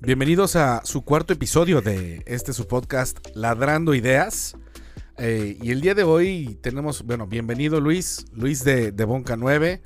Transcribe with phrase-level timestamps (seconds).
[0.00, 4.56] Bienvenidos a su cuarto episodio de este su podcast Ladrando Ideas.
[5.18, 9.82] Eh, y el día de hoy tenemos, bueno, bienvenido Luis, Luis de, de Bonca 9.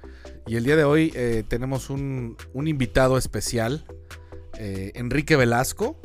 [0.46, 3.86] Y el día de hoy eh, tenemos un, un invitado especial,
[4.58, 5.98] eh, Enrique Velasco.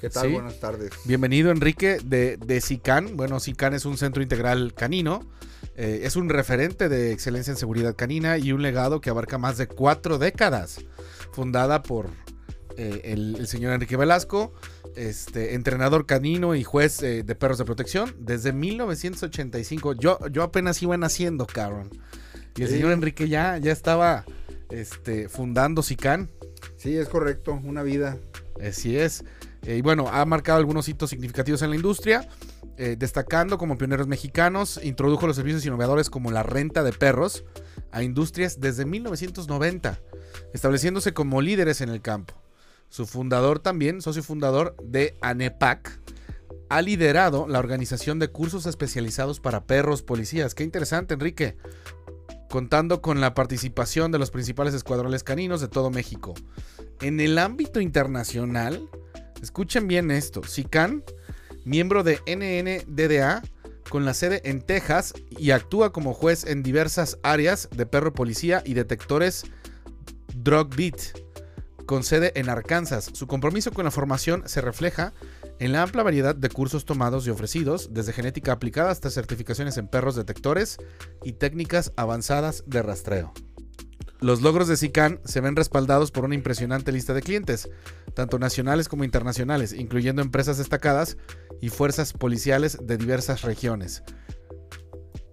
[0.00, 0.28] ¿Qué tal?
[0.28, 0.32] Sí.
[0.32, 0.92] Buenas tardes.
[1.04, 3.16] Bienvenido Enrique de, de SICAN.
[3.16, 5.28] Bueno, SICAN es un centro integral canino.
[5.74, 9.66] Es un referente de excelencia en seguridad canina y un legado que abarca más de
[9.66, 10.84] cuatro décadas.
[11.32, 12.10] Fundada por
[12.80, 14.52] eh, el, el señor Enrique Velasco,
[14.96, 19.94] este, entrenador canino y juez eh, de perros de protección desde 1985.
[19.94, 21.90] Yo, yo apenas iba naciendo, cabrón.
[22.56, 22.74] Y el Sí.
[22.74, 24.24] señor Enrique ya, ya estaba
[24.70, 26.30] este, fundando SICAN.
[26.76, 28.16] Sí, es correcto, una vida.
[28.66, 29.24] Así es.
[29.62, 32.28] Eh, y bueno, ha marcado algunos hitos significativos en la industria,
[32.78, 37.44] eh, destacando como pioneros mexicanos, introdujo los servicios innovadores como la renta de perros
[37.92, 40.00] a industrias desde 1990,
[40.54, 42.39] estableciéndose como líderes en el campo.
[42.90, 46.00] Su fundador también, socio fundador de ANEPAC,
[46.68, 50.56] ha liderado la organización de cursos especializados para perros policías.
[50.56, 51.56] Qué interesante, Enrique.
[52.50, 56.34] Contando con la participación de los principales escuadrones caninos de todo México.
[57.00, 58.88] En el ámbito internacional,
[59.40, 61.04] escuchen bien esto, SICAN,
[61.64, 63.42] miembro de NNDDA,
[63.88, 68.62] con la sede en Texas y actúa como juez en diversas áreas de perro policía
[68.64, 69.44] y detectores
[70.34, 71.29] Drug Beat,
[71.90, 73.10] con sede en Arkansas.
[73.14, 75.12] Su compromiso con la formación se refleja
[75.58, 79.88] en la amplia variedad de cursos tomados y ofrecidos, desde genética aplicada hasta certificaciones en
[79.88, 80.78] perros detectores
[81.24, 83.32] y técnicas avanzadas de rastreo.
[84.20, 87.68] Los logros de SICAN se ven respaldados por una impresionante lista de clientes,
[88.14, 91.16] tanto nacionales como internacionales, incluyendo empresas destacadas
[91.60, 94.04] y fuerzas policiales de diversas regiones.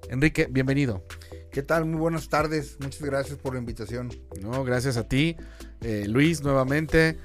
[0.10, 1.06] Enrique, bienvenido.
[1.52, 1.86] ¿Qué tal?
[1.86, 2.78] Muy buenas tardes.
[2.80, 4.10] Muchas gracias por la invitación.
[4.42, 5.36] No, gracias a ti,
[5.82, 7.18] eh, Luis, nuevamente,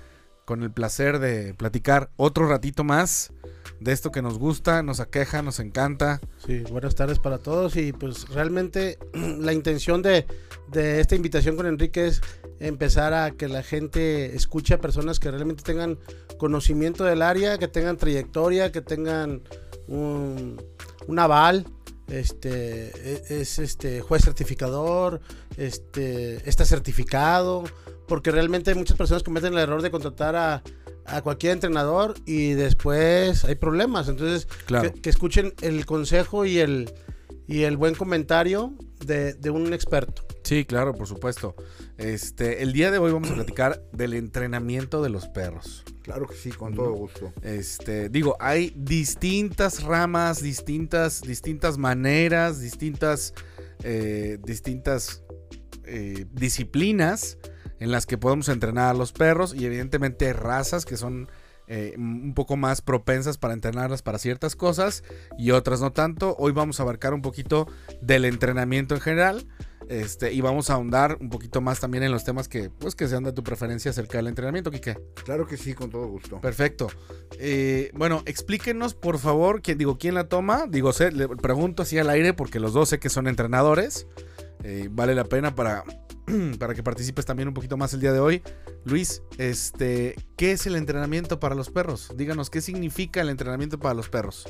[0.44, 3.32] con el placer de platicar otro ratito más
[3.81, 6.21] de esto que nos gusta, nos aqueja, nos encanta.
[6.47, 10.27] Sí, buenas tardes para todos y pues realmente la intención de,
[10.71, 12.21] de esta invitación con Enrique es
[12.61, 15.99] empezar a que la gente escuche a personas que realmente tengan
[16.38, 19.43] conocimiento del área, que tengan trayectoria, que tengan
[19.88, 20.62] un,
[21.06, 21.66] un aval,
[22.21, 25.21] este e- es este juez certificador,
[25.56, 27.65] este está certificado,
[28.09, 30.62] porque realmente muchas personas cometen el error de contratar a,
[31.06, 34.09] a cualquier entrenador y después hay problemas.
[34.09, 34.93] Entonces, Claro.
[34.93, 36.93] que, que escuchen el consejo y el,
[37.47, 38.75] y el buen comentario
[39.05, 40.25] de, de un experto.
[40.44, 41.55] Sí, claro, por supuesto.
[42.02, 45.84] Este, el día de hoy vamos a platicar del entrenamiento de los perros.
[46.02, 47.32] Claro que sí, con todo gusto.
[47.42, 53.34] Este, digo, hay distintas ramas, distintas, distintas maneras, distintas,
[53.84, 55.22] eh, distintas
[55.84, 57.38] eh, disciplinas
[57.78, 61.28] en las que podemos entrenar a los perros y evidentemente hay razas que son
[61.69, 65.04] eh, un poco más propensas para entrenarlas para ciertas cosas
[65.38, 66.34] y otras no tanto.
[66.38, 67.69] Hoy vamos a abarcar un poquito
[68.00, 69.46] del entrenamiento en general.
[69.88, 73.09] Este, y vamos a ahondar un poquito más también en los temas que, pues, que
[73.09, 74.98] sean de tu preferencia acerca del entrenamiento, Quique.
[75.25, 76.41] Claro que sí, con todo gusto.
[76.41, 76.88] Perfecto.
[77.38, 80.66] Eh, bueno, explíquenos, por favor, quién, digo, quién la toma.
[80.69, 84.06] Digo, sé, le pregunto así al aire porque los dos sé que son entrenadores.
[84.65, 85.84] Eh, vale la pena para,
[86.59, 88.43] para que participes también un poquito más el día de hoy.
[88.84, 92.12] Luis, este, ¿qué es el entrenamiento para los perros?
[92.16, 94.47] Díganos, ¿qué significa el entrenamiento para los perros?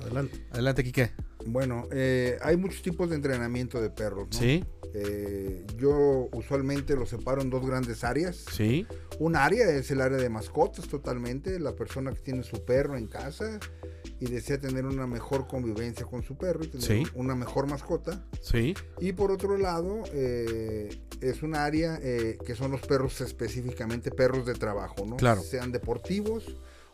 [0.00, 0.46] Adelante.
[0.52, 1.12] Adelante, Quique.
[1.52, 4.38] Bueno, eh, hay muchos tipos de entrenamiento de perros, ¿no?
[4.38, 4.64] Sí,
[4.94, 8.36] Eh, yo usualmente los separo en dos grandes áreas.
[8.50, 8.86] sí,
[9.18, 13.06] Un área es el área de mascotas totalmente, la persona que tiene su perro en
[13.06, 13.60] casa
[14.18, 17.02] y desea tener una mejor convivencia con su perro y tener Sí.
[17.14, 18.24] una mejor mascota.
[18.40, 20.88] sí, Y por otro lado, eh,
[21.20, 25.16] es un área eh, que son los perros específicamente perros de trabajo, ¿no?
[25.16, 25.42] Claro.
[25.42, 26.44] Sean deportivos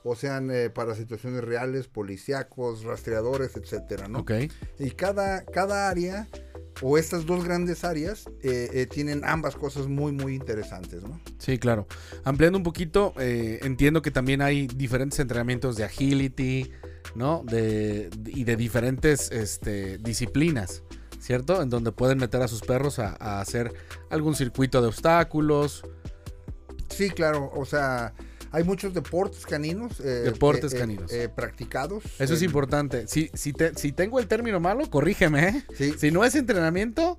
[0.04, 4.20] o sean eh, para situaciones reales, policíacos, rastreadores, etcétera, ¿no?
[4.20, 4.32] ok.
[4.78, 6.28] Y cada, cada área
[6.82, 11.20] o estas dos grandes áreas eh, eh, tienen ambas cosas muy, muy interesantes, ¿no?
[11.38, 11.86] Sí, claro.
[12.22, 16.70] Ampliando un poquito, entiendo que también hay diferentes entrenamientos de agility,
[17.14, 17.42] ¿no?
[17.44, 20.82] De, y de diferentes este, disciplinas,
[21.18, 21.62] ¿cierto?
[21.62, 23.72] En donde pueden meter a sus perros a, a hacer
[24.10, 25.82] algún circuito de obstáculos.
[26.90, 28.12] Sí, claro, o sea,
[28.54, 30.00] hay muchos deportes caninos.
[30.00, 31.12] eh, Deportes eh, eh, canininos.
[31.12, 32.04] eh, practicados.
[32.18, 33.06] Eso es importante.
[33.08, 35.64] Si, si, te- si tengo el término malo, corrígeme, ¿eh?
[35.76, 37.16] Sí, Si no es entrenamiento,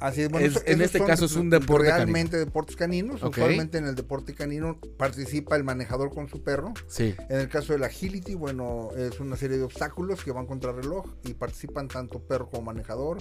[0.00, 3.22] Así es, bueno, Es- en este son caso es un deporte Realmente deportes caninos.
[3.22, 3.36] Ok.
[3.36, 6.72] Usualmente en el deporte canino participa el manejador con su perro.
[6.88, 7.14] sí.
[7.28, 11.06] En el caso del agility, bueno, es una serie de obstáculos que van contra reloj
[11.24, 13.18] y participan tanto perro como manejador.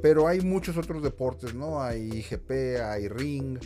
[0.00, 1.82] Pero hay muchos otros deportes, ¿no?
[1.82, 3.58] Hay IGP, hay ring,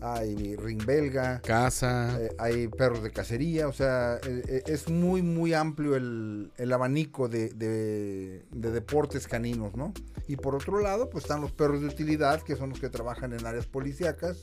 [0.00, 2.18] hay ring belga, Casa.
[2.20, 6.72] eh, hay perros de cacería, o sea, eh, eh, es muy, muy amplio el, el
[6.72, 9.92] abanico de, de- de deportes caninos, ¿no?
[10.28, 13.32] Y por otro lado, pues están los perros de utilidad, que son los que trabajan
[13.32, 14.42] en áreas policíacas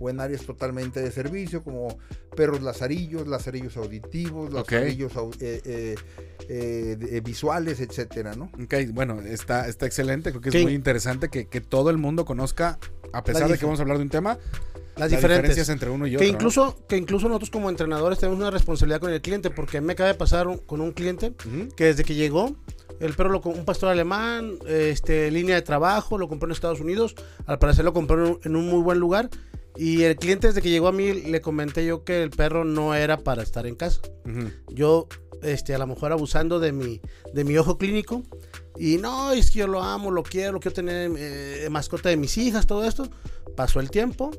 [0.00, 1.98] o en áreas totalmente de servicio, como
[2.36, 5.94] perros lazarillos, lazarillos auditivos, lazarillos eh, eh,
[6.48, 8.44] eh, eh, visuales, etcétera, ¿no?
[8.62, 10.30] Ok, bueno, está, está excelente.
[10.30, 10.62] Creo que es Sí.
[10.62, 12.78] muy interesante que, que todo el mundo conozca,
[13.14, 14.38] a pesar de que vamos a hablar de un tema,
[14.96, 16.26] Las diferencias entre uno y Que otro.
[16.26, 16.32] ¿no?
[16.34, 20.08] incluso, que incluso nosotros como entrenadores tenemos una responsabilidad con el cliente, porque me acaba
[20.08, 21.32] de pasar un- con un cliente
[21.76, 22.54] que desde que llegó,
[23.00, 27.16] el perro, lo, un pastor alemán, este, línea de trabajo, lo compró en Estados Unidos,
[27.46, 29.30] al parecer lo compró en un muy buen lugar,
[29.76, 32.94] y el cliente desde que llegó a mí le comenté yo que el perro no
[32.94, 34.00] era para estar en casa.
[34.68, 35.08] Yo,
[35.42, 37.00] este, a lo mejor abusando de mi,
[37.32, 38.22] de mi ojo clínico,
[38.78, 42.16] y no, es que yo lo amo, lo quiero, lo quiero tener eh, mascota de
[42.16, 43.08] mis hijas, todo esto.
[43.56, 44.30] Pasó el tiempo,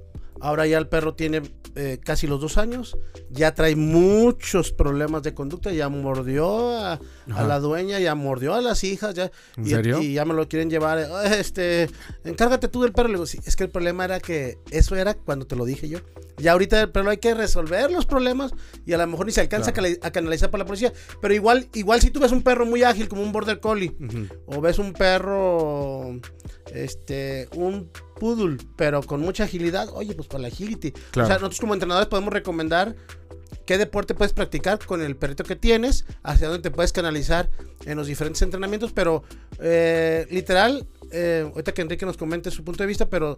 [0.45, 1.42] ahora ya el perro tiene
[1.75, 2.97] eh, casi los dos años,
[3.30, 8.83] ya trae muchos problemas de conducta, ya mordió a, la dueña, ya mordió a las
[8.86, 10.01] hijas, ya, ¿En y, serio?
[10.01, 11.89] y ya me lo quieren llevar, eh, este,
[12.24, 13.09] encárgate tú del perro.
[13.09, 15.89] Le digo, sí, es que el problema era que eso era cuando te lo dije
[15.89, 16.00] yo.
[16.38, 18.51] Ya ahorita el perro hay que resolver los problemas
[18.86, 19.95] y a lo mejor ni se alcanza Claro.
[20.01, 20.94] a canalizar para la policía.
[21.21, 23.95] Pero igual, igual si tú ves un perro muy ágil como un border collie
[24.45, 26.19] o ves un perro,
[26.74, 27.90] este, un
[28.20, 30.92] poodle, pero con mucha agilidad, oye, pues para la agility.
[30.92, 31.26] Claro.
[31.26, 32.96] O sea, nosotros como entrenadores podemos recomendar
[33.66, 37.50] qué deporte puedes practicar con el perrito que tienes, hacia dónde te puedes canalizar
[37.86, 39.24] en los diferentes entrenamientos, pero
[39.60, 43.36] eh, literal, eh, ahorita que Enrique nos comente su punto de vista, pero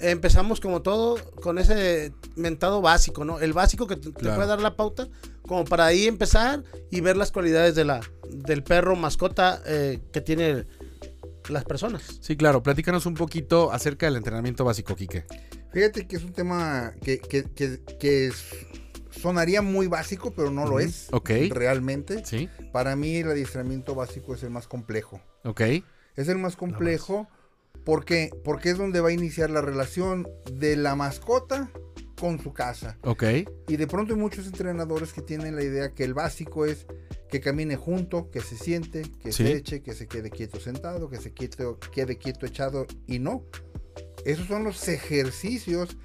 [0.00, 3.40] empezamos como todo con ese mentado básico, ¿no?
[3.40, 5.08] El básico que te, puede dar la pauta,
[5.42, 10.20] como para ahí empezar y ver las cualidades de la, del perro mascota eh, que
[10.20, 10.66] tiene
[11.48, 12.18] las personas.
[12.20, 12.62] Sí, claro.
[12.62, 15.24] Platícanos un poquito acerca del entrenamiento básico, Quique.
[15.72, 17.44] Fíjate que es un tema que, que-
[17.98, 18.30] que-
[19.10, 21.08] sonaría muy básico, pero no lo es.
[21.12, 21.30] ok.
[21.50, 22.24] Realmente.
[22.24, 22.48] Sí.
[22.72, 25.20] Para mí el adiestramiento básico es el más complejo.
[25.44, 25.60] Ok.
[26.16, 27.28] Es el más complejo
[27.84, 31.70] porque, porque es donde va a iniciar la relación de la mascota
[32.22, 32.96] con su casa.
[33.02, 33.24] Ok.
[33.66, 36.86] Y de pronto hay muchos entrenadores que tienen la idea que el básico es
[37.28, 39.42] que camine junto, que se siente, que Sí.
[39.42, 43.42] se eche, que se quede quieto sentado, que se quieto- quede quieto echado y no.
[44.24, 45.96] Esos son los ejercicios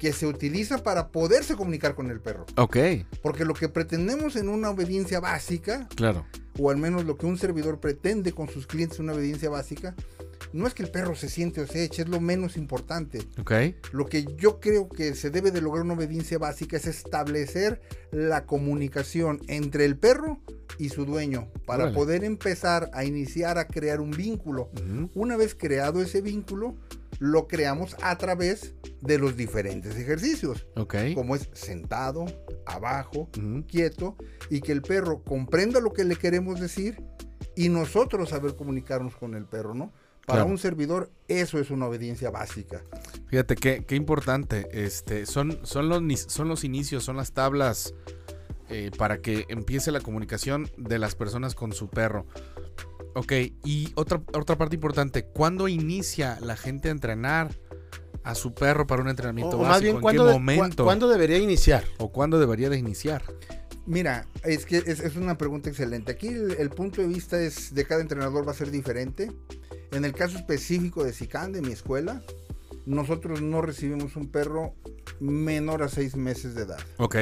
[0.00, 2.44] que se utilizan para poderse comunicar con el perro.
[2.56, 2.76] Ok.
[3.22, 6.26] Porque lo que pretendemos en una obediencia básica, Claro.
[6.58, 9.94] o al menos lo que un servidor pretende con sus clientes en una obediencia básica,
[10.52, 13.20] no es que el perro se siente o se eche, es lo menos importante.
[13.40, 13.52] Ok.
[13.92, 17.80] Lo que yo creo que se debe de lograr una obediencia básica es establecer
[18.10, 20.40] la comunicación entre el perro
[20.78, 21.96] y su dueño para Órale.
[21.96, 24.70] poder empezar a iniciar a crear un vínculo.
[24.74, 25.10] Ujú.
[25.14, 26.76] Una vez creado ese vínculo,
[27.18, 30.94] lo creamos a través de los diferentes ejercicios, Ok.
[31.14, 32.26] como es sentado,
[32.64, 33.64] abajo, Ujú.
[33.66, 34.16] quieto,
[34.50, 37.02] y que el perro comprenda lo que le queremos decir
[37.56, 39.92] y nosotros saber comunicarnos con el perro, ¿no?
[40.28, 40.50] Para Claro.
[40.50, 42.82] un servidor eso es una obediencia básica.
[43.28, 44.68] Fíjate qué, qué importante.
[44.72, 47.94] Este, son, son, los, son los inicios, son las tablas
[48.68, 52.26] eh, para que empiece la comunicación de las personas con su perro.
[53.14, 53.32] Ok,
[53.64, 57.58] y otra, otra parte importante, ¿cuándo inicia la gente a entrenar
[58.22, 59.72] a su perro para un entrenamiento o básico?
[59.72, 59.96] más bien,
[60.68, 61.84] ¿En cuándo debería iniciar?
[61.96, 63.22] ¿O cuándo debería de iniciar?
[63.88, 66.12] Mira, es que es, es una pregunta excelente.
[66.12, 69.32] Aquí el, el punto de vista es de cada entrenador va a ser diferente.
[69.92, 72.22] En el caso específico de SICAN, de mi escuela,
[72.84, 74.74] nosotros no recibimos un perro
[75.20, 76.80] menor a seis meses de edad.
[76.98, 77.16] Ok.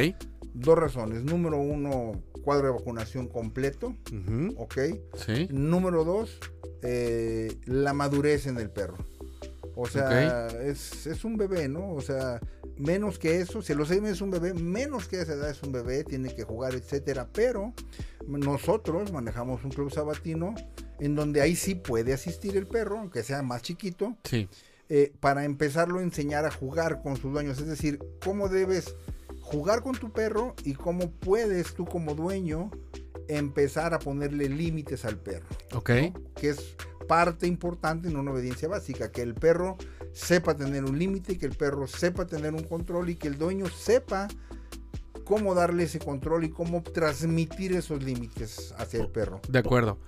[0.55, 1.23] Dos razones.
[1.23, 3.95] Número uno, cuadro de vacunación completo.
[4.57, 4.79] ¿ok?
[5.25, 5.47] Sí.
[5.53, 6.41] Número dos,
[6.83, 8.97] eh, la madurez en el perro.
[9.77, 11.93] O sea, es, es un bebé, ¿no?
[11.93, 12.41] O sea,
[12.79, 15.51] menos que eso, si a los seis meses es un bebé, menos que esa edad
[15.51, 17.29] es un bebé, tiene que jugar, etcétera.
[17.33, 17.73] Pero
[18.27, 20.55] nosotros manejamos un club sabatino
[20.99, 24.49] en donde ahí sí puede asistir el perro, aunque sea más chiquito, Sí.
[24.89, 27.59] eh, para empezarlo a enseñar a jugar con sus dueños.
[27.59, 28.95] Es decir, cómo debes
[29.41, 32.71] jugar con tu perro y cómo puedes tú como dueño
[33.29, 35.91] empezar a ponerle límites al perro Ok.
[36.37, 36.77] que es
[37.09, 39.77] parte importante en una obediencia básica, que el perro
[40.17, 43.67] sepa tener un límite, que el perro sepa tener un control y que el dueño
[43.69, 44.29] sepa
[45.25, 49.43] cómo darle ese control y cómo transmitir esos límites hacia el perro.
[49.49, 49.99] De acuerdo.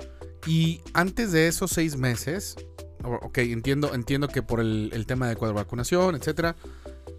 [0.47, 2.57] Y antes de esos seis meses,
[3.05, 6.57] ok, entiendo, entiendo que por el, tema de cuadro vacunación, etcétera,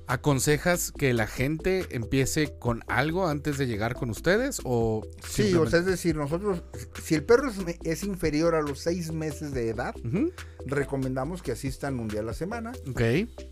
[0.09, 4.59] ¿Aconsejas que la gente empiece con algo antes de llegar con ustedes?
[4.63, 5.67] O sí, simplemente...
[5.67, 6.63] o sea, es decir, nosotros,
[7.03, 10.33] si el perro es, es, inferior a los seis meses de edad, uh -huh.
[10.65, 12.71] recomendamos que asistan un día a la semana.
[12.89, 13.01] Ok.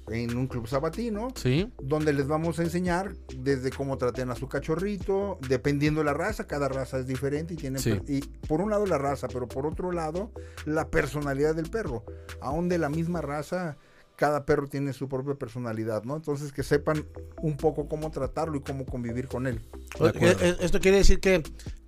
[0.10, 1.28] En un club sabatino.
[1.36, 1.72] Sí.
[1.80, 6.48] Donde les vamos a enseñar desde cómo traten a su cachorrito, dependiendo de la raza,
[6.48, 7.78] cada raza es diferente y tiene.
[7.78, 8.02] Sí.
[8.08, 10.32] Y por un lado la raza, pero por otro lado
[10.66, 12.04] la personalidad del perro.
[12.42, 13.78] Aún de la misma raza
[14.18, 16.16] cada perro tiene su propia personalidad, ¿no?
[16.16, 17.06] Entonces que sepan
[17.44, 19.62] un poco cómo tratarlo y cómo convivir con él.
[20.60, 21.44] Esto quiere decir que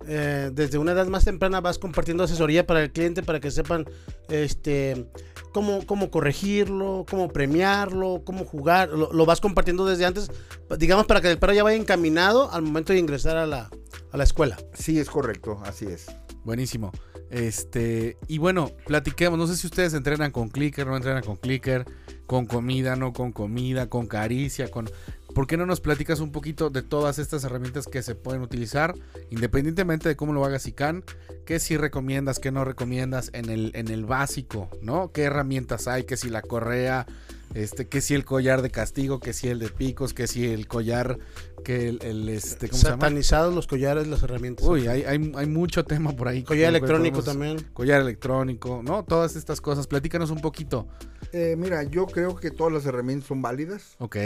[0.06, 3.84] eh, desde una edad más temprana vas compartiendo asesoría para el cliente para que sepan
[4.28, 5.08] este
[5.52, 8.90] cómo, cómo corregirlo, cómo premiarlo, cómo jugar.
[8.90, 10.30] Lo, lo, vas compartiendo desde antes,
[10.78, 13.70] digamos, para que el perro ya vaya encaminado al momento de ingresar a la,
[14.12, 14.56] a la escuela.
[14.72, 16.06] Sí, es correcto, así es.
[16.44, 16.92] Buenísimo.
[17.30, 19.38] Este, y bueno, platiquemos.
[19.38, 21.86] No sé si ustedes entrenan con clicker, no entrenan con clicker,
[22.26, 24.90] con comida, no con comida, con caricia, con.
[25.34, 28.94] ¿Por qué no nos platicas un poquito de todas estas herramientas que se pueden utilizar,
[29.30, 31.04] independientemente de cómo lo haga SICAN?
[31.46, 35.12] ¿Qué sí recomiendas, qué no recomiendas en el, en el básico, ¿no?
[35.12, 36.02] ¿Qué herramientas hay?
[36.02, 37.06] Que si la correa,
[37.54, 40.68] este, que si el collar de castigo, que si el de picos, que si el
[40.68, 41.18] collar,
[41.64, 44.66] que el, el este, ¿cómo Satanizados los collares, las herramientas.
[44.66, 46.44] Uy, hay, hay, hay mucho tema por ahí.
[46.44, 47.58] Collar electrónico también.
[47.72, 49.04] Collar electrónico, ¿no?
[49.04, 49.86] Todas estas cosas.
[49.86, 50.86] Platícanos un poquito.
[51.32, 53.96] Eh, mira, yo creo que todas las herramientas son válidas.
[53.98, 54.16] Ok.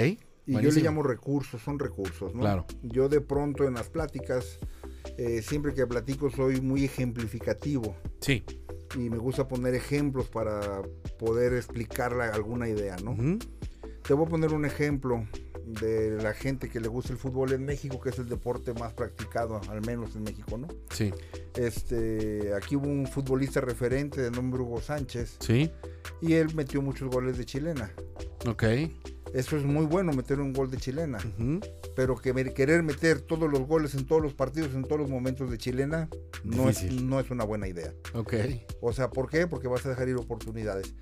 [0.46, 0.60] Y Buenísimo.
[0.60, 2.40] yo le llamo recursos, son recursos, ¿no?
[2.40, 2.66] Claro.
[2.82, 4.58] Yo de pronto en las pláticas,
[5.16, 7.96] eh, siempre que platico soy muy ejemplificativo.
[8.20, 8.44] Sí.
[8.94, 10.82] Y me gusta poner ejemplos para
[11.18, 13.12] poder explicarle alguna idea, ¿no?
[13.12, 13.46] Uh -huh.
[14.02, 15.26] Te voy a poner un ejemplo
[15.66, 18.92] de la gente que le gusta el fútbol en México, que es el deporte más
[18.92, 20.68] practicado, al menos en México, ¿no?
[20.90, 21.12] Sí.
[21.56, 25.36] Este, aquí hubo un futbolista referente de nombre Hugo Sánchez.
[25.40, 25.70] Sí.
[26.20, 27.90] Y él metió muchos goles de chilena.
[28.46, 28.64] Ok.
[29.34, 31.18] Eso es muy bueno, meter un gol de chilena.
[31.18, 31.68] Uh -huh.
[31.96, 35.50] Pero que querer meter todos los goles en todos los partidos, en todos los momentos
[35.50, 36.08] de chilena,
[36.44, 37.92] no es, no es, una buena idea.
[38.14, 38.34] Ok.
[38.80, 39.48] O sea, ¿por qué?
[39.48, 40.94] Porque vas a dejar ir oportunidades.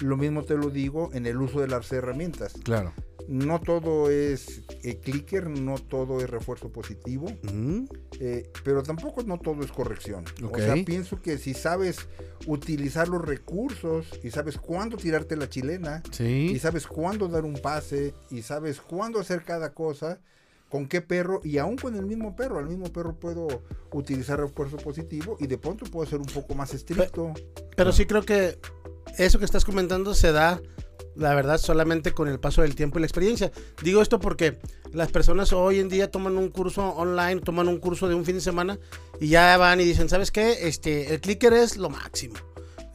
[0.00, 2.54] Lo mismo te lo digo en el uso de las herramientas.
[2.64, 2.94] Claro.
[3.28, 7.88] No todo es eh, clicker, no todo es refuerzo positivo, uh -huh.
[8.20, 10.24] eh, pero tampoco no todo es corrección.
[10.42, 10.62] Okay.
[10.62, 12.08] O sea, pienso que si sabes
[12.46, 16.50] utilizar los recursos y sabes cuándo tirarte la chilena, sí.
[16.52, 20.20] y sabes cuándo dar un pase, y sabes cuándo hacer cada cosa,
[20.68, 23.62] con qué perro, y aún con el mismo perro, al mismo perro puedo
[23.92, 27.32] utilizar refuerzo positivo y de pronto puedo ser un poco más estricto.
[27.34, 28.58] Pero, pero sí creo que
[29.16, 30.60] eso que estás comentando se da
[31.16, 33.52] la verdad, solamente con el paso del tiempo y la experiencia.
[33.82, 34.58] Digo esto porque
[34.92, 38.36] las personas hoy en día toman un curso online, toman un curso de un fin
[38.36, 38.78] de semana
[39.20, 40.68] y ya van y dicen, ¿sabes qué?
[40.68, 42.34] Este, el clicker es lo máximo.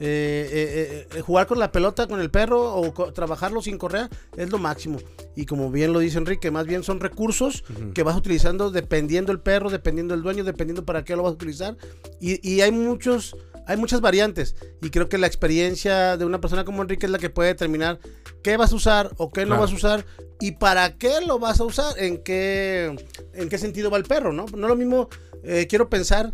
[0.01, 4.49] Eh, eh, eh, jugar con la pelota con el perro o trabajarlo sin correa es
[4.49, 4.99] lo máximo.
[5.35, 7.93] Y como bien lo dice Enrique, más bien son recursos uh -huh.
[7.93, 11.35] que vas utilizando dependiendo el perro, dependiendo el dueño, dependiendo para qué lo vas a
[11.35, 11.75] utilizar.
[12.21, 13.35] Y, y hay muchos
[13.69, 17.19] hay muchas variantes y creo que la experiencia de una persona como Enrique es la
[17.19, 17.99] que puede determinar
[18.41, 19.55] qué vas a usar o qué claro.
[19.57, 20.05] no vas a usar
[20.39, 22.95] y para qué lo vas a usar, en qué,
[23.33, 24.47] en qué sentido va el perro, ¿no?
[24.55, 25.09] No es lo mismo,
[25.43, 26.33] eh, quiero pensar,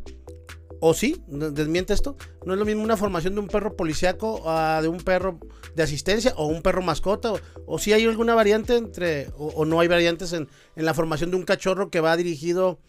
[0.80, 2.16] o sí, desmiente esto,
[2.46, 5.38] no es lo mismo una formación de un perro policiaco uh, de un perro
[5.76, 9.66] de asistencia o un perro mascota, o, o si hay alguna variante entre, o, o
[9.66, 12.80] no hay variantes en, en la formación de un cachorro que va dirigido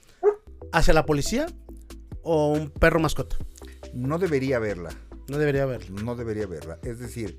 [0.71, 1.47] hacia la policía
[2.23, 3.37] o un perro mascota
[3.97, 4.91] no debería haberla.
[5.29, 6.03] No debería haberla.
[6.03, 6.79] No debería haberla.
[6.83, 7.39] Es decir,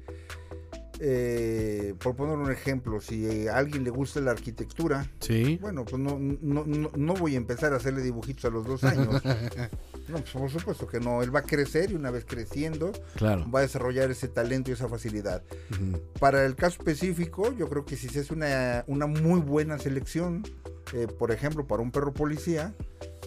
[1.00, 5.58] eh, por poner un ejemplo, si a alguien le gusta la arquitectura, sí.
[5.62, 8.84] bueno, pues no, no, no, no, voy a empezar a hacerle dibujitos a los dos
[8.84, 9.22] años.
[10.08, 11.22] no, pues por supuesto que no.
[11.22, 13.50] Él va a crecer y una vez creciendo, claro.
[13.50, 15.44] va a desarrollar ese talento y esa facilidad.
[15.72, 16.02] Uh -huh.
[16.20, 20.44] Para el caso específico, yo creo que si se hace una, una muy buena selección,
[20.94, 22.74] eh, por ejemplo, para un perro policía,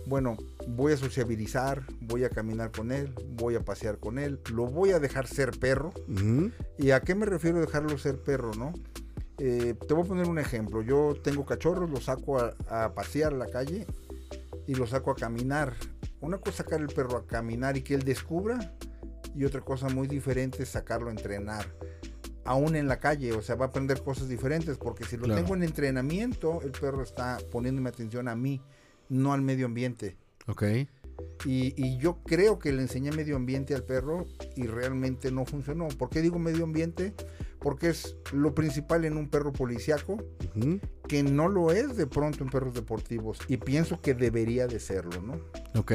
[0.06, 0.37] bueno,
[0.74, 4.90] voy a sociabilizar, voy a caminar con él, voy a pasear con él, lo voy
[4.90, 5.92] a dejar ser perro.
[6.08, 6.52] Uh -huh.
[6.78, 8.72] ¿Y a qué me refiero dejarlo ser perro, no?
[9.38, 10.82] Eh, te voy a poner un ejemplo.
[10.82, 13.86] Yo tengo cachorros, los saco a, a, pasear a la calle
[14.66, 15.74] y los saco a caminar.
[16.20, 18.74] Una cosa es sacar el perro a caminar y que él descubra,
[19.34, 21.66] y otra cosa muy diferente es sacarlo a entrenar.
[22.44, 25.40] Aún en la calle, o sea, va a aprender cosas diferentes, porque si lo claro.
[25.40, 28.60] tengo en entrenamiento, el perro está poniéndome atención a mí
[29.10, 30.16] no al medio ambiente.
[30.47, 30.64] Ok.
[31.44, 35.88] Y, y, yo creo que le enseñé medio ambiente al perro y realmente no funcionó.
[35.88, 37.14] ¿Por qué digo medio ambiente?
[37.59, 40.80] Porque es lo principal en un perro policiaco, uh -huh.
[41.09, 43.38] que no lo es de pronto en perros deportivos.
[43.49, 45.35] Y pienso que debería de serlo, ¿no?
[45.78, 45.92] Ok.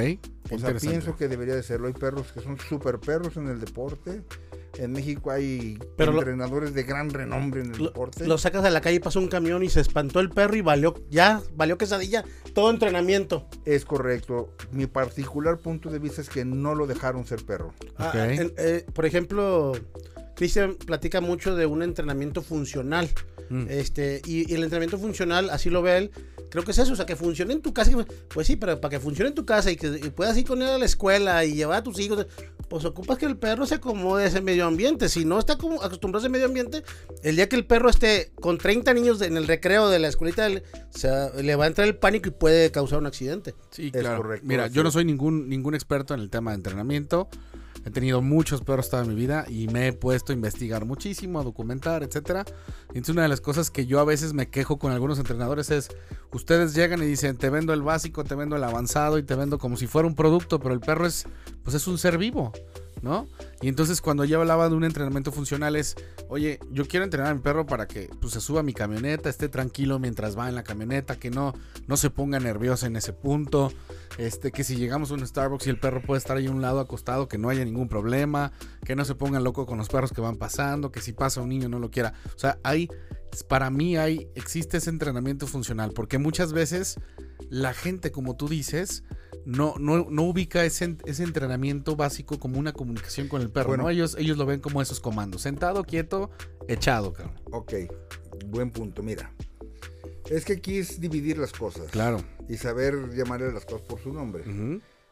[0.52, 1.88] O sea, pienso que debería de serlo.
[1.88, 4.24] Hay perros que son super perros en el deporte,
[4.77, 8.25] En México hay Pero lo- entrenadores de gran renombre en el Lo, deporte.
[8.27, 10.62] lo sacas a la calle y pasa un camión y se espantó el perro y
[10.62, 13.48] valió, ya, valió quesadilla, todo entrenamiento.
[13.65, 14.53] Es correcto.
[14.72, 17.74] Mi particular punto de vista es que no lo dejaron ser perro.
[17.98, 19.74] Ah, en- eh, por ejemplo,
[20.36, 23.10] Cristian platica mucho de un entrenamiento funcional.
[23.50, 23.66] Mm.
[23.70, 26.12] Este, y, y el entrenamiento funcional, así lo ve él,
[26.50, 27.92] creo que es eso, o sea, que funcione en tu casa.
[28.30, 30.62] Pues sí, pero para que funcione en tu casa y que y puedas ir con
[30.62, 32.25] él a la escuela y llevar a tus hijos,
[32.70, 35.10] pues ocupas que el perro se acomode a ese medio ambiente.
[35.10, 36.84] Si no está como acostumbrado a ese medio ambiente,
[37.24, 40.48] el día que el perro esté con 30 niños en el recreo de la escuelita,
[40.50, 43.54] le- se- le va a entrar el pánico y puede causar un accidente.
[43.72, 44.18] Sí, Es claro.
[44.18, 47.28] correcto, Mira, yo no soy ningún, ningún experto en el tema de entrenamiento.
[47.86, 51.44] He tenido muchos perros toda mi vida y me he puesto a investigar muchísimo, a
[51.44, 52.01] documentar.
[52.01, 55.70] Y Entonces una de las cosas que yo a veces me quejo con algunos entrenadores
[55.70, 55.89] es,
[56.32, 59.60] ustedes llegan y dicen, te vendo el básico, te vendo el avanzado y te vendo
[59.60, 61.27] como si fuera un producto, pero el perro es,
[61.63, 62.51] pues es un ser vivo,
[63.02, 63.28] ¿no?
[63.62, 65.96] Y entonces cuando yo hablaba de un entrenamiento funcional es,
[66.30, 69.30] oye, yo quiero entrenar a mi perro para que pues, se suba a mi camioneta,
[69.30, 71.54] esté tranquilo mientras va en la camioneta, que no,
[71.88, 73.72] no se ponga nervioso en ese punto,
[74.18, 76.62] este, que si llegamos a un Starbucks y el perro puede estar ahí a un
[76.62, 78.52] lado acostado, que no haya ningún problema,
[78.84, 81.50] que no se ponga loco con los perros que van pasando, que si pasa un
[81.50, 82.14] niño no lo quiera.
[82.36, 82.90] O sea, hay,
[83.48, 87.00] para mí hay, existe ese entrenamiento funcional, porque muchas veces
[87.50, 89.04] la gente, como tú dices,
[89.46, 93.84] no, no, no ubica ese, ese entrenamiento básico como una comunicación con el perro, Bueno.
[93.84, 93.90] ¿no?
[93.90, 96.30] Ellos, ellos lo ven como esos comandos, sentado, quieto,
[96.68, 97.36] echado, cabrón.
[97.52, 97.74] Ok,
[98.48, 99.04] buen punto.
[99.04, 99.32] Mira,
[100.30, 102.18] es que aquí es dividir las cosas Claro.
[102.50, 104.44] y saber llamarle las cosas por su nombre.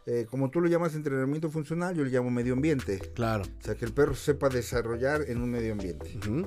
[0.05, 2.99] Eh, como tú lo llamas entrenamiento funcional, yo le llamo medio ambiente.
[3.15, 3.43] Claro.
[3.43, 6.17] O sea, que el perro sepa desarrollar en un medio ambiente.
[6.17, 6.45] Ujú,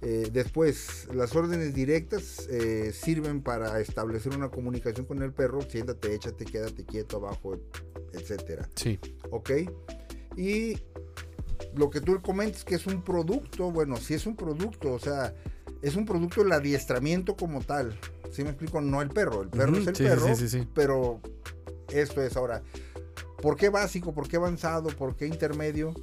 [0.00, 5.60] Eh, después, las órdenes directas eh, sirven para establecer una comunicación con el perro.
[5.62, 7.58] Siéntate, échate, quédate quieto abajo,
[8.12, 8.68] etcétera.
[8.76, 8.98] Sí.
[9.30, 9.50] ¿Ok?
[10.36, 10.78] Y
[11.74, 15.34] lo que tú comentas que es un producto, bueno, sí es un producto, o sea,
[15.82, 17.98] es un producto el adiestramiento como tal.
[18.30, 18.80] ¿Sí me explico?
[18.80, 20.68] No el perro, el perro es el sí, perro, sí, sí, sí.
[20.74, 21.20] pero
[21.92, 22.62] esto es ahora.
[23.40, 24.12] ¿Por qué básico?
[24.12, 24.88] ¿Por qué avanzado?
[24.90, 25.94] ¿Por qué intermedio?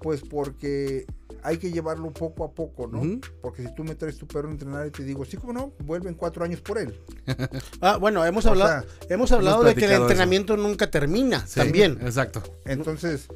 [0.00, 1.06] Pues porque
[1.42, 3.20] hay que llevarlo poco a poco, ¿no?
[3.40, 5.72] Porque si tú me traes tu perro a entrenar y te digo, sí, como no,
[5.84, 6.98] vuelven cuatro años por él.
[7.80, 10.02] Ah, bueno, hemos O hablado, hemos hablado de que el eso.
[10.02, 11.98] entrenamiento nunca termina, Sí, también.
[12.02, 12.42] Exacto.
[12.64, 13.28] Entonces,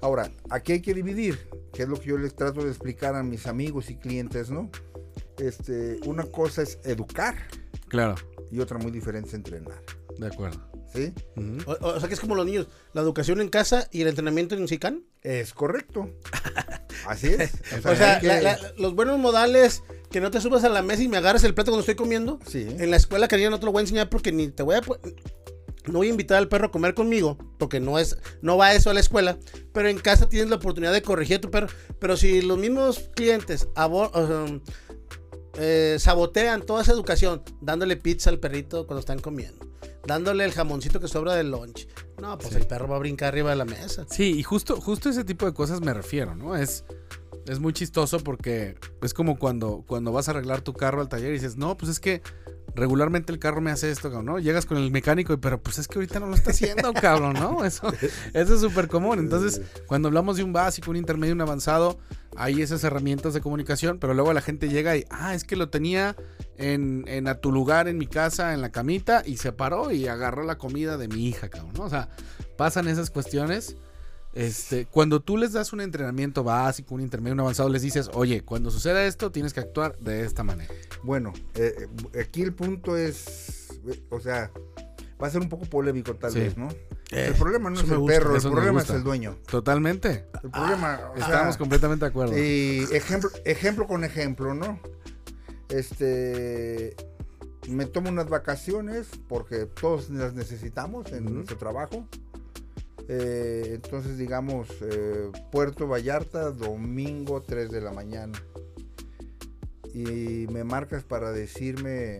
[0.00, 3.22] ahora, aquí hay que dividir, que es lo que yo les trato de explicar a
[3.22, 4.70] mis amigos y clientes, ¿no?
[5.38, 7.36] Este, una cosa es educar
[7.88, 8.14] Claro.
[8.50, 9.82] y otra muy diferente es entrenar,
[10.18, 10.60] De acuerdo.
[10.94, 11.12] ¿sí?
[11.66, 14.66] O sea que es como los niños, la educación en casa y el entrenamiento en
[14.66, 15.04] SICAN.
[15.22, 16.08] Es correcto.
[17.06, 17.50] Así es.
[17.84, 20.82] O sea, hay que- la- la- los buenos modales, que no te subas a la
[20.82, 22.38] mesa y me agarres el plato cuando estoy comiendo.
[22.46, 22.66] sí.
[22.78, 24.80] En la escuela, cariño, no te lo voy a enseñar porque ni te voy a...
[25.86, 28.90] No voy a invitar al perro a comer conmigo, porque no es, no va eso
[28.90, 29.38] a la escuela,
[29.72, 31.68] pero en casa tienes la oportunidad de corregir a tu perro.
[32.00, 34.60] Pero si los mismos clientes abo- um,
[35.58, 39.66] eh, sabotean toda esa educación, dándole pizza al perrito cuando están comiendo,
[40.06, 41.88] dándole el jamoncito que sobra del lunch,
[42.20, 42.56] no, pues Sí.
[42.60, 44.06] el perro va a brincar arriba de la mesa.
[44.10, 46.56] Sí, y justo, justo ese tipo de cosas me refiero, ¿no?
[46.56, 46.84] Es,
[47.46, 51.30] es muy chistoso porque es como cuando, cuando vas a arreglar tu carro al taller
[51.30, 52.22] y dices, no, pues es que
[52.76, 54.38] regularmente el carro me hace esto, cabrón, ¿no?
[54.38, 57.34] Llegas con el mecánico y, pero pues es que ahorita no lo está haciendo, cabrón,
[57.34, 57.64] ¿no?
[57.64, 57.92] Eso,
[58.32, 59.18] eso es súper común.
[59.18, 61.98] Entonces, cuando hablamos de un básico, un intermedio, un avanzado,
[62.36, 65.70] hay esas herramientas de comunicación, pero luego la gente llega y, ah, es que lo
[65.70, 66.14] tenía
[66.58, 70.06] en, en a tu lugar, en mi casa, en la camita, y se paró y
[70.06, 71.84] agarró la comida de mi hija, cabrón, ¿no?
[71.84, 72.10] O sea,
[72.56, 73.76] pasan esas cuestiones.
[74.36, 78.42] Este, cuando tú les das un entrenamiento básico, un intermedio, un avanzado, les dices, oye,
[78.42, 80.72] cuando suceda esto, tienes que actuar de esta manera.
[81.02, 84.50] Bueno, eh, eh, aquí el punto es, eh, o sea,
[85.20, 86.40] va a ser un poco polémico tal Sí.
[86.40, 86.68] vez, ¿no?
[87.12, 89.38] Eh, el problema no es el gusta, perro, el problema es el dueño.
[89.50, 90.26] Totalmente.
[90.44, 92.36] El problema, o sea, Estamos completamente de acuerdo.
[92.36, 94.78] Y ejemplo, ejemplo con ejemplo, ¿no?
[95.70, 96.94] Este,
[97.68, 102.06] me tomo unas vacaciones porque todos las necesitamos en nuestro trabajo.
[103.08, 108.40] Eh, entonces, digamos, eh, Puerto Vallarta, domingo 3 de la mañana.
[109.94, 112.18] Y me marcas para decirme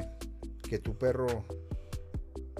[0.68, 1.44] que tu perro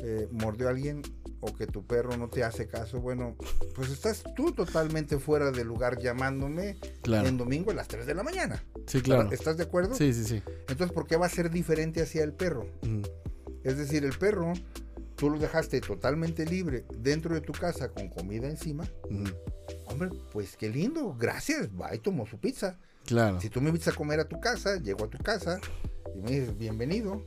[0.03, 1.03] eh, mordió a alguien
[1.41, 3.01] o que tu perro no te hace caso.
[3.01, 3.37] Bueno,
[3.75, 7.29] pues estás tú totalmente fuera de lugar llamándome Claro.
[7.29, 8.63] en domingo a las 3 de la mañana.
[8.87, 9.31] Sí, claro.
[9.33, 9.95] ¿Estás de acuerdo?
[9.95, 10.43] Sí, sí, sí.
[10.69, 12.67] Entonces, ¿por qué va a ser diferente hacia el perro?
[13.65, 14.53] Es decir, el perro,
[15.17, 18.87] tú lo dejaste totalmente libre dentro de tu casa con comida encima.
[19.87, 22.79] Hombre, pues qué lindo, gracias, va y tomó su pizza.
[23.07, 23.41] Claro.
[23.41, 25.61] Si tú me invitas a comer a tu casa, llego a tu casa
[26.15, 27.23] y me dices bienvenido,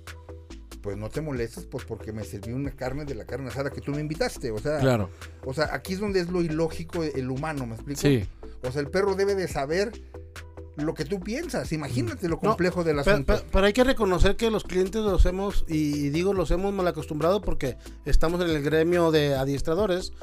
[0.81, 3.81] pues no te molestes, pues porque me serví una carne de la carne asada que
[3.81, 4.51] tú me invitaste.
[4.51, 5.09] O sea, Claro.
[5.45, 7.99] o sea aquí es donde es lo ilógico el humano, ¿me explico?
[8.01, 8.27] Sí.
[8.63, 9.91] O sea, el perro debe de saber
[10.83, 11.71] lo que tú piensas.
[11.71, 13.33] Imagínate lo No, complejo del Pero, asunto.
[13.33, 16.87] pero- pero hay que reconocer que los clientes los hemos, y digo los hemos mal
[16.87, 20.13] acostumbrado porque estamos en el gremio de adiestradores.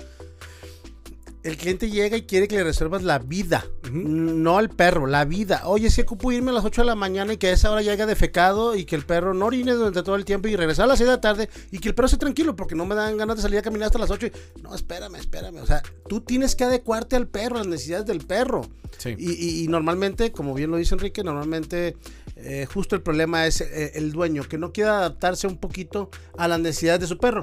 [1.47, 5.63] El cliente llega y quiere que le reservas la vida, no al perro, la vida.
[5.67, 7.83] Oye, si ocupo irme a las 8 de la mañana y que a esa hora
[7.83, 10.85] ya haya defecado y que el perro no orine durante todo el tiempo y regresar
[10.85, 12.95] a las 6 de la tarde y que el perro esté tranquilo porque no me
[12.95, 14.27] dan ganas de salir a caminar hasta las 8.
[14.27, 14.33] y-
[14.63, 15.59] no, espérame, espérame.
[15.63, 18.63] O sea, tú tienes que adecuarte al perro, a las necesidades del perro.
[18.99, 19.15] Sí.
[19.17, 21.97] Y, y- y normalmente, como bien lo dice Enrique, normalmente
[22.35, 26.49] eh, justo el problema es eh, el dueño, que no quiere adaptarse un poquito a
[26.49, 27.43] las necesidades de su perro.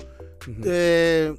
[0.65, 1.33] Eh,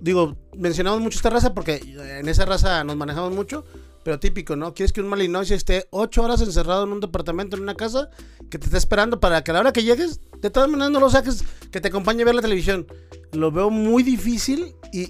[0.00, 1.76] digo, mencionamos mucho esta raza porque
[2.20, 3.64] en esa raza nos manejamos mucho,
[4.04, 4.72] pero típico, ¿no?
[4.74, 8.08] Quieres que un Malinois esté ocho horas encerrado en un departamento, en una casa,
[8.50, 11.00] que te esté esperando para que a la hora que llegues, de todas maneras no
[11.00, 12.86] lo saques, que te acompañe a ver la televisión.
[13.32, 15.06] Lo veo muy difícil y, y-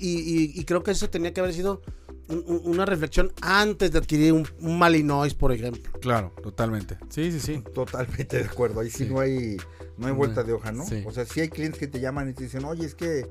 [0.54, 1.82] y- y creo que eso tenía que haber sido
[2.28, 5.92] un- un- una reflexión antes de adquirir un, un Malinois, por ejemplo.
[6.00, 6.96] Claro, totalmente.
[7.10, 7.62] Sí, sí, sí.
[7.74, 8.80] Totalmente de acuerdo.
[8.80, 9.10] Ahí sí, Sí.
[9.12, 9.56] no hay
[9.98, 10.84] no hay vuelta de hoja, ¿no?
[10.86, 11.02] sí.
[11.06, 13.26] O sea, sí hay clientes que te llaman y te dicen, oye, es que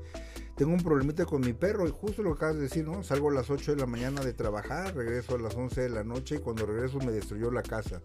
[0.56, 1.86] tengo un problemita con mi perro.
[1.86, 3.02] Y justo lo que acabas de decir, ¿no?
[3.02, 6.02] Salgo a las 8 de la mañana de trabajar, regreso a las 11 de la
[6.02, 8.02] noche y cuando regreso me destruyó la casa.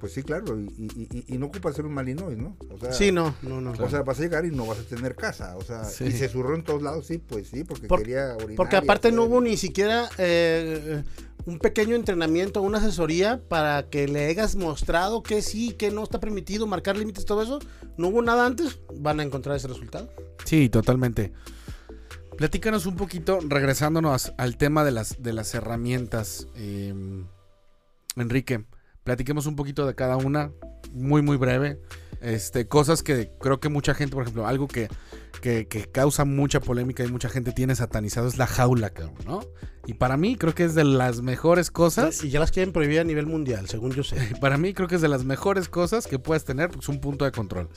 [0.00, 0.58] Pues sí, claro.
[0.60, 2.56] Y, y- y- y no ocupa ser un malinois, ¿no?
[2.70, 3.72] O sea, Sí, no, no, no.
[3.72, 5.56] O sea, vas a llegar y no vas a tener casa.
[5.56, 6.04] O sea, Sí.
[6.04, 8.54] y se zurró en todos lados, sí, pues sí, porque Por- quería orinar.
[8.56, 11.02] Porque aparte no hubo ni siquiera eh,
[11.46, 16.20] un pequeño entrenamiento, una asesoría para que le hayas mostrado que sí, que no está
[16.20, 17.58] permitido, marcar límites, todo eso.
[17.96, 20.08] No hubo nada antes, van a encontrar ese resultado.
[20.44, 21.32] Sí, totalmente.
[22.36, 26.46] Platícanos un poquito, regresándonos al tema de las, de las herramientas.
[26.54, 26.94] eh,
[28.16, 28.64] Enrique,
[29.08, 30.52] platiquemos un poquito de cada una,
[30.92, 31.78] muy, muy breve.
[32.20, 34.88] Este, cosas que creo que mucha gente, por ejemplo, algo que,
[35.40, 39.40] que, que causa mucha polémica y mucha gente tiene satanizado es la jaula, cabrón, ¿no?
[39.86, 42.22] Y para mí creo que es de las mejores cosas.
[42.24, 44.16] Y ya las quieren prohibir a nivel mundial, según yo sé.
[44.40, 47.00] Para mí creo que es de las mejores cosas que puedes tener, porque es un
[47.00, 47.68] punto de control.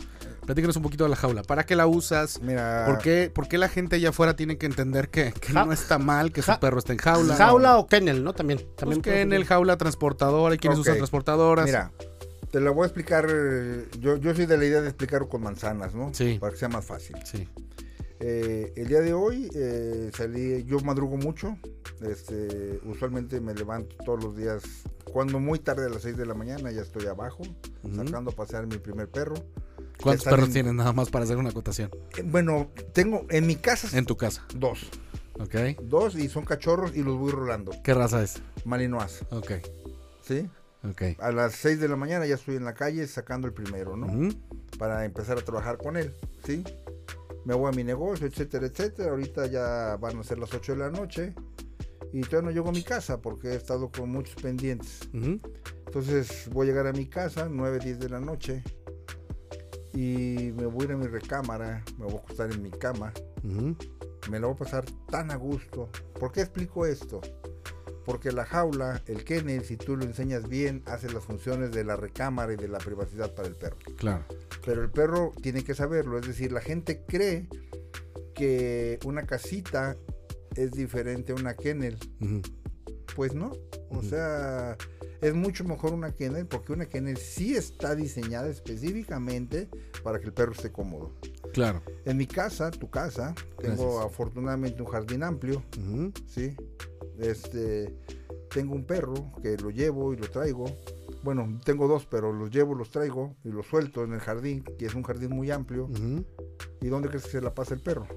[0.46, 1.44] Platícanos un poquito de la jaula.
[1.44, 2.42] ¿Para qué la usas?
[2.42, 5.64] Mira, ¿Por qué, por qué la gente allá afuera tiene que entender que, que Ja-
[5.66, 7.36] no está mal que su perro esté en jaula?
[7.36, 8.34] Jaula o kennel, ¿no?
[8.34, 8.58] También.
[8.60, 10.86] Pues también que en el jaula transportadora, hay quienes Ok.
[10.86, 11.66] usan transportadoras.
[11.68, 11.92] Mira,
[12.52, 13.28] te la voy a explicar.
[13.30, 16.14] eh, Yo, yo soy de la idea de explicarlo con manzanas, ¿no?
[16.14, 16.38] Sí.
[16.40, 17.16] Para que sea más fácil.
[17.26, 17.48] Sí.
[18.20, 21.58] Eh, el día de hoy eh, salí, yo madrugo mucho.
[22.02, 24.64] Este, usualmente me levanto todos los días,
[25.12, 27.44] cuando muy tarde a las 6 de la mañana, ya estoy abajo,
[27.84, 27.96] Ujú.
[27.96, 29.36] sacando a pasear mi primer perro.
[30.02, 31.92] ¿Cuántos perros en- tienes nada más para hacer una acotación?
[32.18, 34.44] Eh, bueno, tengo en mi casa En tu casa.
[34.56, 34.90] dos.
[35.40, 35.80] ¿Ok?
[35.84, 37.72] Dos y son cachorros y los voy rolando.
[37.84, 38.42] ¿Qué raza es?
[38.66, 39.52] Malinois, Ok.
[40.24, 40.48] ¿sí?
[40.84, 41.02] Ok.
[41.20, 44.30] A las 6 de la mañana ya estoy en la calle sacando el primero, ¿no?
[44.80, 46.14] Para empezar a trabajar con él,
[46.44, 46.64] ¿sí?
[47.46, 49.12] Me voy a mi negocio, etcétera, etcétera.
[49.12, 51.36] Ahorita ya van a ser las 8 de la noche
[52.14, 55.08] y todavía no llego a mi casa porque he estado con muchos pendientes.
[55.14, 58.64] Entonces voy a llegar a mi casa, 9, 10 de la noche
[59.94, 63.14] y me voy a ir a mi recámara, me voy a acostar en mi cama,
[63.44, 65.90] me la voy a pasar tan a gusto.
[66.20, 67.22] ¿Por qué explico esto?
[68.06, 71.96] Porque la jaula, el kennel, si tú lo enseñas bien, hace las funciones de la
[71.96, 73.78] recámara y de la privacidad para el perro.
[73.98, 74.26] Claro.
[74.66, 76.18] Pero el perro tiene que saberlo.
[76.18, 77.48] Es decir, la gente cree
[78.34, 79.96] que una casita
[80.56, 81.98] es diferente a una kennel.
[83.16, 83.52] Pues no.
[83.90, 84.78] O sea,
[85.22, 89.70] es mucho mejor una kennel porque una kennel sí está diseñada específicamente
[90.04, 91.14] para que el perro esté cómodo.
[91.54, 91.84] Claro.
[92.06, 94.06] En mi casa, tu casa, tengo Gracias.
[94.06, 95.64] afortunadamente un jardín amplio.
[96.28, 96.56] ¿sí?
[97.22, 97.96] Este,
[98.50, 100.66] tengo un perro que lo llevo y lo traigo.
[101.24, 104.86] Bueno, tengo dos, pero los llevo, los traigo y los suelto en el jardín, que
[104.86, 105.88] es un jardín muy amplio.
[106.82, 108.08] ¿Y dónde crees que se la pasa el perro?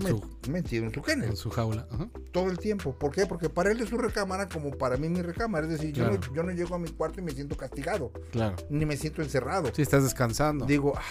[0.00, 1.30] Su- Metido en su kennel.
[1.30, 1.86] En su jaula.
[1.90, 2.08] Ajá.
[2.32, 2.94] Todo el tiempo.
[2.98, 3.26] ¿Por qué?
[3.26, 5.66] Porque para él es su recámara como para mí mi recámara.
[5.66, 8.12] Es decir, yo, no, yo no llego a mi cuarto y me siento castigado.
[8.30, 8.56] Claro.
[8.70, 9.70] Ni me siento encerrado.
[9.74, 10.66] Sí, estás descansando.
[10.66, 11.02] Digo, ah,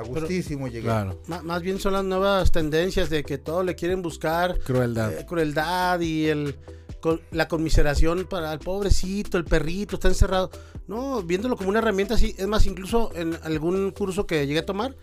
[0.00, 0.82] a gustísimo llegué.
[0.82, 1.20] Claro.
[1.26, 5.12] Má- Más bien son las nuevas tendencias de que todo le quieren buscar Crueldad.
[5.12, 6.56] eh, crueldad y el
[7.00, 10.50] con- la conmiseración para el pobrecito, el perrito, está encerrado.
[10.86, 14.66] No, viéndolo como una herramienta así, es más, incluso en algún curso que llegué a
[14.66, 14.94] tomar,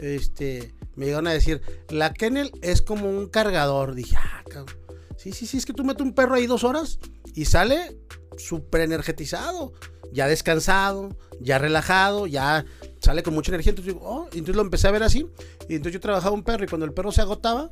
[0.00, 3.94] este, me llegaron a decir, la kennel es como un cargador.
[3.94, 4.76] Dije, ah, cabrón.
[5.16, 6.98] Sí, sí, sí, es que tú metes un perro ahí dos horas
[7.34, 7.98] y sale
[8.38, 9.74] súper energetizado,
[10.12, 12.64] ya descansado, ya relajado, ya
[13.00, 13.70] sale con mucha energía.
[13.70, 15.28] Entonces oh, entonces lo empecé a ver así.
[15.68, 17.70] Y entonces yo trabajaba un perro y cuando el perro se agotaba,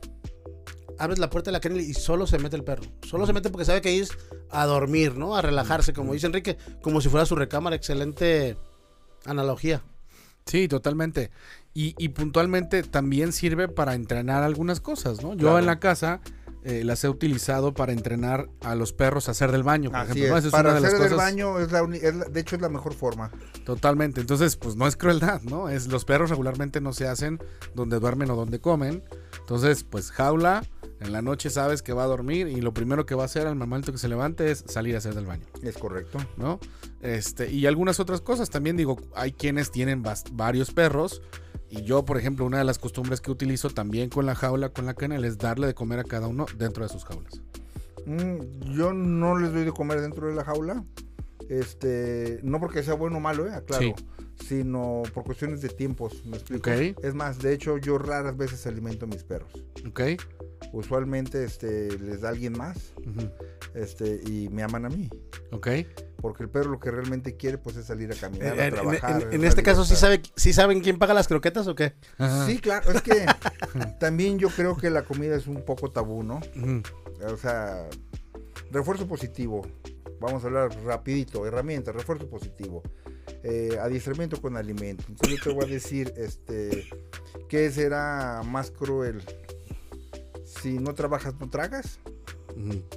[0.98, 2.84] abres la puerta de la kennel y solo se mete el perro.
[3.06, 4.10] Solo se mete porque sabe que es
[4.50, 5.34] a dormir, ¿no?
[5.34, 7.76] A relajarse, como dice Enrique, como si fuera su recámara.
[7.76, 8.56] Excelente
[9.24, 9.82] analogía.
[10.46, 11.30] Sí, totalmente.
[11.74, 15.30] Y, y puntualmente también sirve para entrenar algunas cosas, ¿no?
[15.34, 15.58] Yo Claro.
[15.60, 16.20] en la casa
[16.64, 20.10] eh, las he utilizado para entrenar a los perros a hacer del baño, por Así
[20.10, 20.30] ejemplo.
[20.32, 20.36] ¿no?
[20.38, 20.44] es.
[20.44, 22.24] Esa es Para una de las hacer del cosas- baño, es la uni- es la-
[22.24, 23.30] de hecho, es la mejor forma.
[23.64, 24.20] Totalmente.
[24.20, 25.68] Entonces, pues no es crueldad, ¿no?
[25.68, 27.38] Es los perros regularmente no se hacen
[27.74, 29.04] donde duermen o donde comen.
[29.38, 30.64] Entonces, pues jaula,
[31.00, 33.46] en la noche sabes que va a dormir y lo primero que va a hacer
[33.46, 36.18] al momento que se levante es salir a hacer del baño, Es correcto.
[36.36, 36.58] ¿no?
[37.02, 40.02] Este, y algunas otras cosas también digo, hay quienes tienen
[40.32, 41.22] varios perros
[41.70, 44.86] y yo, por ejemplo, una de las costumbres que utilizo también con la jaula, con
[44.86, 47.40] la canal, es darle de comer a cada uno dentro de sus jaulas.
[48.06, 50.84] Mm, yo no les doy de comer dentro de la jaula.
[51.48, 53.94] Este, no porque sea bueno o malo, eh, claro, Sí.
[54.46, 56.70] sino por cuestiones de tiempos, ¿me explico?
[56.70, 59.50] Es más, de hecho, yo raras veces alimento a mis perros.
[59.86, 60.00] ¿Ok?
[60.72, 62.92] Usualmente este, les da alguien más
[63.74, 65.08] este, y me aman a mí.
[65.52, 65.68] ¿Ok?
[66.20, 68.74] Porque el perro lo que realmente quiere pues es salir a caminar, En, a en-
[68.74, 69.28] trabajar.
[69.30, 71.94] en- este caso, ¿sí, sabe, ¿sí saben quién paga las croquetas o qué?
[72.18, 72.44] Ajá.
[72.46, 73.24] Sí, claro, es que
[74.00, 76.40] también yo creo que la comida es un poco tabú, ¿no?
[77.24, 77.88] O sea,
[78.72, 79.66] refuerzo positivo.
[80.20, 81.46] Vamos a hablar rapidito.
[81.46, 82.82] Herramientas, refuerzo positivo.
[83.44, 85.04] Eh, adiestramiento con alimento.
[85.08, 86.88] Entonces yo te voy a decir, este,
[87.48, 89.22] ¿qué será más cruel?
[90.44, 92.00] Si no trabajas, no tragas,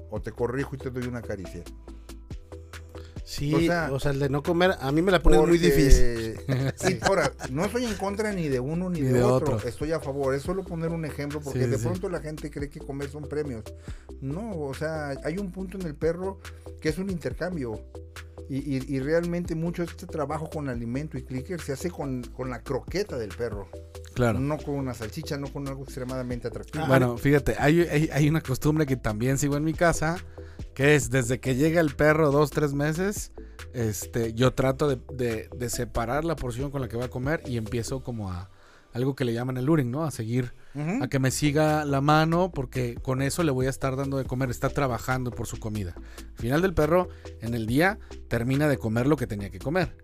[0.10, 1.64] o te corrijo y te doy una caricia.
[3.32, 5.58] Sí, O o sea- sea, el de no comer, a mí me la ponen muy
[5.58, 6.38] Porque- difícil.
[6.76, 9.58] Sí, ahora, no estoy en contra ni de uno ni, de, otro.
[9.65, 10.36] Estoy a favor.
[10.36, 11.84] Es solo poner un ejemplo porque Sí, de sí.
[11.86, 13.63] pronto la gente cree que comer son premios.
[14.20, 16.39] No, o sea, hay un punto en el perro
[16.82, 17.80] que es un intercambio.
[18.50, 22.22] Y, y- y realmente mucho de este trabajo con alimento y clicker se hace con,
[22.36, 23.70] con la croqueta del perro.
[24.13, 24.39] Claro.
[24.39, 26.84] No con una salchicha, no con algo extremadamente atractivo.
[26.84, 30.17] Ah, Bueno, fíjate, hay, hay, hay una costumbre que también sigo en mi casa,
[30.74, 33.32] que es desde que llega el perro dos, tres meses,
[33.74, 37.41] este, yo trato de, de- de separar la porción con la que va a comer
[37.45, 38.50] y empiezo como a
[38.93, 40.04] algo que le llaman el luring, ¿no?
[40.04, 40.54] A seguir,
[41.02, 44.26] a que me siga la mano, porque con eso le voy a estar dando de
[44.26, 45.93] comer, está trabajando por su comida.
[45.95, 47.08] Al final del perro,
[47.39, 49.95] en el día, termina de comer lo que tenía que comer.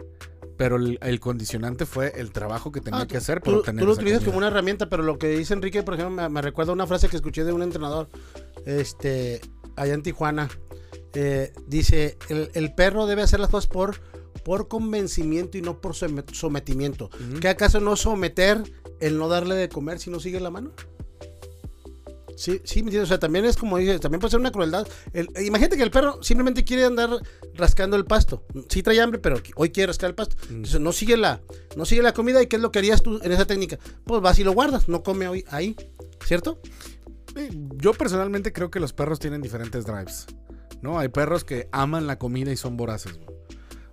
[0.58, 3.82] Pero el, el condicionante fue el trabajo que tenía Ah, que hacer por Tú, obtener
[3.82, 4.30] tú lo esa utilizas comida.
[4.32, 7.10] como una herramienta, pero lo que dice Enrique, por ejemplo, me, me recuerda una frase
[7.10, 8.08] que escuché de un entrenador
[8.66, 9.42] este,
[9.78, 10.50] allá en Tijuana.
[11.14, 14.00] Eh, dice, el, el perro debe hacer las cosas por,
[14.44, 17.06] por convencimiento y no por some- sometimiento.
[17.06, 17.40] Ujú.
[17.40, 18.62] ¿Qué acaso no someter
[19.00, 20.74] el no darle de comer si no sigue la mano?
[22.36, 23.06] Sí, sí, ¿me entiendes?
[23.06, 24.88] O sea, también es como dices, también puede ser una crueldad.
[25.12, 27.10] El- imagínate que el perro simplemente quiere andar
[27.56, 28.44] rascando el pasto.
[28.70, 30.36] Sí trae hambre, pero hoy quiere rascar el pasto.
[30.52, 31.42] Entonces no sigue la,
[31.76, 32.40] no sigue la comida.
[32.44, 33.80] ¿Y qué es lo que harías tú en esa técnica?
[34.04, 35.76] Pues vas y lo guardas, no come hoy ahí,
[36.28, 36.60] ¿cierto?
[37.78, 40.26] Yo personalmente creo que los perros tienen diferentes drives.
[40.82, 41.00] ¿No?
[41.00, 43.14] Hay perros que aman la comida y son voraces.
[43.18, 43.28] güey.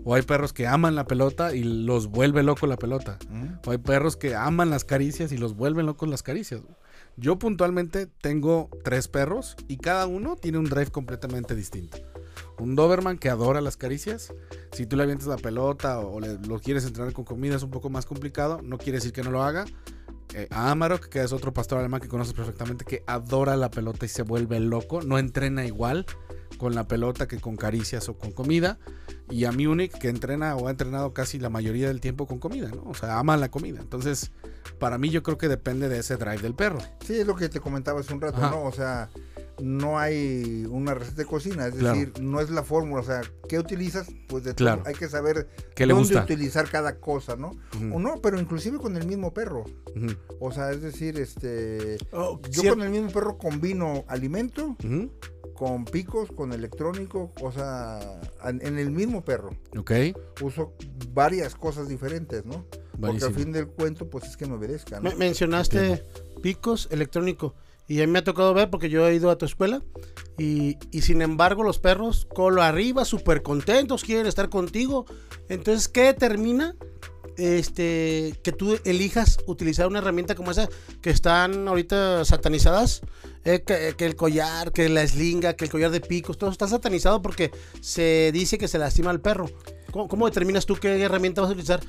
[0.06, 3.18] O hay perros que aman la pelota y los vuelve loco la pelota.
[3.30, 3.48] Ujú.
[3.66, 6.60] O hay perros que aman las caricias y los vuelven locos las caricias.
[6.60, 6.74] güey.
[7.16, 11.96] Yo puntualmente tengo tres perros y cada uno tiene un drive completamente distinto.
[12.58, 14.34] Un Doberman que adora las caricias.
[14.72, 17.70] Si tú le avientas la pelota o le- lo quieres entrenar con comida es un
[17.70, 18.60] poco más complicado.
[18.62, 19.64] No quiere decir que no lo haga.
[20.34, 24.04] Eh, a Amarok, que es otro pastor alemán que conoces perfectamente, que adora la pelota
[24.04, 25.00] y se vuelve loco.
[25.00, 26.06] No entrena igual
[26.58, 28.78] con la pelota que con caricias o con comida.
[29.30, 32.68] Y a Munich, que entrena o ha entrenado casi la mayoría del tiempo con comida,
[32.68, 32.82] ¿no?
[32.84, 33.80] O sea, ama la comida.
[33.80, 34.32] Entonces,
[34.80, 36.78] para mí yo creo que depende de ese drive del perro.
[37.06, 38.50] Sí, es lo que te comentaba hace un rato, Ajá.
[38.50, 38.64] ¿no?
[38.64, 39.08] O sea,
[39.60, 41.98] no hay una receta de cocina, es Claro.
[41.98, 44.08] decir, no es la fórmula, o sea, ¿qué utilizas?
[44.28, 46.24] Pues de todo, hay que saber ¿Qué le dónde gusta?
[46.24, 47.52] utilizar cada cosa, ¿no?
[47.92, 49.64] O no, pero inclusive con el mismo perro.
[50.40, 54.76] O sea, es decir, este, Oh, yo con el mismo perro combino alimento
[55.54, 58.00] con picos, con electrónico, o sea,
[58.44, 59.50] en, en el mismo perro.
[59.78, 59.92] Ok,
[60.42, 60.72] Uso
[61.12, 62.66] varias cosas diferentes, ¿no?
[63.00, 65.10] Porque al fin del cuento, pues es que me obedezca, ¿no?
[65.10, 66.02] Me- mencionaste
[66.42, 67.54] picos electrónico.
[67.86, 69.82] Y a mí me ha tocado ver porque yo he ido a tu escuela.
[70.38, 75.04] Y, y sin embargo, los perros, colo arriba, súper contentos, quieren estar contigo.
[75.48, 76.76] Entonces, ¿qué determina
[77.36, 80.68] este, que tú elijas utilizar una herramienta como esa
[81.02, 83.02] que están ahorita satanizadas?
[83.44, 86.66] Eh, que, que el collar, que la eslinga, que el collar de picos, todo está
[86.66, 87.50] satanizado porque
[87.82, 89.50] se dice que se lastima al perro.
[89.90, 91.80] ¿Cómo, cómo determinas tú qué herramienta vas a utilizar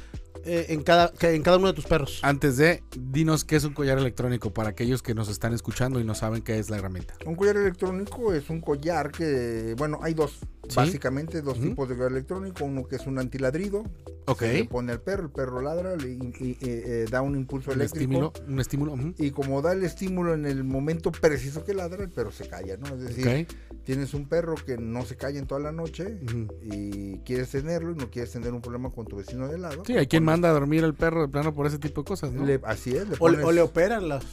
[0.46, 2.20] eh, en, cada, que- en cada uno de tus perros?
[2.24, 6.04] Antes de, dinos qué es un collar electrónico para aquellos que nos están escuchando y
[6.04, 7.16] no saben qué es la herramienta.
[7.26, 10.76] Un collar electrónico es un collar que, bueno, hay dos, Sí.
[10.78, 12.66] básicamente dos tipos de collar electrónico.
[12.66, 13.84] Uno que es un antiladrido,
[14.26, 14.40] Ok.
[14.40, 17.70] se le pone al perro, el perro ladra le- y, y, eh, da un impulso
[17.72, 18.12] Un eléctrico.
[18.32, 18.34] estímulo.
[18.48, 19.14] Un estímulo.
[19.20, 22.78] Y como da el estímulo en el momento preciso que ladra, el perro se calla,
[22.78, 22.88] ¿no?
[22.96, 23.48] Es decir,
[23.84, 26.20] tienes un perro que no se calla en toda la noche
[26.64, 29.84] y quieres tenerlo y no quieres tener un problema con tu vecino de lado.
[29.86, 32.06] Sí, hay quien Pones- manda a dormir al perro de plano por ese tipo de
[32.08, 32.46] cosas, ¿no?
[32.46, 34.24] le- así es, le O, le- pones- o le operan las.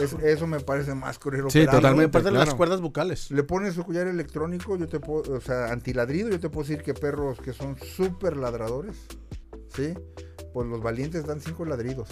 [0.00, 1.42] Es- eso me parece más cruel.
[1.50, 1.80] Sí, operarlo.
[1.80, 2.08] totalmente.
[2.08, 2.56] Aparte de las claro.
[2.56, 3.30] cuerdas vocales.
[3.30, 6.82] Le pones su collar electrónico, yo te puedo, o sea, antiladrido, yo te puedo decir
[6.82, 8.96] que perros que son súper ladradores,
[9.74, 9.92] ¿sí?
[10.54, 12.08] Pues los valientes dan cinco ladridos.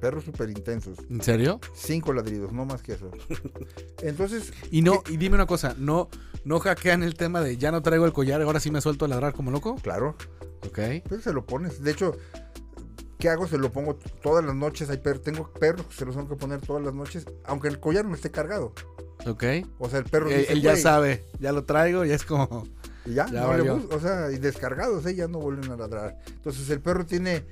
[0.00, 0.96] Perros súper intensos.
[1.10, 1.60] ¿En serio?
[1.74, 3.10] Cinco ladridos, no más que eso.
[4.02, 6.08] Entonces, Y no, y dime una cosa, ¿no,
[6.44, 9.08] no hackean el tema de ya no traigo el collar, ahora sí me suelto a
[9.08, 9.76] ladrar como loco?
[9.82, 10.16] claro,
[10.68, 10.78] Ok.
[11.08, 11.82] pues se lo pones.
[11.82, 12.16] De hecho,
[13.18, 13.46] ¿qué hago?
[13.48, 14.88] Se lo pongo todas las noches.
[14.90, 17.80] Hay per- tengo perros que se los tengo que poner todas las noches, aunque el
[17.80, 18.72] collar no esté cargado.
[19.26, 19.44] Ok.
[19.78, 22.66] O sea, el perro Él, dice, él ya sabe, ya lo traigo y es como...
[23.04, 25.14] Y ya, Ya no le o sea, y descargados, ¿eh?
[25.14, 26.18] ya no vuelven a ladrar.
[26.28, 27.46] Entonces el perro tiene,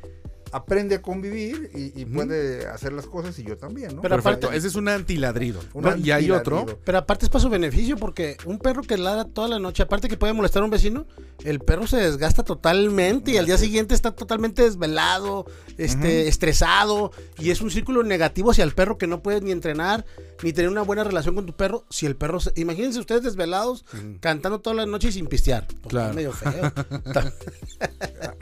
[0.53, 4.01] aprende a convivir y, puede hacer las cosas y yo también, ¿no?
[4.03, 5.61] Pero Perfecto, aparte- ese es un antiladrido.
[5.75, 5.97] Un ¿no?
[5.97, 6.65] Y hay otro...
[6.85, 10.09] Pero aparte es para su beneficio, porque un perro que ladra toda la noche, aparte
[10.09, 11.07] que puede molestar a un vecino,
[11.45, 15.47] el perro se desgasta totalmente y al día siguiente está totalmente desvelado,
[15.79, 20.05] este, estresado, y es un círculo negativo hacia el perro que no puede ni entrenar,
[20.43, 21.85] ni tener una buena relación con tu perro.
[21.91, 23.85] Si el perro, se- imagínense ustedes desvelados,
[24.21, 25.67] cantando toda la noche y sin pistear.
[25.67, 26.11] Pues, Claro.
[26.11, 26.73] es medio feo.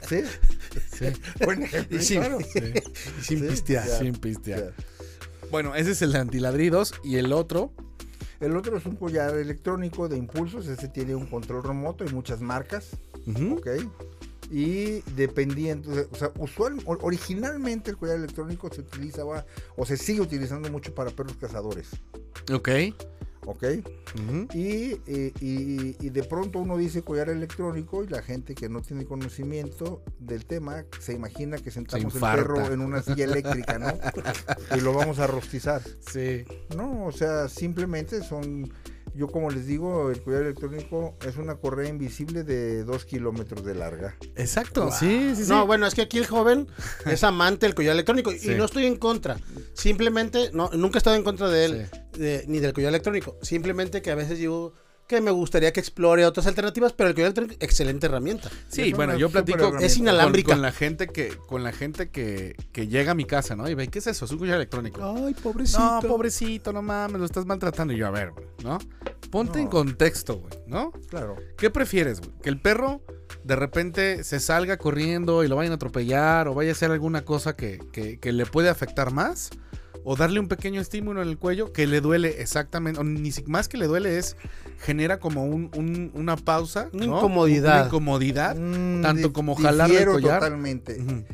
[0.07, 0.21] Sí,
[0.97, 1.05] Sí,
[1.45, 2.37] buen ejemplo, Y sin, claro.
[3.19, 3.87] y sin Sí, pistear.
[3.87, 3.99] ya.
[3.99, 4.73] sin pistear.
[4.77, 5.47] Ya.
[5.51, 7.71] Bueno, ese es el de antiladridos y el otro...
[8.41, 12.41] El otro es un collar electrónico de impulsos, ese tiene un control remoto y muchas
[12.41, 12.89] marcas,
[13.25, 13.55] Ujú.
[13.55, 13.67] ¿ok?
[14.51, 19.45] Y dependiendo, o sea, usual, originalmente el collar electrónico se utilizaba
[19.77, 21.87] o se sigue utilizando mucho para perros cazadores,
[22.51, 22.69] Ok.
[23.45, 23.63] ¿Ok?
[24.15, 24.47] Ujú.
[24.53, 28.81] Y, eh, y- y de pronto uno dice collar electrónico y la gente que no
[28.81, 33.87] tiene conocimiento del tema se imagina que sentamos el perro en una silla eléctrica, ¿no?
[34.77, 35.81] y lo vamos a rostizar.
[36.11, 36.43] Sí.
[36.75, 38.71] No, o sea, simplemente son,
[39.15, 43.73] yo como les digo, el collar electrónico es una correa invisible de dos kilómetros de
[43.75, 44.15] larga.
[44.35, 45.49] Exacto, sí, sí, sí.
[45.49, 46.67] No, bueno, es que aquí el joven
[47.05, 48.51] es amante del collar electrónico Sí.
[48.51, 49.37] y no estoy en contra.
[49.73, 52.19] Simplemente, no, nunca he estado en contra de él, Sí.
[52.19, 53.37] de- ni del collar electrónico.
[53.41, 54.73] Simplemente que a veces digo
[55.07, 58.49] que me gustaría que explore otras alternativas, pero el collar electrónico, excelente herramienta.
[58.69, 59.77] Sí, Es bueno, yo platico.
[59.79, 60.53] Es con- inalámbrica.
[60.53, 63.69] Con, la gente que con la gente que, que llega a mi casa, ¿no?
[63.69, 64.25] Y ve, ¿qué es eso?
[64.25, 65.01] Es un collar electrónico.
[65.03, 65.79] Ay, pobrecito.
[65.79, 67.93] No, pobrecito, no mames, lo estás maltratando.
[67.93, 68.79] Y yo, a ver, güey, ¿no?
[69.29, 70.91] Ponte en contexto, güey, ¿no?
[71.09, 71.35] Claro.
[71.57, 72.31] ¿Qué prefieres, güey?
[72.41, 73.01] Que el perro
[73.43, 77.23] de repente se salga corriendo y lo vayan a atropellar o vaya a hacer alguna
[77.25, 79.49] cosa que, que- que le puede afectar más.
[80.07, 83.67] O darle un pequeño estímulo en el cuello que le duele exactamente, o ni más
[83.67, 84.37] que le duele es,
[84.79, 86.89] genera como un- un- una pausa.
[86.93, 87.17] Una ¿no?
[87.17, 87.77] incomodidad.
[87.79, 88.55] Una incomodidad.
[88.55, 90.39] Mm, tanto como jalar el difiero collar.
[90.41, 91.25] totalmente.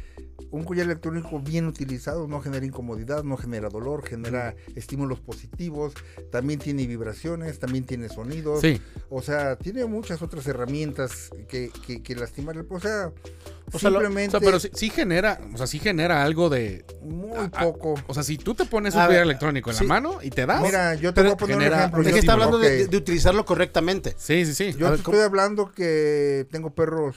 [0.51, 5.93] Un collar electrónico bien utilizado no genera incomodidad, no genera dolor, genera estímulos positivos,
[6.31, 8.61] también tiene vibraciones, también tiene sonidos.
[8.61, 13.11] Sí, O sea, tiene muchas otras herramientas que, que, que lastimar el O sea,
[13.73, 16.49] O sea, lo- o simplemente sea, pero sí, sí genera, o sea, sí genera algo
[16.49, 17.95] de, muy poco.
[18.07, 19.83] o sea, si tú te pones un collar electrónico en sí.
[19.85, 20.61] la mano y te das.
[20.61, 22.01] Mira, yo te voy a poner un genera ejemplo.
[22.01, 24.15] un Es que Yo- está hablando de, de utilizarlo correctamente.
[24.17, 24.73] sí, sí, sí.
[24.77, 25.15] Yo te ver, ¿cómo?
[25.15, 27.15] estoy hablando que tengo perros.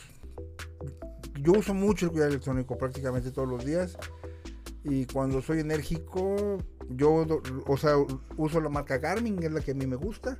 [1.41, 3.97] Yo uso mucho el collar electrónico prácticamente todos los días.
[4.85, 6.59] Y cuando soy enérgico,
[6.91, 7.27] yo,
[7.67, 7.95] o sea,
[8.37, 10.39] uso la marca Garmin, es la que a mí me gusta.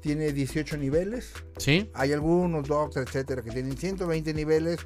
[0.00, 1.32] Tiene 18 niveles.
[1.58, 1.90] Sí.
[1.92, 4.78] Hay algunos dogs, etcétera, que tienen 120 niveles.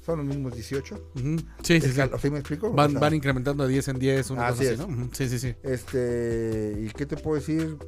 [0.00, 0.94] Son los mismos 18.
[0.94, 1.36] Ujú.
[1.62, 2.00] Sí, sí, sí.
[2.20, 2.70] ¿sí me explico?
[2.72, 4.92] Van, O sea, van incrementando de 10 en 10, una Así cosa así.
[4.92, 5.08] ¿no?
[5.12, 5.54] Sí, sí, sí.
[5.62, 7.78] Este, ¿y qué te puedo decir?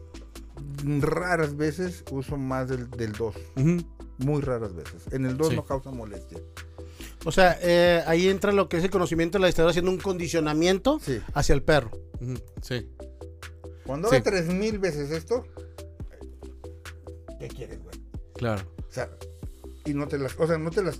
[1.01, 3.35] Raras veces uso más del, del 2.
[4.19, 5.13] Muy raras veces.
[5.13, 5.57] En el 2 Sí.
[5.57, 6.39] no causa molestia.
[7.25, 9.99] O sea, eh, ahí entra lo que es el conocimiento de la historia haciendo un
[9.99, 11.21] condicionamiento Sí.
[11.35, 11.91] hacia el perro.
[12.63, 12.89] Sí.
[13.85, 14.17] Cuando Sí.
[14.17, 15.45] haga 3000 veces esto,
[17.39, 17.97] ¿qué quieres, güey?
[18.35, 18.63] Claro.
[18.89, 19.11] O sea,
[19.85, 20.99] y no te las, o sea, no te las,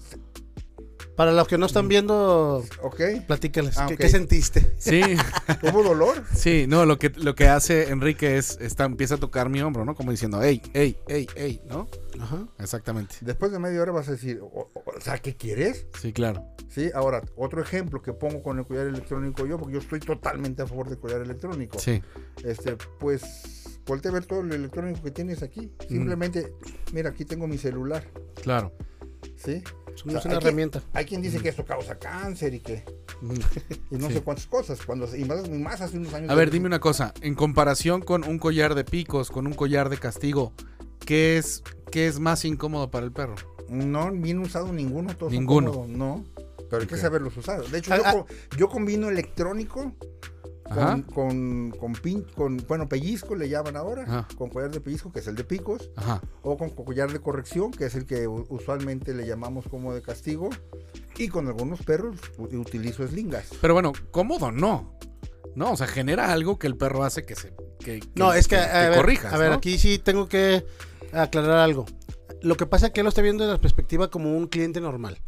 [1.17, 3.01] Para los que no están viendo, ¿ok?
[3.27, 3.79] platícales.
[3.79, 4.75] Ah, ¿Qué, sentiste?
[4.79, 5.01] Sí,
[5.63, 6.23] ¿Hubo dolor?
[6.35, 9.85] sí, no, lo que, lo que hace Enrique es, está, empieza a tocar mi hombro,
[9.87, 9.95] ¿no?
[9.95, 11.89] Como diciendo, ey, ey, ey, ey, ¿no?
[12.21, 12.47] Ajá.
[12.59, 13.17] Exactamente.
[13.23, 15.87] Después de media hora vas a decir, o, o- o sea, ¿qué quieres?
[16.01, 16.45] Sí, claro.
[16.69, 20.63] Sí, ahora, otro ejemplo que pongo con el collar electrónico yo, porque yo estoy totalmente
[20.63, 21.79] a favor del collar electrónico.
[21.79, 22.03] Sí.
[22.45, 25.73] Este, pues, voltea a ver todo lo electrónico que tienes aquí.
[25.89, 26.53] Simplemente,
[26.93, 28.05] mira, aquí tengo mi celular,
[28.43, 28.73] Claro.
[29.37, 29.63] ¿sí?
[29.97, 30.83] Es una, hay herramienta.
[30.93, 32.85] Hay quien dice que esto causa cáncer y que,
[33.23, 33.35] Ujú.
[33.91, 34.15] y no Sí.
[34.15, 36.31] sé cuántas cosas, cuando, y más, más hace unos años.
[36.31, 37.13] A ver, dime una cosa.
[37.23, 40.53] En comparación con un collar de picos, con un collar de castigo,
[41.05, 43.35] ¿qué es, qué es más incómodo para el perro?
[43.69, 45.17] No, bien usado ninguno.
[45.17, 45.73] Todos Ninguno.
[45.73, 46.25] cómodos, no.
[46.71, 47.65] Pero hay que saberlos usar.
[47.65, 48.35] De hecho, Ah, yo, ah.
[48.57, 49.93] yo combino electrónico.
[50.69, 54.29] Con, con, con, pin- con, bueno, pellizco le llaman ahora, Ajá.
[54.37, 56.21] con collar de pellizco, que es el de picos, Ajá.
[56.43, 60.51] o con collar de corrección, que es el que usualmente le llamamos como de castigo,
[61.19, 63.49] y con algunos perros utilizo eslingas.
[63.61, 64.99] Pero bueno, cómodo no.
[65.55, 67.55] No, o sea, genera algo que el perro hace que se.
[67.79, 69.33] Que, No, es que, a ver, corrijas.
[69.33, 69.57] a ver, ¿no?
[69.57, 70.67] aquí sí tengo que
[71.13, 71.87] aclarar algo.
[72.43, 74.81] Lo que pasa es que él lo está viendo desde la perspectiva como un cliente
[74.83, 75.19] normal.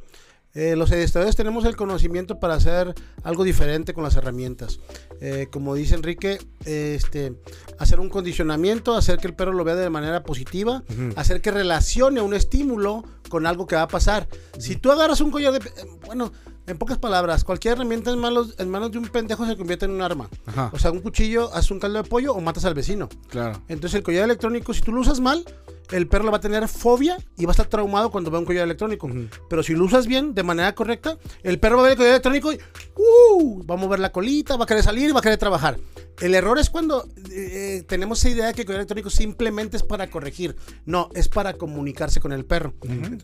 [0.55, 4.81] Eh, los adiestradores tenemos el conocimiento para hacer algo diferente con las herramientas.
[5.21, 7.35] Eh, como dice Enrique, este,
[7.79, 10.83] hacer un condicionamiento, hacer que el perro lo vea de manera positiva,
[11.17, 14.27] hacer que relacione un estímulo con algo que va a pasar.
[14.59, 15.59] Si tú agarras un collar de...
[15.59, 16.33] eh, Bueno,
[16.69, 19.93] en pocas palabras, cualquier herramienta en manos, en manos de un pendejo se convierte en
[19.93, 20.29] un arma.
[20.47, 23.09] Ajá, O sea, un cuchillo, haces un caldo de pollo o matas al vecino.
[23.29, 23.63] claro.
[23.69, 25.45] Entonces el collar electrónico, si tú lo usas mal,
[25.91, 28.45] el perro le va a tener fobia y va a estar traumado cuando vea un
[28.47, 29.07] collar electrónico.
[29.07, 29.29] Ujú.
[29.49, 32.11] Pero si lo usas bien, de manera correcta, el perro va a ver el collar
[32.13, 32.59] electrónico y
[32.97, 33.65] ¡uh!
[33.67, 35.79] va a mover la colita, va a querer salir, va a querer trabajar.
[36.21, 39.85] El error es cuando eh, tenemos esa idea de que el collar electrónico simplemente es
[39.85, 40.57] para corregir.
[40.85, 42.75] No, es para comunicarse con el perro.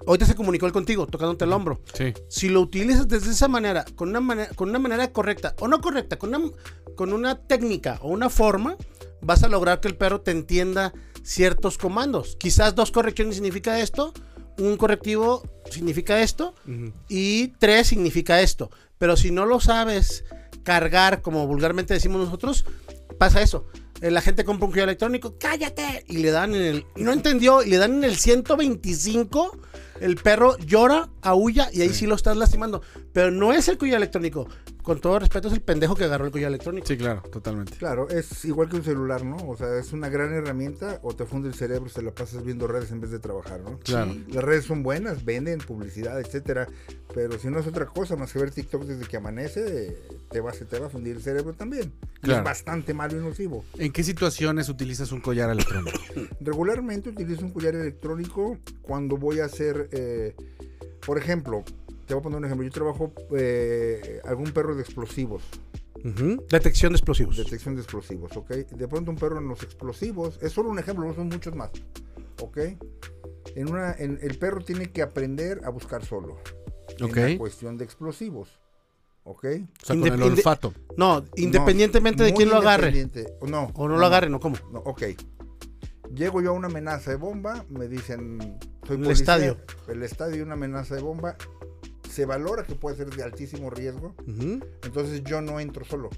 [0.06, 1.80] Ahorita se comunicó él contigo, tocándote el hombro.
[1.92, 2.14] Sí.
[2.28, 5.80] Si lo utilizas desde esa manera, con una manera, con una manera correcta o no
[5.80, 6.50] correcta, con una,
[6.96, 8.76] con una técnica o una forma,
[9.20, 12.36] vas a lograr que el perro te entienda ciertos comandos.
[12.38, 14.12] Quizás dos correcciones significa esto,
[14.58, 16.92] un correctivo significa esto Ujú.
[17.08, 18.70] y tres significa esto.
[18.98, 20.24] Pero si no lo sabes
[20.62, 22.64] cargar, como vulgarmente decimos nosotros,
[23.18, 23.66] pasa eso.
[24.00, 26.86] Eh, La gente compra un cuello electrónico, cállate, y le dan en el.
[26.96, 29.58] Y no entendió, y le dan en el 125.
[30.00, 32.06] El perro llora, aúlla y ahí sí.
[32.06, 32.82] lo estás lastimando.
[33.12, 34.48] Pero no es el cuello electrónico.
[34.84, 36.86] Con todo respeto, es el pendejo que agarró el cuello electrónico.
[36.86, 37.74] Sí, claro, totalmente.
[37.78, 39.36] Claro, es igual que un celular, ¿no?
[39.48, 42.44] O sea, es una gran herramienta o te funde el cerebro si te la pasas
[42.44, 43.78] viendo redes en vez de trabajar, ¿no?
[43.78, 44.14] Claro.
[44.28, 46.68] Las redes son buenas, venden publicidad, etcétera,
[47.14, 49.96] pero si no es otra cosa más que ver TikTok desde que amanece,
[50.30, 51.90] te va, se te va a fundir el cerebro también.
[52.20, 52.40] Claro.
[52.40, 53.64] es bastante malo y nocivo.
[53.78, 55.98] ¿En qué situaciones utilizas un collar electrónico?
[56.40, 60.34] Regularmente utilizo un collar electrónico cuando voy a hacer, eh,
[61.06, 61.64] por ejemplo,
[62.06, 62.64] te voy a poner un ejemplo.
[62.66, 65.42] Yo trabajo eh, algún perro de explosivos.
[66.50, 67.36] Detección de explosivos.
[67.38, 68.50] detección de explosivos, ¿ok?
[68.50, 71.70] De pronto un perro en los explosivos, es solo un ejemplo, no son muchos más,
[72.42, 72.58] ¿ok?
[73.54, 76.36] En una, en- el perro tiene que aprender a buscar solo.
[77.02, 77.16] Ok.
[77.16, 78.60] En la cuestión de explosivos,
[79.22, 79.44] ¿ok?
[79.82, 80.74] O sea, con el olfato.
[80.98, 83.08] no, independientemente No, de quién lo agarre.
[83.48, 83.70] No.
[83.74, 84.40] O no lo agarre, ¿no?
[84.40, 84.56] ¿Cómo?
[84.72, 85.04] No, ok.
[86.14, 88.38] Llego yo a una amenaza de bomba, me dicen,
[88.86, 89.56] soy El policía, estadio.
[89.88, 91.36] El estadio y una amenaza de bomba.
[92.14, 94.14] Se valora que puede ser de altísimo riesgo,
[94.84, 96.10] entonces yo no entro solo.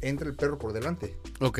[0.00, 1.16] Entra el perro por delante.
[1.40, 1.58] Ok.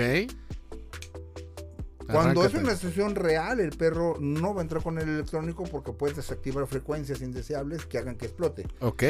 [2.07, 5.91] Cuando es una situación real, el perro no va a entrar con el electrónico porque
[5.91, 8.69] puede desactivar frecuencias indeseables que hagan que explote.
[8.79, 9.03] Ok.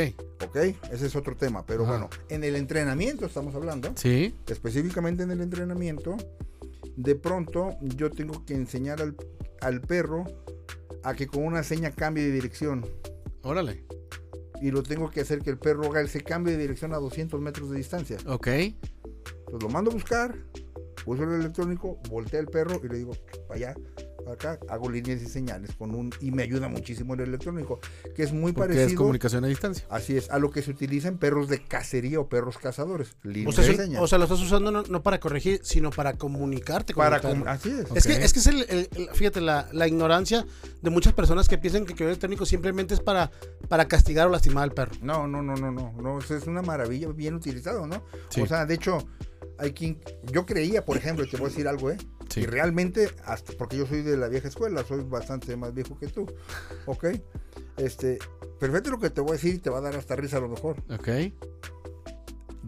[0.46, 0.56] ¿Ok?
[0.90, 1.66] Ese es otro tema.
[1.66, 3.92] Pero bueno, en el entrenamiento estamos hablando.
[3.96, 4.34] Sí.
[4.46, 6.16] específicamente en el entrenamiento,
[6.96, 9.14] de pronto yo tengo que enseñar al,
[9.60, 10.24] al perro
[11.02, 12.86] a que con una seña cambie de dirección.
[13.42, 13.84] Órale.
[14.60, 17.40] Y lo tengo que hacer que el perro haga ese cambio de dirección a 200
[17.40, 18.18] metros de distancia.
[18.26, 18.46] Ok.
[18.46, 20.36] Entonces lo mando a buscar,
[21.06, 23.12] uso el electrónico, voltea el perro y le digo,
[23.48, 23.74] para allá,
[24.32, 27.80] acá, hago líneas y señales con un y me ayuda muchísimo el electrónico,
[28.14, 28.98] que es muy Porque es parecido.
[28.98, 29.84] comunicación a distancia.
[29.90, 33.16] Así es, a lo que se utiliza en perros de cacería o perros cazadores.
[33.24, 34.02] O Líneas sea, y es señas.
[34.02, 37.22] o sea, lo estás usando no, no para corregir, sino para comunicarte con para el
[37.22, 37.34] perro.
[37.38, 37.86] com- así es.
[37.94, 40.46] Es que, es que es el, el- el- fíjate, la, la ignorancia
[40.82, 43.30] de muchas personas que piensan que el electrónico simplemente es para,
[43.68, 44.92] para castigar o lastimar al perro.
[45.02, 48.02] No, no, no, no, no, no, es es una maravilla bien utilizado, ¿no?
[48.28, 48.40] Sí.
[48.40, 48.98] O sea, de hecho,
[49.58, 49.98] hay quien,
[50.32, 51.98] yo creía, por ejemplo, y te voy a decir algo, ¿eh?
[52.30, 52.40] Sí.
[52.40, 56.06] Y realmente, hasta porque yo soy de la vieja escuela, soy bastante más viejo que
[56.06, 56.26] tú,
[56.86, 57.06] ¿ok?
[57.76, 58.18] Este,
[58.58, 60.40] perfecto lo que te voy a decir y te va a dar hasta risa a
[60.40, 60.76] lo mejor.
[60.90, 61.08] Ok.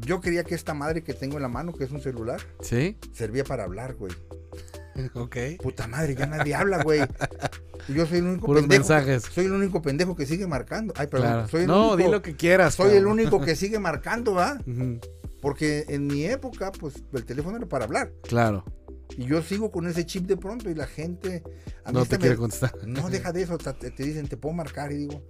[0.04, 2.98] Yo creía que esta madre que tengo en la mano, que es un celular, Sí.
[3.12, 4.12] servía para hablar, güey.
[5.14, 5.36] Ok.
[5.62, 7.00] Puta madre, ya nadie habla, güey.
[7.88, 8.80] Yo soy el único Puros pendejo.
[8.80, 9.22] mensajes.
[9.22, 10.92] Soy el único pendejo que sigue marcando.
[10.98, 11.28] Ay, perdón.
[11.30, 11.48] Claro.
[11.48, 12.74] Soy el No, único, di lo que quieras.
[12.74, 14.58] soy el único que sigue marcando, ¿va?
[15.40, 18.12] Porque en mi época, pues el teléfono era para hablar.
[18.22, 18.64] Claro.
[19.16, 21.42] Y yo sigo con ese chip de pronto y la gente.
[21.84, 22.72] a mí No te quiere me- contestar.
[22.86, 23.58] No deja de eso.
[23.58, 24.92] Te, te dicen, te puedo marcar.
[24.92, 25.22] Y digo,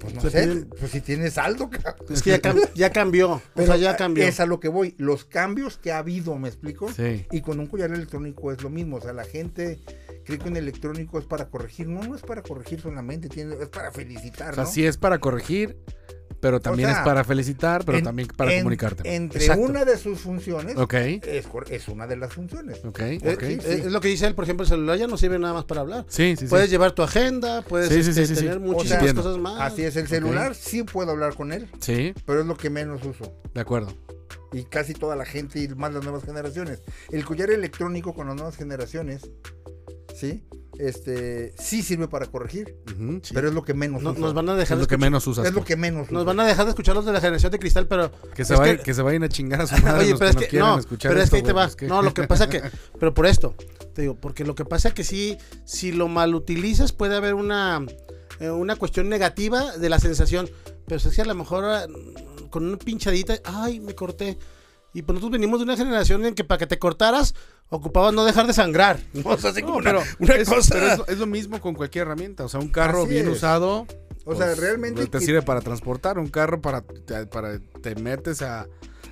[0.00, 0.46] pues no sé.
[0.46, 2.06] piden- Pues si tienes saldo, cabrón.
[2.10, 3.40] Es que ya, cam- ya cambió.
[3.54, 4.24] o sea, ya cambió.
[4.24, 4.94] Es a lo que voy.
[4.98, 6.92] Los cambios que ha habido, ¿me explico?
[6.92, 7.26] Sí.
[7.30, 8.96] Y con un collar electrónico es lo mismo.
[8.96, 9.78] O sea, la gente
[10.24, 11.86] cree que un electrónico es para corregir.
[11.88, 13.28] No, no es para corregir solamente.
[13.28, 14.52] Tiene, es para felicitar.
[14.52, 14.70] O sea, ¿no?
[14.70, 15.76] sí es para corregir,
[16.40, 19.14] pero también sea, es para felicitar, pero En- también para en- comunicarte.
[19.14, 19.62] Entre Exacto.
[19.64, 20.94] una de sus funciones Ok.
[20.94, 22.84] es, es una de las funciones.
[22.84, 23.00] Ok.
[23.00, 25.38] Eh, sí, Es, es lo que dice él, por ejemplo, el celular ya no sirve
[25.38, 26.04] nada más para hablar.
[26.08, 26.50] Sí, sí, sí.
[26.50, 28.40] Puedes llevar tu agenda, puedes Sí, sí, este, sí, sí, sí.
[28.42, 29.22] tener O muchísimas sea, entiendo.
[29.22, 29.60] cosas más.
[29.72, 33.02] Así es, el celular sí puedo hablar con él, Sí, pero es lo que menos
[33.04, 33.32] uso.
[33.54, 33.94] de acuerdo.
[34.52, 36.80] Y casi toda la gente y más las nuevas generaciones.
[37.10, 39.28] El collar electrónico con las nuevas generaciones,
[40.14, 40.42] ¿sí?
[40.78, 42.76] este, sí sirve para corregir,
[43.32, 45.10] pero es lo que menos No- nos van a Es dejar lo de que escuchar,
[45.10, 45.46] menos usas.
[45.46, 46.24] es lo que menos nos uso.
[46.24, 48.58] van a dejar de escuchar los de la generación de cristal, pero Que se, es
[48.60, 48.94] vayan- que- que...
[48.94, 50.04] se vayan a chingar a su madre.
[50.06, 51.64] Oye, pero es que no, escuchar pero es que ahí te va.
[51.66, 52.60] es que- No, lo que pasa que,
[52.98, 53.54] pero por esto,
[53.94, 57.34] te digo, porque lo que pasa es que sí, si lo mal utilizas puede haber
[57.34, 57.84] una,
[58.40, 60.50] eh, una cuestión negativa de la sensación,
[60.88, 61.86] pero es que a lo mejor ah,
[62.50, 64.38] con una pinchadita, ay, me corté.
[64.92, 67.34] Y pues nosotros venimos de una generación en que para que te cortaras
[67.70, 69.00] ocupabas no dejar de sangrar.
[69.12, 69.30] ¿no?
[69.30, 70.74] O sea, así No, como una, pero, una es, cosa.
[70.74, 72.44] pero es lo- es lo mismo con cualquier herramienta.
[72.44, 73.32] O sea, un carro Así bien es.
[73.36, 73.86] usado.
[74.26, 76.18] O sea, pues, realmente Te que- sirve para transportar.
[76.18, 76.80] Un carro para.
[76.82, 78.66] Te, para, te metes a,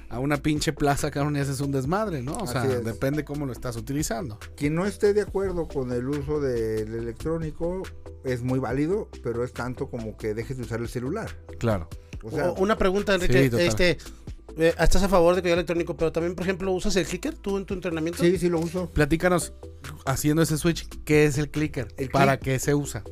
[0.09, 2.37] a una pinche plaza, cabrón, y haces un desmadre, ¿no?
[2.39, 2.83] O sea, es.
[2.85, 4.39] depende cómo lo estás utilizando.
[4.57, 7.83] Quien no esté de acuerdo con el uso del electrónico
[8.25, 11.37] es muy válido, pero es tanto como que dejes de usar el celular.
[11.59, 11.89] Claro.
[12.23, 13.51] O sea, O- una pregunta, Enrique.
[13.51, 13.99] Sí, este,
[14.59, 17.35] eh, estás a favor de que haya electrónico, pero también, por ejemplo, ¿usas el clicker
[17.35, 18.23] tú en tu entrenamiento?
[18.23, 18.89] sí, sí lo uso.
[18.91, 19.53] Platícanos,
[20.07, 21.89] haciendo ese switch, ¿qué es el clicker?
[21.97, 23.03] El ¿Para click- qué se usa?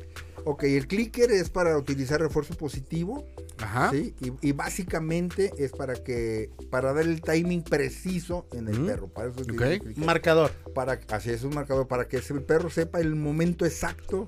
[0.43, 3.27] Ok, el clicker es para utilizar refuerzo positivo,
[3.59, 3.91] Ajá.
[3.91, 4.15] ¿sí?
[4.21, 9.07] Y, y básicamente es para que para dar el timing preciso en el perro.
[9.07, 9.61] Para eso es Ok.
[9.61, 10.03] el clicker.
[10.03, 10.51] Marcador.
[10.73, 14.27] para así es un marcador para que el perro sepa el momento exacto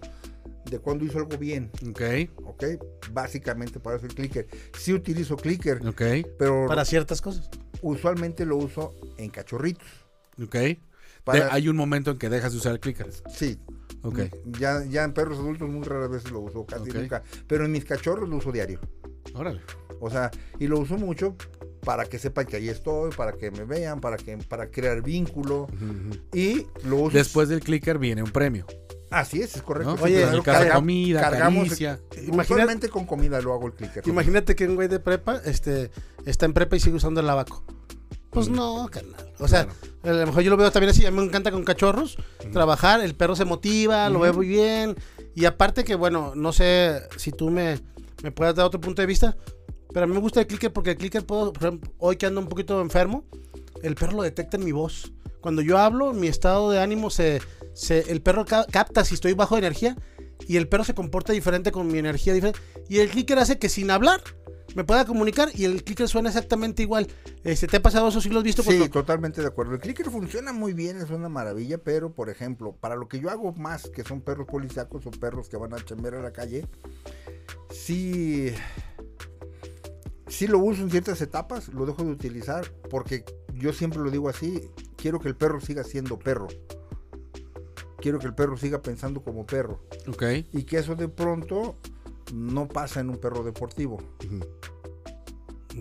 [0.70, 2.02] de cuando hizo algo bien, Ok,
[2.46, 2.64] ¿ok?
[3.12, 4.48] Básicamente para eso el clicker.
[4.78, 6.02] Sí utilizo clicker, ok,
[6.38, 7.50] pero Para ciertas cosas.
[7.82, 9.88] usualmente lo uso en cachorritos.
[10.44, 10.56] ok.
[10.56, 13.08] De- hay un momento en que dejas de usar el clicker.
[13.34, 13.58] Sí.
[14.02, 14.20] Ok.
[14.60, 17.24] Ya, ya en perros adultos muy raras veces lo uso, casi nunca.
[17.48, 18.82] Pero en mis cachorros lo uso diario.
[19.34, 19.62] Órale.
[20.02, 21.38] O sea, y lo uso mucho
[21.86, 25.68] para que sepan que ahí estoy, para que me vean, para que para crear vínculo.
[26.34, 27.18] Y lo uso.
[27.18, 28.66] Después del clicker viene un premio.
[29.14, 29.96] Así es, es correcto.
[29.96, 30.02] ¿no?
[30.04, 32.00] Oye, claro, carga- comida, cargamos- caricia.
[32.32, 34.08] Usualmente con comida lo hago el clicker.
[34.08, 35.92] Imagínate que un güey de prepa este,
[36.26, 37.64] está en prepa y sigue usando el abaco.
[38.32, 38.56] Pues Mm.
[38.56, 39.32] no, carnal.
[39.38, 39.66] O sea,
[40.02, 40.18] Claro.
[40.18, 41.06] a lo mejor yo lo veo también así.
[41.06, 42.18] A mí me encanta con cachorros
[42.52, 43.02] trabajar.
[43.02, 44.96] El perro se motiva, lo veo muy bien.
[45.36, 47.80] Y aparte que, bueno, no sé si tú me,
[48.24, 49.38] me puedas dar otro punto de vista.
[49.94, 52.26] Pero a mí me gusta el clicker porque el clicker puedo, por ejemplo, hoy que
[52.26, 53.26] ando un poquito enfermo,
[53.84, 55.12] el perro lo detecta en mi voz.
[55.40, 57.42] Cuando yo hablo, mi estado de ánimo se,
[57.74, 59.98] se el perro ca- capta si estoy bajo de energía
[60.48, 62.60] y el perro se comporta diferente con mi energía diferente.
[62.90, 64.22] Y el clicker hace que sin hablar
[64.76, 67.08] me pueda comunicar y el clicker suena exactamente igual.
[67.44, 68.20] Este, ¿Te ha pasado eso?
[68.22, 68.64] ¿Sí lo has visto?
[68.64, 69.74] Sí, totalmente de acuerdo.
[69.74, 73.30] El clicker funciona muy bien, es una maravilla, pero por ejemplo, para lo que yo
[73.30, 76.68] hago más, que son perros policíacos o perros que van a chambear a la calle,
[77.70, 78.52] sí,
[80.28, 84.28] sí lo uso en ciertas etapas, lo dejo de utilizar, porque yo siempre lo digo
[84.30, 84.62] así,
[84.96, 86.48] quiero que el perro siga siendo perro.
[88.04, 89.80] Quiero que el perro siga pensando como perro.
[90.10, 90.24] Ok.
[90.52, 91.78] Y que eso de pronto
[92.34, 93.96] no pasa en un perro deportivo.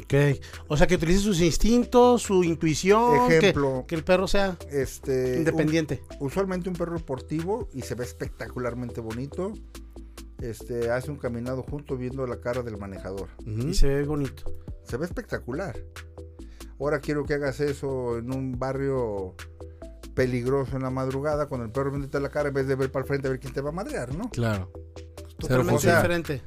[0.04, 0.14] Ok.
[0.68, 3.28] O sea, que utilice sus instintos, su intuición.
[3.28, 6.02] que- Ejemplo, Que, el perro sea este, un- independiente.
[6.20, 9.52] usualmente un perro deportivo y se ve espectacularmente bonito.
[10.40, 13.30] Este hace un caminado junto viendo la cara del manejador.
[13.44, 14.44] Y se ve bonito.
[14.84, 15.76] Se ve espectacular.
[16.78, 19.34] Ahora quiero que hagas eso en un barrio
[20.14, 23.02] peligroso en la madrugada cuando el perro viéndote la cara en vez de ver para
[23.02, 24.30] el frente a ver quién te va a madrear, ¿no?
[24.30, 24.70] Claro.
[25.38, 26.02] Totalmente funcional.
[26.02, 26.42] diferente.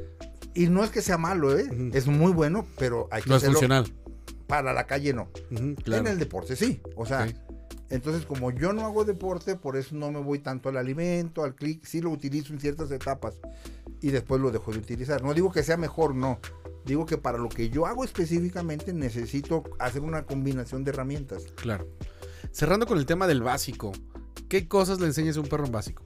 [0.53, 1.67] Y no es que sea malo, ¿eh?
[1.93, 3.93] Es muy bueno, pero hay que No es hacerlo funcional.
[4.47, 5.29] para la calle no.
[5.83, 6.01] Claro.
[6.01, 6.81] En el deporte sí.
[6.95, 7.27] O sea.
[7.91, 11.53] Entonces, como yo no hago deporte, por eso no me voy tanto al alimento, al
[11.53, 13.35] clic, sí lo utilizo en ciertas etapas
[14.01, 15.21] y después lo dejo de utilizar.
[15.21, 16.39] No digo que sea mejor, no.
[16.83, 21.43] Digo que para lo que yo hago específicamente necesito hacer una combinación de herramientas.
[21.55, 21.87] Claro.
[22.51, 23.91] Cerrando con el tema del básico.
[24.49, 26.03] ¿Qué cosas le enseñas a un perro en básico?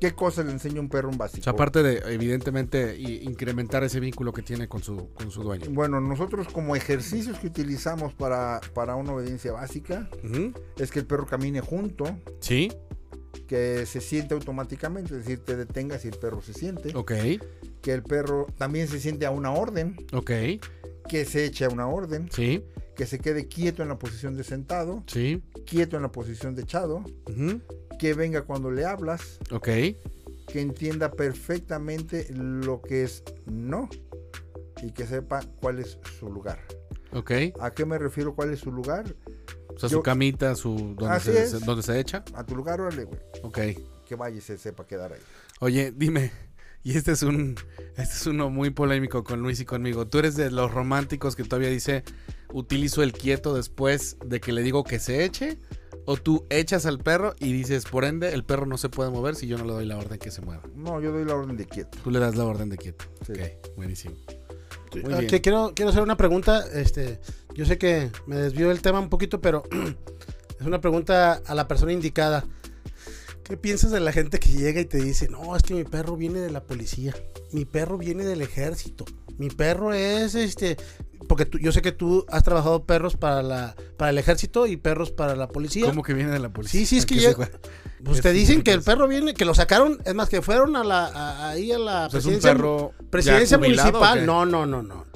[0.00, 1.40] ¿Qué cosa le enseño a un perro en básico?
[1.40, 5.66] O sea, aparte de, evidentemente, incrementar ese vínculo que tiene con su, con su dueño.
[5.70, 10.08] Bueno, nosotros como ejercicios que utilizamos para, para una obediencia básica
[10.76, 12.04] es que el perro camine junto,
[12.40, 12.70] Sí.
[13.48, 17.12] que se siente automáticamente, es decir, te detengas y el perro se siente, Ok.
[17.82, 20.30] que el perro también se siente a una orden, Ok.
[21.08, 22.62] que se eche a una orden, Sí.
[22.98, 25.40] Que se quede quieto en la posición de sentado, Sí.
[25.64, 27.04] quieto en la posición de echado,
[27.98, 29.66] que venga cuando le hablas, Ok.
[29.66, 33.88] que entienda perfectamente lo que es no
[34.82, 36.58] y que sepa cuál es su lugar.
[37.12, 37.30] Ok.
[37.60, 39.14] ¿A qué me refiero cuál es su lugar?
[39.74, 41.50] O sea, Yo- su camita, su donde Así se, es.
[41.52, 42.24] se- donde se echa.
[42.34, 43.20] A tu lugar, órale, güey.
[43.44, 43.58] Ok.
[44.06, 45.20] Que vaya y se sepa quedar ahí.
[45.60, 46.32] Oye, dime.
[46.82, 47.54] Y este es un
[47.96, 50.06] este es uno muy polémico con Luis y conmigo.
[50.08, 52.02] ¿Tú eres de los románticos que todavía dice
[52.52, 55.58] utilizo el quieto después de que le digo que se eche?
[56.04, 59.34] ¿O tú echas al perro y dices, por ende, el perro no se puede mover
[59.34, 60.62] si yo no le doy la orden que se mueva?
[60.74, 61.98] No, yo doy la orden de quieto.
[62.02, 63.04] Tú le das la orden de quieto.
[63.26, 63.32] Sí.
[63.32, 64.14] Ok, buenísimo.
[64.94, 65.26] Muy Ah, bien.
[65.26, 66.64] que quiero, quiero hacer una pregunta.
[66.72, 67.20] Este,
[67.54, 69.64] yo sé que me desvío del tema un poquito, pero
[70.60, 72.46] es una pregunta a la persona indicada.
[73.44, 76.16] ¿Qué piensas de la gente que llega y te dice, no, es que mi perro
[76.16, 77.14] viene de la policía,
[77.52, 79.06] mi perro viene del ejército,
[79.38, 80.76] mi perro es este,
[81.26, 84.76] porque tú- yo sé que tú has trabajado perros para la, para el ejército y
[84.76, 85.86] perros para la policía.
[85.86, 86.80] ¿Cómo que viene de la policía?
[86.80, 87.34] Sí, sí, es que ¿Qué ya-?
[88.04, 90.76] Pues ¿Qué te dicen que el perro viene, que lo sacaron, es más que fueron
[90.76, 94.26] a la, a- ahí a la presidencia, perro presidencia ya jubilado, ¿o municipal.
[94.26, 95.06] No, no, no, no.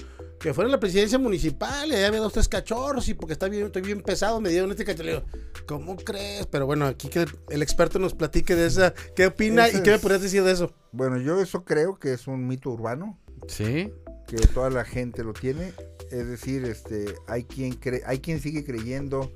[0.41, 3.49] Que fueron a la presidencia municipal y allá había dos, tres cachorros y porque está
[3.49, 5.23] bien, estoy bien pesado, me dieron este cachorro.
[5.67, 6.47] ¿cómo crees?
[6.47, 9.93] Pero bueno, aquí que el experto nos platique de esa, ¿qué opina Ese y qué
[9.93, 10.73] me podrías decir de eso?
[10.91, 13.93] Bueno, yo eso creo que es un mito urbano, Sí.
[14.27, 15.73] que toda la gente lo tiene.
[16.13, 19.33] Es decir, este, hay quien cree, hay quien sigue creyendo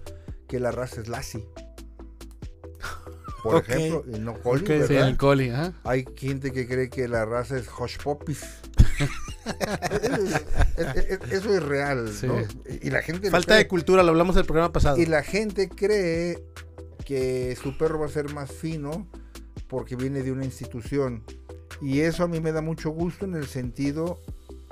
[0.46, 1.44] que la raza es Lassie.
[3.42, 4.68] Por ejemplo, y no Collie, Ok.
[4.68, 4.86] ¿verdad?
[4.88, 5.52] Sí, el coli.
[5.84, 8.42] Hay gente que cree que la raza es Hush Puppies.
[10.02, 10.42] Es-
[10.76, 12.26] es- es- eso es real, Sí.
[12.26, 12.36] ¿no?
[12.82, 14.98] Y la gente Falta de cultura, lo hablamos del programa pasado.
[14.98, 16.42] Y la gente cree
[17.04, 19.06] que su perro va a ser más fino
[19.68, 21.22] porque viene de una institución.
[21.80, 24.20] Y eso a mí me da mucho gusto en el sentido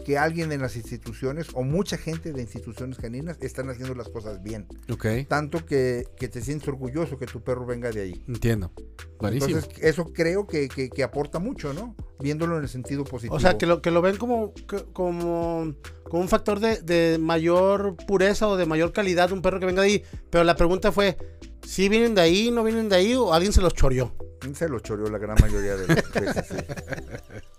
[0.04, 4.42] que alguien en las instituciones o mucha gente de instituciones caninas están haciendo las cosas
[4.42, 4.66] bien.
[4.92, 5.06] Ok.
[5.28, 8.22] Tanto que, que te sientes orgulloso que tu perro venga de ahí.
[8.28, 8.70] Entiendo.
[9.18, 9.56] Buenísimo.
[9.58, 11.96] Entonces, eso creo que, que- que aporta mucho, ¿no?
[12.20, 13.34] Viéndolo en el sentido positivo.
[13.34, 14.52] O sea, que lo, que lo ven como,
[14.92, 15.74] como,
[16.04, 19.82] como un factor de, de mayor pureza o de mayor calidad un perro que venga
[19.82, 20.02] de ahí.
[20.30, 21.16] Pero la pregunta fue,
[21.64, 24.12] ¿si vienen de ahí, no vienen de ahí o alguien se los choreó?
[24.54, 26.56] Se lo choreó la gran mayoría de las veces, sí.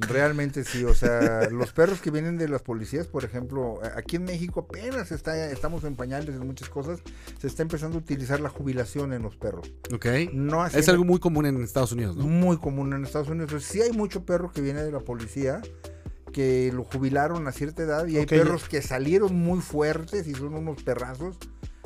[0.08, 4.26] Realmente sí, o sea, los perros que vienen de las policías, por ejemplo, aquí en
[4.26, 6.99] México apenas está, estamos en pañales en muchas cosas,
[7.39, 9.74] se está empezando a utilizar la jubilación en los perros.
[9.93, 10.06] ok.
[10.34, 12.26] No Es algo muy común en Estados Unidos, ¿no?
[12.26, 13.49] muy común en Estados Unidos.
[13.49, 15.62] Entonces, sí hay mucho perro que viene de la policía
[16.36, 20.53] que lo jubilaron a cierta edad y hay perros que salieron muy fuertes y son
[20.53, 21.38] unos perrazos.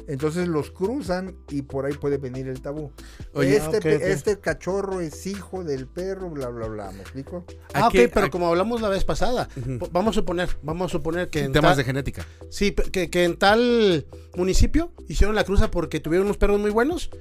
[0.10, 2.91] Entonces los cruzan y por ahí puede venir el tabú.
[3.34, 6.91] Oye, este, este cachorro es hijo del perro, bla, bla, bla.
[6.91, 7.45] ¿Me explico?
[7.74, 9.47] Ah, ¿A ok, pero como hablamos la vez pasada,
[9.91, 12.26] vamos a suponer, vamos a suponer que en Temas tal- de genética.
[12.49, 17.12] sí, que, que en tal municipio hicieron la cruza porque tuvieron unos perros muy buenos,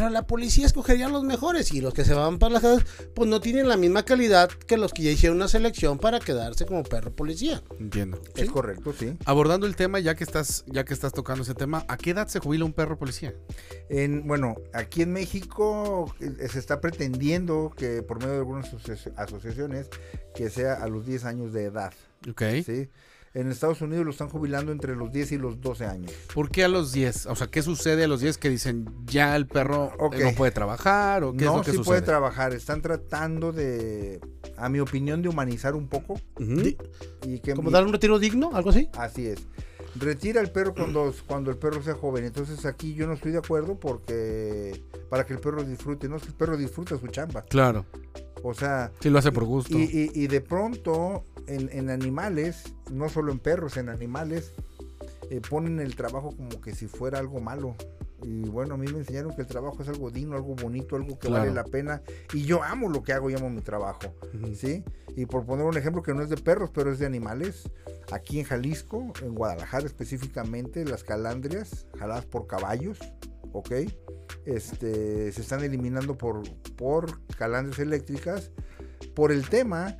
[0.00, 2.84] pero la policía escogería los mejores y los que se van para las casas,
[3.14, 6.64] pues no tienen la misma calidad que los que ya hicieron una selección para quedarse
[6.64, 7.62] como perro policía.
[7.78, 8.18] Entiendo.
[8.34, 9.16] Es correcto, sí.
[9.26, 12.28] Abordando el tema, ya que estás, ya que estás tocando ese tema, ¿a qué edad
[12.28, 13.34] se jubila un perro policía?
[13.90, 19.12] En, bueno, aquí en México eh, se está pretendiendo que por medio de algunas asoci-
[19.16, 19.88] asociaciones
[20.34, 21.92] que sea a los 10 años de edad.
[22.30, 22.42] Ok.
[22.64, 22.88] ¿sí?
[23.32, 26.10] En Estados Unidos lo están jubilando entre los 10 y los 12 años.
[26.34, 27.26] ¿Por qué a los 10?
[27.26, 30.16] O sea, ¿qué sucede a los 10 que dicen ya el perro eh, Ok.
[30.16, 31.22] no puede trabajar?
[31.22, 31.90] ¿O qué es No, lo que sí sucede?
[31.92, 32.52] puede trabajar.
[32.54, 34.20] Están tratando de,
[34.56, 36.20] a mi opinión, de humanizar un poco.
[37.24, 38.50] Y que, ¿Como dar un retiro digno?
[38.52, 38.88] ¿Algo así?
[38.98, 39.38] Así es.
[39.94, 42.24] Retira el perro cuando, cuando el perro sea joven.
[42.24, 46.08] Entonces aquí yo no estoy de acuerdo porque para que el perro disfrute.
[46.08, 47.42] No es que el perro disfruta su chamba.
[47.42, 47.86] Claro.
[48.42, 49.76] O sea, Sí lo hace por gusto.
[49.78, 54.52] y, y- y de pronto en, en animales, no solo en perros, en animales,
[55.30, 57.74] eh, ponen el trabajo como que si fuera algo malo.
[58.22, 61.18] Y bueno, a mí me enseñaron que el trabajo es algo digno, algo bonito, algo
[61.18, 61.44] que Claro.
[61.44, 62.02] vale la pena.
[62.34, 64.14] Y yo amo lo que hago y amo mi trabajo.
[64.34, 64.54] Ujú.
[64.54, 64.84] ¿sí?
[65.16, 67.70] Y por poner un ejemplo que no es de perros, pero es de animales,
[68.12, 72.98] aquí en Jalisco, en Guadalajara específicamente, las calandrias, jaladas por caballos,
[73.52, 73.72] ¿ok?
[74.44, 76.42] Este, se están eliminando por,
[76.76, 78.50] por calandrias eléctricas
[79.14, 79.96] por el tema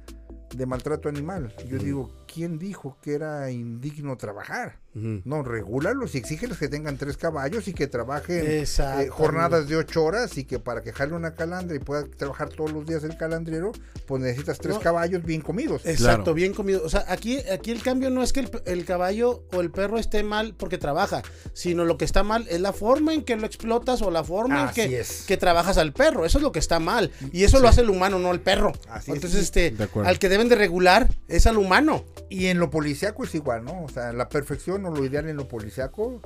[0.55, 1.53] de maltrato animal.
[1.69, 4.79] Yo digo, ¿quién dijo que era indigno trabajar?
[4.93, 8.67] No, regúlalos y exígeles que tengan tres caballos y que trabajen eh,
[9.09, 12.73] jornadas de ocho horas y que para que jale una calandra y pueda trabajar todos
[12.73, 13.71] los días el calandrero,
[14.07, 14.81] pues necesitas tres No.
[14.81, 15.83] caballos bien comidos.
[15.87, 16.35] Exacto, Claro.
[16.35, 16.83] bien comido.
[16.85, 19.97] O sea, aquí, aquí el cambio no es que el, el caballo o el perro
[19.97, 21.23] esté mal porque trabaja,
[21.53, 24.65] sino lo que está mal es la forma en que lo explotas o la forma
[24.71, 25.23] Así en que, es.
[25.23, 26.27] que trabajas al perro.
[26.27, 27.13] Eso es lo que está mal.
[27.33, 28.73] Y eso lo hace el humano, no el perro.
[28.89, 29.15] Así es.
[29.15, 30.09] Entonces, este, De acuerdo.
[30.11, 32.05] al que deben de regular es al humano.
[32.31, 33.83] Y en lo policíaco es igual, ¿no?
[33.85, 36.23] O sea, la perfección o lo ideal en lo policíaco,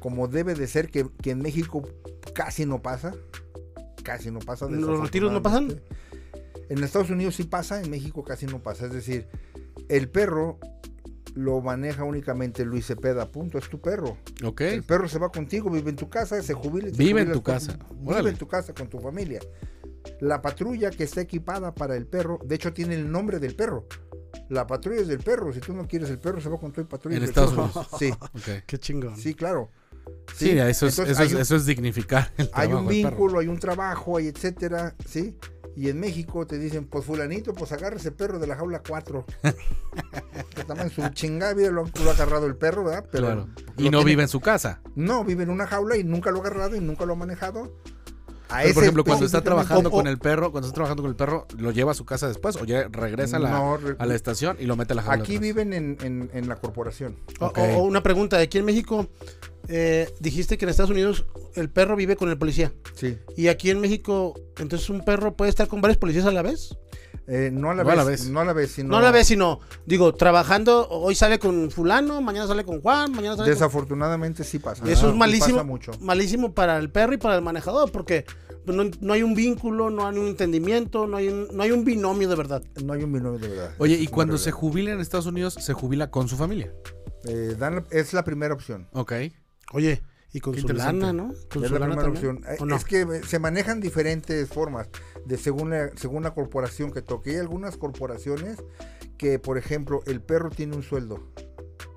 [0.00, 1.88] como debe de ser, que, que en México
[2.34, 3.14] casi no pasa.
[4.02, 4.66] Casi no pasa.
[4.68, 5.80] ¿Los retiros no pasan?
[6.68, 8.86] En Estados Unidos sí pasa, en México casi no pasa.
[8.86, 9.28] Es decir,
[9.88, 10.58] el perro
[11.34, 14.16] lo maneja únicamente Luis Cepeda, punto, es tu perro.
[14.44, 14.60] Ok.
[14.62, 16.90] El perro se va contigo, vive en tu casa, se jubila.
[16.90, 17.78] te Vive en tu con- casa.
[17.92, 18.30] Vive Órale.
[18.30, 19.40] en tu casa con tu familia.
[20.20, 23.86] La patrulla que está equipada para el perro, de hecho tiene el nombre del perro.
[24.48, 25.52] La patrulla es del perro.
[25.52, 27.16] Si tú no quieres el perro, se va con tu patrulla.
[27.16, 27.64] En del Estados perro.
[27.64, 27.88] Unidos.
[27.98, 28.64] Sí, Ok.
[28.66, 29.16] Qué chingón.
[29.16, 29.70] sí, claro.
[30.36, 33.38] Sí, eso, es, Entonces, eso, hay es, un- eso es dignificar el hay un vínculo,
[33.38, 35.34] hay un trabajo, hay etcétera, ¿sí?
[35.76, 39.24] Y en México te dicen, pues fulanito, pues agarra ese perro de la jaula 4.
[40.78, 43.06] en su chingada vida lo, lo ha agarrado el perro, ¿verdad?
[43.10, 43.48] Claro.
[43.76, 44.80] Y no tiene- vive en su casa.
[44.94, 47.74] No, vive en una jaula y nunca lo ha agarrado y nunca lo ha manejado.
[48.48, 51.10] A Pero, por ejemplo, cuando está trabajando o- con el perro, cuando está trabajando con
[51.10, 53.96] el perro, lo lleva a su casa después o ya regresa a la, No, re-
[53.98, 55.22] a la estación y lo mete a la jaula.
[55.22, 55.40] Aquí atrás?
[55.42, 57.16] viven en, en- en la corporación.
[57.40, 59.08] O, o una pregunta, aquí en México
[59.68, 61.24] eh, dijiste que en Estados Unidos
[61.54, 62.72] el perro vive con el policía.
[62.94, 63.16] Sí.
[63.36, 66.76] Y aquí en México, entonces un perro puede estar con varios policías a la vez.
[67.26, 67.96] Eh, no a la No a vez.
[67.96, 68.28] la vez.
[68.28, 68.88] No a la vez, sino.
[68.90, 73.12] No a la vez, sino, digo, trabajando, hoy sale con fulano, mañana sale con Juan,
[73.12, 73.54] mañana sale con...
[73.54, 74.84] Desafortunadamente sí pasa.
[74.88, 75.92] Eso Ah, es malísimo, Pasa mucho.
[76.00, 78.26] malísimo para el perro y para el manejador, porque
[78.66, 81.84] no, no hay un vínculo, no hay un entendimiento, no hay un, no hay un
[81.84, 82.62] binomio de verdad.
[82.84, 83.74] No hay un binomio de verdad.
[83.78, 86.72] Oye, y cuando se jubila en Estados Unidos, se jubila con su familia.
[87.24, 88.86] Eh, dan es la primera opción.
[88.92, 89.12] Ok.
[89.72, 90.02] Oye,
[90.34, 91.32] y con Qué su lana, ¿no?
[91.48, 92.42] Con es su la lana primera opción.
[92.48, 92.74] Eh.
[92.74, 94.88] Es que eh, se manejan diferentes formas
[95.24, 97.30] de según la, según la corporación que toque.
[97.30, 98.58] Hay algunas corporaciones
[99.16, 101.30] que, por ejemplo, el perro tiene un sueldo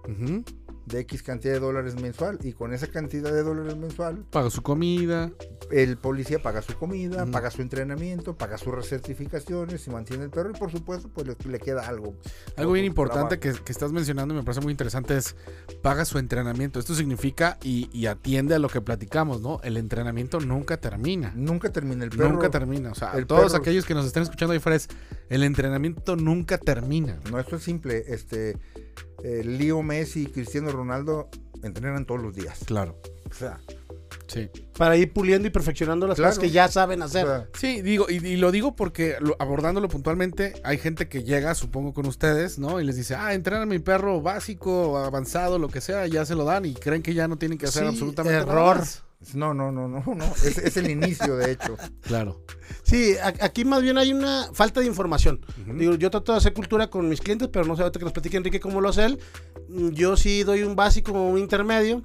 [0.07, 0.43] Ujú.
[0.87, 4.61] De X cantidad de dólares mensual y con esa cantidad de dólares mensual Paga su
[4.63, 5.31] comida.
[5.69, 10.51] el policía paga su comida, paga su entrenamiento, paga sus recertificaciones y mantiene el perro
[10.51, 12.15] y por supuesto pues le, le queda algo.
[12.55, 15.35] Algo bien importante que, que estás mencionando y me parece muy interesante es
[15.81, 16.79] paga su entrenamiento.
[16.79, 19.59] Esto significa y, y atiende a lo que platicamos, ¿no?
[19.63, 21.33] El entrenamiento nunca termina.
[21.35, 22.29] Nunca termina el perro.
[22.29, 22.91] nunca termina.
[22.91, 24.87] O sea, el todos perro- aquellos que nos estén escuchando ahí fuera es
[25.29, 27.19] el entrenamiento nunca termina.
[27.31, 28.03] No, esto es simple.
[28.07, 28.57] Este,
[29.23, 31.29] eh, Leo Messi y Cristiano Ronaldo
[31.63, 32.59] entrenan todos los días.
[32.65, 32.99] Claro.
[33.29, 33.59] O sea,
[34.27, 34.49] Sí.
[34.77, 36.31] Para ir puliendo y perfeccionando las Claro.
[36.31, 37.25] cosas que ya saben o hacer.
[37.25, 41.55] sea, Sí, digo, y, y lo digo porque lo- abordándolo puntualmente, hay gente que llega,
[41.55, 42.81] supongo, con ustedes, ¿no?
[42.81, 46.35] Y les dice, ah, entrena a mi perro básico, avanzado, lo que sea, ya se
[46.35, 48.77] lo dan y creen que ya no tienen que hacer Sí, absolutamente nada error.
[48.79, 49.03] más.
[49.33, 50.25] No, no, no, no, no.
[50.43, 51.75] Es, es el inicio, de hecho.
[52.01, 52.41] Claro.
[52.83, 55.45] Sí, a- aquí más bien hay una falta de información.
[55.75, 58.13] Digo, yo trato de hacer cultura con mis clientes, pero no sé ahorita que nos
[58.13, 59.19] platique Enrique cómo lo hace él.
[59.93, 62.03] Yo sí doy un básico o un intermedio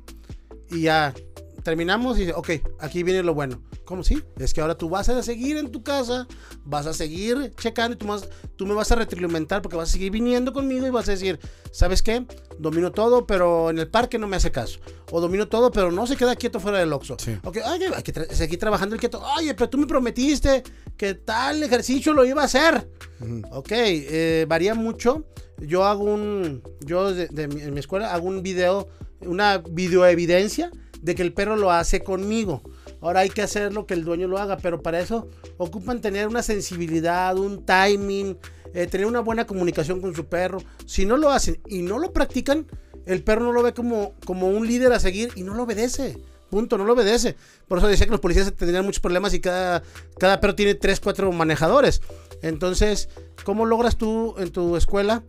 [0.70, 1.14] y ya
[1.62, 2.50] terminamos y ok,
[2.80, 3.62] aquí viene lo bueno.
[3.84, 4.22] ¿Cómo sí?
[4.38, 6.26] Es que ahora tú vas a seguir en tu casa,
[6.64, 9.92] vas a seguir checando y tú, más, tú me vas a retroalimentar porque vas a
[9.92, 11.38] seguir viniendo conmigo y vas a decir,
[11.72, 12.24] ¿sabes qué?
[12.58, 14.80] Domino todo, pero en el parque no me hace caso.
[15.10, 17.16] O domino todo, pero no se queda quieto fuera del Oxxo.
[17.18, 17.36] Sí.
[17.44, 19.22] Ok, oye, hay que seguir trabajando el quieto.
[19.38, 20.62] Oye, pero tú me prometiste
[20.96, 22.88] que tal ejercicio lo iba a hacer.
[23.20, 23.42] Ujú.
[23.50, 25.26] Ok, eh, varía mucho.
[25.58, 28.88] Yo hago un, yo de, de mi, en mi escuela hago un video,
[29.20, 30.70] una videoevidencia
[31.02, 32.62] de que el perro lo hace conmigo.
[33.00, 35.28] Ahora hay que hacerlo que el dueño lo haga, pero para eso
[35.58, 38.38] ocupan tener una sensibilidad, un timing,
[38.72, 40.62] eh, tener una buena comunicación con su perro.
[40.86, 42.66] Si no lo hacen y no lo practican,
[43.04, 46.16] el perro no lo ve como, como un líder a seguir y no lo obedece.
[46.48, 47.34] Punto, no lo obedece.
[47.66, 49.82] Por eso decía que los policías tendrían muchos problemas y cada,
[50.18, 52.02] cada perro tiene 3, 4 manejadores.
[52.42, 53.08] Entonces,
[53.44, 55.24] ¿cómo logras tú en tu escuela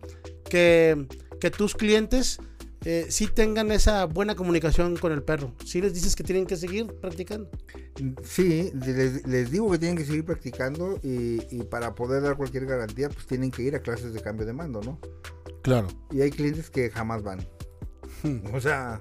[0.48, 1.06] que,
[1.40, 2.38] que tus clientes
[2.84, 5.54] eh, sí tengan esa buena comunicación con el perro?
[5.64, 7.50] ¿Sí les dices que tienen que seguir practicando?
[8.22, 12.66] Sí, les, les digo que tienen que seguir practicando y, y para poder dar cualquier
[12.66, 14.98] garantía, pues tienen que ir a clases de cambio de mando, ¿no?
[15.62, 15.88] Claro.
[16.10, 17.40] Y hay clientes que jamás van.
[18.22, 18.54] Hmm.
[18.54, 19.00] O sea,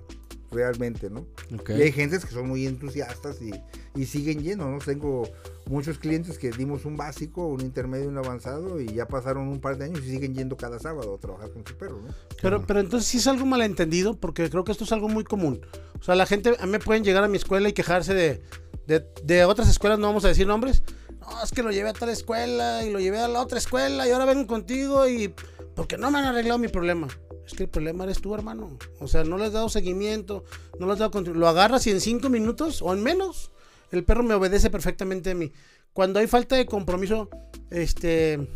[0.51, 1.27] realmente, ¿no?
[1.59, 1.71] Ok.
[1.71, 3.51] Y hay gentes que son muy entusiastas y,
[3.95, 4.79] y siguen yendo, ¿no?
[4.79, 5.23] Tengo
[5.69, 9.77] muchos clientes que dimos un básico, un intermedio, un avanzado y ya pasaron un par
[9.77, 12.13] de años y siguen yendo cada sábado a trabajar con su perro, ¿no?
[12.41, 15.61] Pero, pero entonces sí es algo malentendido, porque creo que esto es algo muy común.
[15.99, 18.41] O sea, la gente, a mí pueden llegar a mi escuela y quejarse de,
[18.87, 20.83] de, de otras escuelas, no vamos a decir nombres.
[21.21, 24.07] No, es que lo llevé a tal escuela y lo llevé a la otra escuela
[24.07, 25.33] y ahora vengo contigo y...
[25.75, 27.07] Porque no me han arreglado mi problema.
[27.47, 28.77] Es que el problema eres tú, hermano.
[28.99, 30.43] O sea, no le has dado seguimiento,
[30.79, 31.21] no le has dado...
[31.21, 33.52] Lo agarras y en cinco minutos o en menos,
[33.95, 35.51] el perro me obedece perfectamente a mí.
[35.93, 37.29] Cuando hay falta de compromiso,
[37.69, 38.47] este...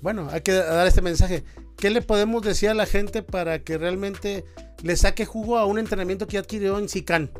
[0.00, 1.44] Bueno, hay que dar este mensaje.
[1.76, 4.44] ¿Qué le podemos decir a la gente para que realmente
[4.82, 7.30] le saque jugo a un entrenamiento que adquirió en SICAN?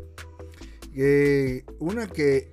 [0.95, 2.51] Eh, una que.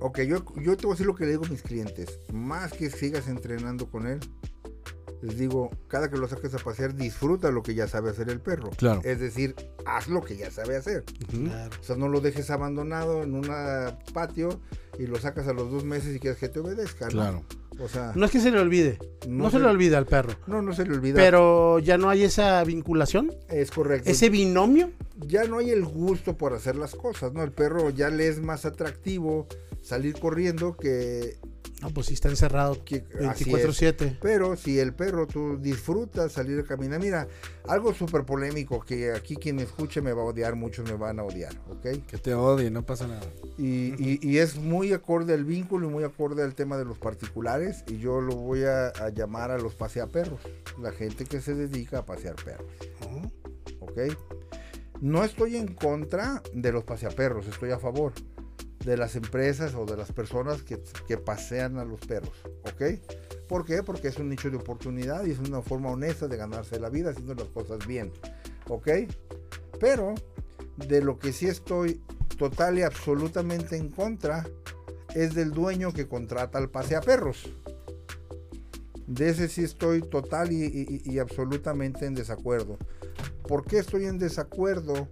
[0.00, 2.20] Ok, yo, yo te voy decir lo que le digo a mis clientes.
[2.32, 4.20] Más que sigas entrenando con él,
[5.24, 8.40] les digo, cada que lo saques a pasear, disfruta lo que ya sabe hacer el
[8.40, 8.70] perro.
[8.76, 9.00] Claro.
[9.04, 9.54] Es decir,
[9.86, 11.04] haz lo que ya sabe hacer.
[11.32, 11.46] Ujú.
[11.80, 13.48] O sea, no lo dejes abandonado en un
[14.12, 14.60] patio
[14.98, 17.06] y lo sacas a los dos meses y quieres que te obedezca.
[17.06, 17.10] ¿no?
[17.12, 17.42] Claro.
[17.80, 20.06] O sea, No es que se le olvide, no, No se se- le olvida al
[20.06, 21.16] perro, no, no se le olvida.
[21.16, 24.08] pero ya no hay esa vinculación, es correcto.
[24.08, 24.92] ese binomio.
[25.26, 27.42] Ya no hay el gusto por hacer las cosas, ¿no?
[27.42, 29.46] El perro ya le es más atractivo
[29.82, 31.36] salir corriendo que...
[31.82, 33.66] No, pues sí está encerrado que así es.
[33.66, 34.18] 24/7.
[34.22, 37.28] Pero si el perro tú disfrutas salir a caminar, mira,
[37.68, 41.18] algo súper polémico que aquí quien me escuche me va a odiar, muchos me van
[41.18, 42.06] a odiar, ¿ok?
[42.06, 43.26] Que te odie, no pasa nada.
[43.58, 46.96] Y, y- y es muy acorde al vínculo y muy acorde al tema de los
[46.98, 50.40] particulares y yo lo voy a, a llamar a los paseaperros,
[50.80, 52.70] la gente que se dedica a pasear perros.
[53.80, 53.98] ¿ok?
[55.00, 58.12] No estoy en contra de los paseaperros, estoy a favor.
[58.84, 60.78] de las empresas o de las personas que,
[61.08, 62.34] que pasean a los perros,
[62.70, 63.00] ¿ok?
[63.48, 63.82] ¿Por qué?
[63.82, 67.08] Porque es un nicho de oportunidad y es una forma honesta de ganarse la vida
[67.08, 68.12] haciendo las cosas bien,
[68.68, 68.88] ¿ok?
[69.80, 70.14] Pero
[70.76, 72.02] de lo que sí estoy
[72.36, 74.44] total y absolutamente en contra
[75.14, 77.48] es del dueño que contrata al paseaperros.
[79.06, 82.78] De ese sí estoy total y, absolutamente en desacuerdo.
[83.46, 85.08] ¿Por qué estoy en desacuerdo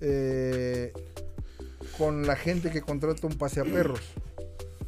[0.00, 0.92] eh,
[1.96, 4.00] con la gente que contrata un paseaperros?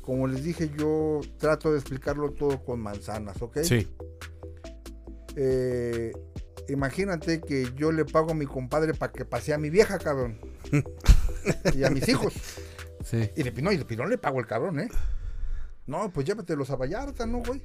[0.02, 3.58] Como les dije, yo trato de explicarlo todo con manzanas, ¿ok?
[3.62, 3.88] Sí.
[5.36, 6.12] Eh,
[6.68, 10.38] imagínate que yo le pago a mi compadre para que pasee a mi vieja, cabrón.
[11.74, 12.34] y a mis hijos.
[13.04, 13.30] Sí.
[13.36, 14.88] Y de Pinón, y de Pinón le pago el cabrón, ¿eh?
[15.86, 17.62] No, pues llévatelos a Vallarta, ¿no, güey?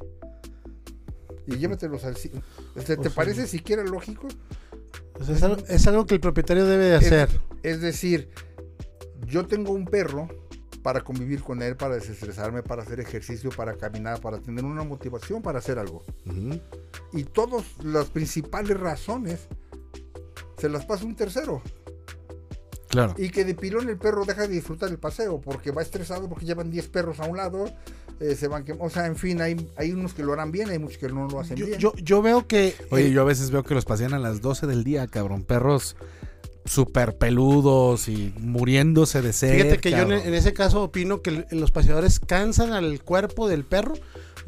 [1.48, 2.16] Y llévatelos al...
[2.16, 2.32] ¿Te,
[2.84, 4.28] te Pues parece siquiera lógico?
[5.18, 7.30] Pues es, algo, es algo que el propietario debe de hacer.
[7.64, 8.30] Es, es decir,
[9.26, 10.30] yo tengo un perro
[10.88, 15.42] para convivir con él, para desestresarme, para hacer ejercicio, para caminar, para tener una motivación
[15.42, 16.06] para hacer algo.
[17.12, 19.50] Y todas las principales razones
[20.58, 21.62] se las pasa un tercero.
[22.88, 23.16] Claro.
[23.18, 26.46] Y que de pilón el perro deja de disfrutar el paseo porque va estresado porque
[26.46, 27.66] llevan 10 perros a un lado,
[28.20, 30.80] eh, se van O sea, en fin, hay, hay unos que lo harán bien, hay
[30.80, 31.80] muchos que no lo hacen Yo, bien.
[31.80, 32.76] yo, yo veo que.
[32.90, 35.44] Oye, eh, yo a veces veo que los pasean a las 12 del día, cabrón.
[35.44, 35.96] Perros
[36.66, 39.56] súper peludos y muriéndose de sed.
[39.56, 40.28] Fíjate que yo en, cabrón.
[40.28, 43.94] en ese caso opino que los paseadores cansan al cuerpo del perro,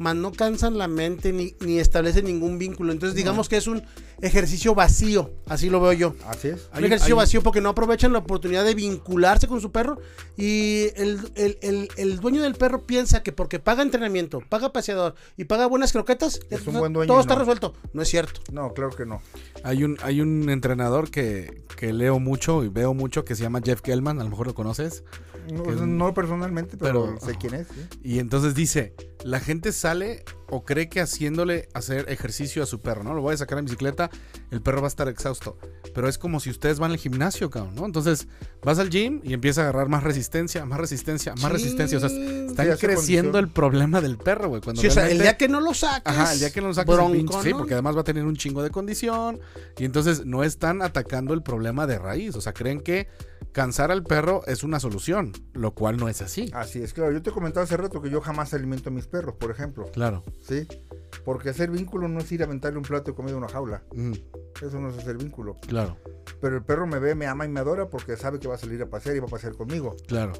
[0.00, 2.90] mas no cansan la mente ni, ni establecen ningún vínculo.
[2.90, 3.82] Entonces, digamos que es un
[4.22, 6.14] ejercicio vacío, así lo veo yo.
[6.26, 6.70] Así es.
[6.76, 9.98] Un ejercicio hay vacío porque no aprovechan la oportunidad de vincularse con su perro
[10.38, 15.14] y el, el- el- el dueño del perro piensa que porque paga entrenamiento, paga paseador
[15.36, 17.74] y paga buenas croquetas, Es un todo- buen dueño todo y está resuelto.
[17.92, 18.40] No es cierto.
[18.52, 19.20] No, claro que no.
[19.64, 23.60] Hay un, hay un entrenador que, que leo mucho y veo mucho que se llama
[23.62, 25.04] Jeff Gellman, a lo mejor lo conoces.
[25.52, 27.68] No, personalmente, pero, pero- sé quién es.
[27.68, 27.98] ¿sí?
[28.02, 28.94] Y entonces dice,
[29.24, 33.14] la gente sale o cree que haciéndole hacer ejercicio a su perro, ¿no?
[33.14, 34.10] Lo voy a sacar en bicicleta,
[34.50, 35.58] el perro va a estar exhausto.
[35.94, 37.86] Pero es como si ustedes van al gimnasio, cabrón, ¿no?
[37.86, 38.28] Entonces
[38.62, 41.98] vas al gym y empieza a agarrar más resistencia, más resistencia, más resistencia.
[41.98, 44.60] O sea, está Sí, creciendo el problema del perro, güey.
[44.60, 46.12] Cuando Sí, o sea, el día que no lo saques.
[46.12, 48.04] Ajá, el día que no lo saques el bronco, pinche- sí, porque además va a
[48.04, 49.40] tener un chingo de condición
[49.78, 53.08] y entonces no están atacando el problema de raíz, o sea, creen que
[53.52, 56.50] cansar al perro es una solución, lo cual no es así.
[56.52, 57.12] Así es, claro.
[57.12, 59.90] Yo te comentaba hace rato que yo jamás alimento a mis perros, por ejemplo.
[59.92, 60.22] Claro.
[60.40, 60.66] ¿Sí?
[61.24, 63.82] Porque hacer vínculo no es ir a aventarle un plato de comida a una jaula.
[63.94, 64.12] Mm,
[64.64, 65.56] Eso no es hacer vínculo.
[65.66, 65.96] claro,
[66.40, 68.58] Pero el perro me ve, me ama y me adora porque sabe que va a
[68.58, 69.96] salir a pasear y va a pasear conmigo.
[70.06, 70.32] claro.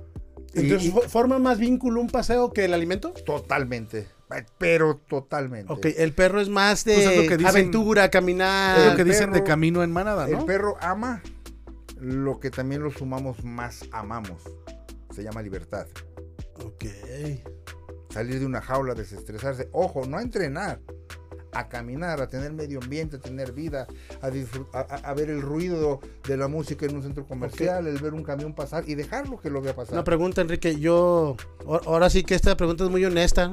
[0.53, 3.12] Entonces, Y- ¿forma más vínculo un paseo que el alimento?
[3.24, 4.09] Totalmente.
[4.59, 5.72] Pero totalmente.
[5.72, 8.78] Ok, el perro es más de Pues es lo que dicen- aventura, caminar.
[8.78, 10.46] Es lo el que dicen de perro- camino en manada, El ¿no?
[10.46, 11.22] perro ama
[12.01, 14.42] lo que también los humanos más amamos.
[15.14, 15.86] Se llama libertad.
[16.64, 16.84] Ok.
[18.12, 19.68] Salir de una jaula, desestresarse.
[19.72, 20.80] Ojo, no a entrenar.
[21.52, 23.88] A caminar, a tener medio ambiente, a tener vida,
[24.22, 24.26] a,
[24.78, 24.80] a,
[25.11, 25.98] a- ver el ruido
[26.28, 29.50] de la música en un centro comercial, el ver un camión pasar y dejarlo que
[29.50, 29.94] lo vea pasar.
[29.94, 30.78] Una pregunta, Enrique.
[30.78, 31.36] Yo,
[31.66, 33.50] ahor- ahora sí que esta pregunta es muy honesta.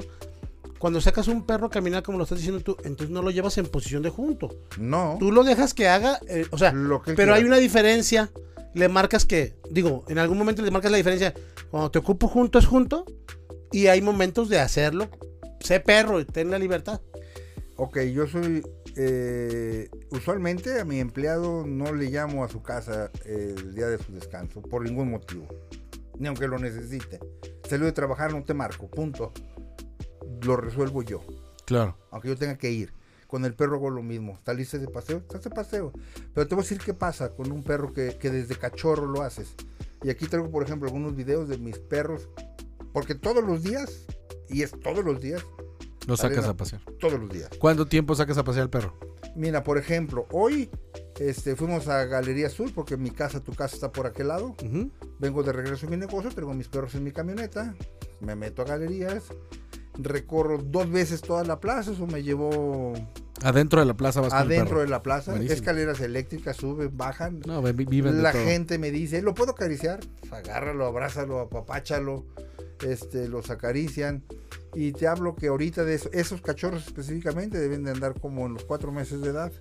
[0.77, 3.57] Cuando sacas un perro a caminar como lo estás diciendo tú, entonces no lo llevas
[3.57, 4.55] en posición de junto.
[4.77, 7.55] no, Tú lo dejas que haga, eh, o sea, lo que pero hay quiera.
[7.55, 8.29] una diferencia.
[8.75, 11.33] Le marcas que, digo, en algún momento le marcas la diferencia.
[11.71, 13.05] Cuando te ocupo junto es junto
[13.71, 15.09] y hay momentos de hacerlo.
[15.59, 17.01] Sé perro y ten la libertad.
[17.75, 18.65] Ok, yo soy.
[18.95, 23.99] eh, usualmente a mi empleado no le llamo a su casa eh, el día de
[23.99, 25.47] su descanso, por ningún motivo.
[26.17, 27.19] Ni aunque lo necesite.
[27.69, 29.31] Salió de trabajar, no te marco, punto.
[30.41, 31.21] Lo resuelvo yo,
[31.65, 31.97] Claro.
[32.11, 32.93] aunque yo tenga que ir.
[33.27, 34.39] Con el perro hago lo mismo.
[34.45, 35.17] ¿Saliste de paseo?
[35.17, 35.91] Estás de paseo.
[36.33, 39.21] Pero te voy a decir qué pasa con un perro que, que desde cachorro lo
[39.21, 39.53] haces.
[40.01, 42.29] Y aquí traigo, por ejemplo, algunos videos de mis perros.
[42.93, 44.05] Porque todos los días,
[44.49, 45.43] y es todos los días,
[46.07, 46.81] Lo sacas a pasear.
[46.99, 47.49] todos los días.
[47.59, 48.97] ¿Cuánto tiempo sacas a pasear al perro?
[49.35, 50.69] Mira, por ejemplo, hoy
[51.19, 54.55] este, fuimos a Galería Sur porque mi casa, tu casa está por aquel lado.
[55.19, 57.75] Vengo de regreso a mi negocio, traigo mis perros en mi camioneta,
[58.19, 59.23] me meto a galerías,
[59.99, 62.93] recorro dos veces toda la plaza, eso me llevó
[63.43, 65.55] Adentro de la plaza vas adentro de la plaza, Buenísimo.
[65.55, 67.41] escaleras eléctricas, suben, bajan.
[67.45, 68.43] No, vi- viven de la todo.
[68.43, 69.99] gente me dice, ¿lo puedo acariciar?
[70.31, 72.25] Agárralo, abrázalo, apapáchalo,
[72.85, 74.23] este, los acarician.
[74.73, 78.53] Y te hablo que ahorita de eso- esos cachorros específicamente deben de andar como en
[78.53, 79.51] los cuatro meses de edad.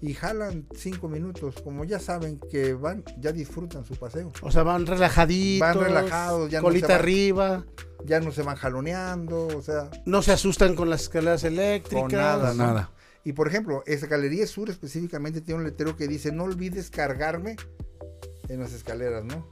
[0.00, 4.32] Y jalan cinco minutos, como ya saben que van, ya disfrutan su paseo.
[4.42, 5.60] O sea, van relajaditos.
[5.60, 7.66] Van relajados, ya no colita se van- arriba.
[8.04, 12.02] Ya no se van jaloneando, o sea, No se asustan con las escaleras eléctricas.
[12.02, 12.90] Con nada, nada.
[13.22, 17.54] Y por ejemplo, esa Galería Sur específicamente tiene un letrero que dice, no olvides cargarme
[18.48, 19.46] en las escaleras, ¿no?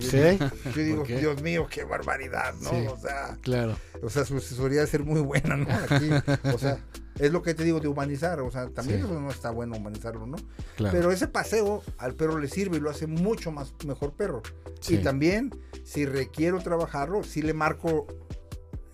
[0.00, 0.38] Sí.
[0.74, 1.04] Yo digo.
[1.04, 2.70] Dios mío, qué barbaridad, ¿no?
[2.70, 2.86] Sí.
[2.88, 3.76] O sea, Claro.
[4.02, 5.66] o sea, su asesoría debe ser muy buena, ¿no?
[5.72, 6.10] Aquí,
[6.52, 6.78] o sea,
[7.18, 9.04] es lo que te digo de humanizar, o sea, también Sí.
[9.06, 10.36] eso no está bueno humanizarlo, ¿no?
[10.76, 10.96] Claro.
[10.96, 14.42] Pero ese paseo al perro le sirve y lo hace mucho más mejor perro.
[14.80, 14.96] Sí.
[14.96, 15.50] Y también,
[15.84, 18.06] si requiero trabajarlo, si le marco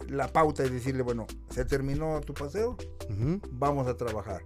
[0.09, 2.77] la pauta y decirle, bueno, se terminó tu paseo,
[3.53, 4.43] vamos a trabajar.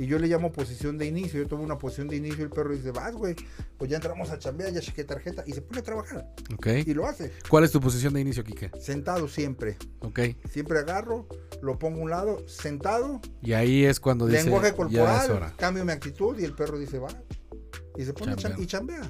[0.00, 1.42] Y yo le llamo posición de inicio.
[1.42, 3.36] Yo tomo una posición de inicio y el perro dice, vas, güey,
[3.76, 5.44] pues ya entramos a chambear, ya chequé tarjeta.
[5.46, 6.26] Y se pone a trabajar.
[6.54, 6.68] Ok.
[6.86, 7.30] Y lo hace.
[7.50, 8.70] ¿Cuál es tu posición de inicio, Quique?
[8.80, 9.76] Sentado siempre.
[9.98, 10.20] Ok.
[10.50, 11.28] Siempre agarro,
[11.60, 14.44] lo pongo a un lado, sentado, Y ahí es cuando dice.
[14.44, 15.54] lenguaje Ya es corporal, hora.
[15.58, 17.08] cambio mi actitud y el perro dice, va.
[17.98, 18.58] Y se pone a Chambear.
[18.58, 19.02] cham- y chambea.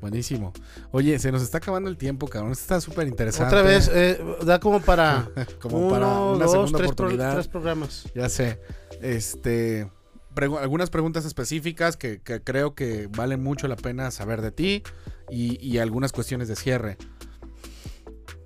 [0.00, 0.52] Buenísimo.
[0.92, 2.52] Oye, se nos está acabando el tiempo, cabrón.
[2.52, 3.52] Esto está súper interesante.
[3.56, 5.28] Otra vez, eh, da como para
[5.60, 8.04] Como uno, para una dos, segunda tres, pro- tres programas.
[8.14, 8.60] Ya sé.
[9.00, 9.90] Este.
[10.36, 14.82] Algunas preguntas específicas que, creo que vale mucho la pena saber de ti
[15.30, 16.96] y algunas cuestiones de cierre.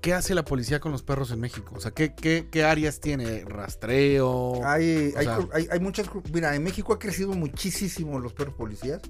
[0.00, 1.74] ¿Qué hace la policía con los perros en México?
[1.76, 3.44] O sea, ¿qué, qué, qué áreas tiene?
[3.44, 4.64] ¿Rastreo?
[4.64, 6.08] Hay, hay, sea- hay, hay muchas.
[6.32, 9.00] Mira, en México ha crecido muchísimo los perros policías.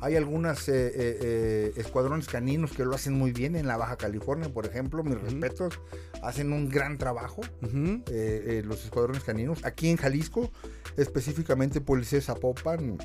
[0.00, 3.96] Hay algunas eh, eh, eh, escuadrones caninos que lo hacen muy bien en la Baja
[3.96, 5.02] California, por ejemplo.
[5.02, 5.80] Mis respetos.
[6.22, 7.40] Hacen un gran trabajo.
[7.62, 9.64] Eh, eh, los escuadrones caninos.
[9.64, 10.50] Aquí en Jalisco,
[10.96, 12.98] específicamente Policía de Zapopan,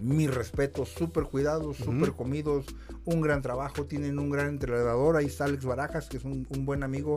[0.00, 2.66] mis respetos, súper cuidados, súper comidos,
[3.04, 6.64] un gran trabajo, tienen un gran entrenador, ahí está Alex Barajas, que es un, un
[6.66, 7.16] buen amigo,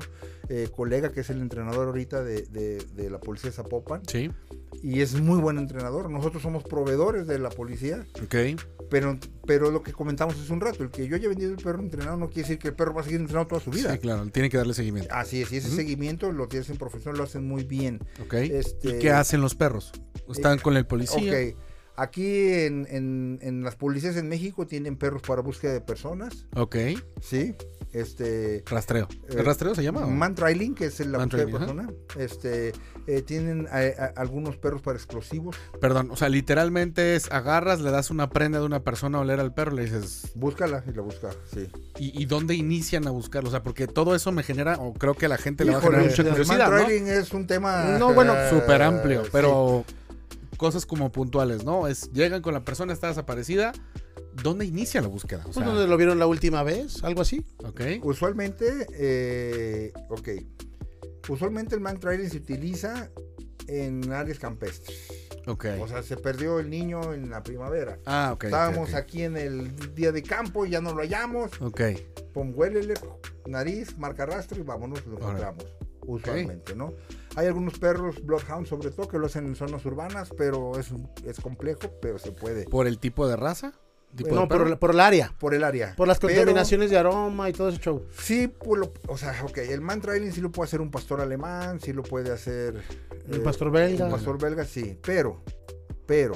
[0.50, 4.32] eh, colega, que es el entrenador ahorita de, de- de la Policía de Zapopan, Sí.
[4.82, 8.36] y es muy buen entrenador, nosotros somos proveedores de la policía, Ok.
[8.90, 11.82] pero, pero lo que comentamos hace un rato, el que yo haya vendido el perro
[11.82, 13.92] entrenado no quiere decir que el perro va a seguir entrenado toda su vida.
[13.94, 14.26] Sí, claro.
[14.28, 15.14] Tiene que darle seguimiento.
[15.14, 18.00] Así es, y ese seguimiento lo tienen en profesión, lo hacen muy bien.
[18.24, 18.34] Ok.
[18.34, 19.92] Este- ¿Y qué hacen los perros?
[20.30, 21.32] ¿Están Eh, con el policía?
[21.32, 21.58] Ok,
[21.96, 26.76] aquí en, en- en las policías en México tienen perros para búsqueda de personas, Ok.
[27.22, 27.56] ¿sí?
[27.92, 28.64] Este...
[28.66, 29.08] Rastreo.
[29.30, 30.08] Eh, ¿El rastreo se llama?
[30.08, 31.90] Man trailing, que es la búsqueda de trailing, persona.
[32.18, 32.74] Este,
[33.06, 35.56] eh, tienen eh, a- algunos perros para explosivos.
[35.80, 39.40] Perdón, o sea, literalmente es agarras, le das una prenda de una persona a oler
[39.40, 41.68] al perro, le dices, Búscala y la busca, sí.
[42.00, 43.50] ¿y, y dónde inician a buscarlo?
[43.50, 45.82] O sea, porque todo eso me genera, o creo que la gente le va a
[45.82, 46.86] generar mucha el man curiosidad, ¿no?
[46.86, 47.98] trailing es un tema...
[48.00, 49.30] No, bueno, eh, súper amplio, sí.
[50.64, 51.90] Cosas como puntuales, ¿no?
[51.90, 53.74] Es, llegan con la persona, está desaparecida,
[54.42, 55.42] ¿dónde inicia la búsqueda?
[55.42, 57.46] O Pues sea, donde lo vieron la última vez, algo así.
[57.66, 60.30] ok, Usualmente, eh, ok.
[61.28, 63.10] Usualmente el man trailing se utiliza
[63.68, 64.98] en áreas campestres.
[65.48, 65.66] ok.
[65.82, 68.00] O sea, se perdió el niño en la primavera.
[68.06, 68.46] ah, ok.
[68.46, 71.52] Estábamos aquí en el día de campo, ya no lo hallamos.
[71.62, 71.82] Ok,
[72.34, 72.94] Pum, huélele,
[73.48, 75.66] nariz, marca rastro y vámonos, lo encontramos.
[76.08, 76.94] Usualmente, ¿no?
[77.36, 80.92] Hay algunos perros, Bloodhound sobre todo, que lo hacen en zonas urbanas, pero es,
[81.26, 82.66] es complejo, pero se puede.
[82.66, 83.74] ¿por el tipo de raza?
[84.16, 85.34] ¿Tipo de No, por, por el área.
[85.40, 85.96] Por el área.
[85.96, 88.06] Por las Pero contaminaciones de aroma y todo ese show.
[88.16, 91.22] Sí, pues lo- o sea, ok, el man trailing sí lo puede hacer un pastor
[91.22, 92.76] alemán, sí lo puede hacer...
[93.28, 94.06] Un eh, pastor belga.
[94.06, 95.42] Un pastor belga, sí, pero,
[96.06, 96.36] pero,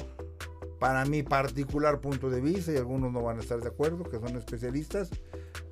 [0.80, 4.18] para mi particular punto de vista, y algunos no van a estar de acuerdo, que
[4.18, 5.10] son especialistas,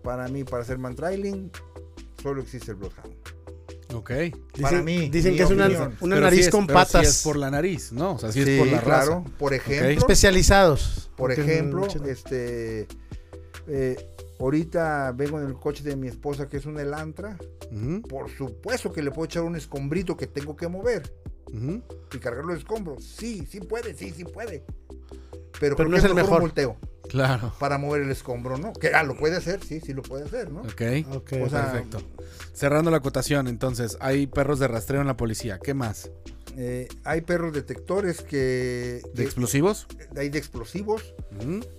[0.05, 1.51] para mí, para hacer man trailing,
[2.23, 3.17] solo existe el Bloodhound.
[3.95, 4.11] Ok.
[4.61, 7.07] Para mí, Dicen que es una, una nariz sí es- con pero sí patas.
[7.09, 8.15] es por la nariz, ¿no?
[8.15, 9.23] O sea, sí, Sí, es por la claro.
[9.25, 9.37] raza.
[9.39, 11.11] Por ejemplo, Especializados.
[11.17, 12.89] por ejemplo, este,
[13.69, 13.97] eh,
[14.41, 17.39] ahorita vengo en el coche de mi esposa, que es un Elantra,
[18.09, 21.13] por supuesto que le puedo echar un escombrito que tengo que mover.
[22.13, 23.05] y cargarlo de escombros.
[23.05, 24.65] Sí, sí puede, sí, sí puede.
[25.61, 26.41] Pero, Pero creo no que es el un mejor.
[26.41, 26.77] volteo
[27.09, 27.53] Claro.
[27.59, 28.73] para mover el escombro, ¿no?
[28.73, 30.61] Que ah, lo puede hacer, sí, sí lo puede hacer, ¿no?
[30.63, 30.83] Ok.
[31.15, 32.03] Ok, O sea, Perfecto.
[32.53, 35.59] Cerrando la acotación, entonces, hay perros de rastreo en la policía.
[35.63, 36.11] ¿Qué más?
[36.59, 39.87] eh, hay perros detectores que, ¿De que- explosivos?
[40.17, 41.15] hay de explosivos,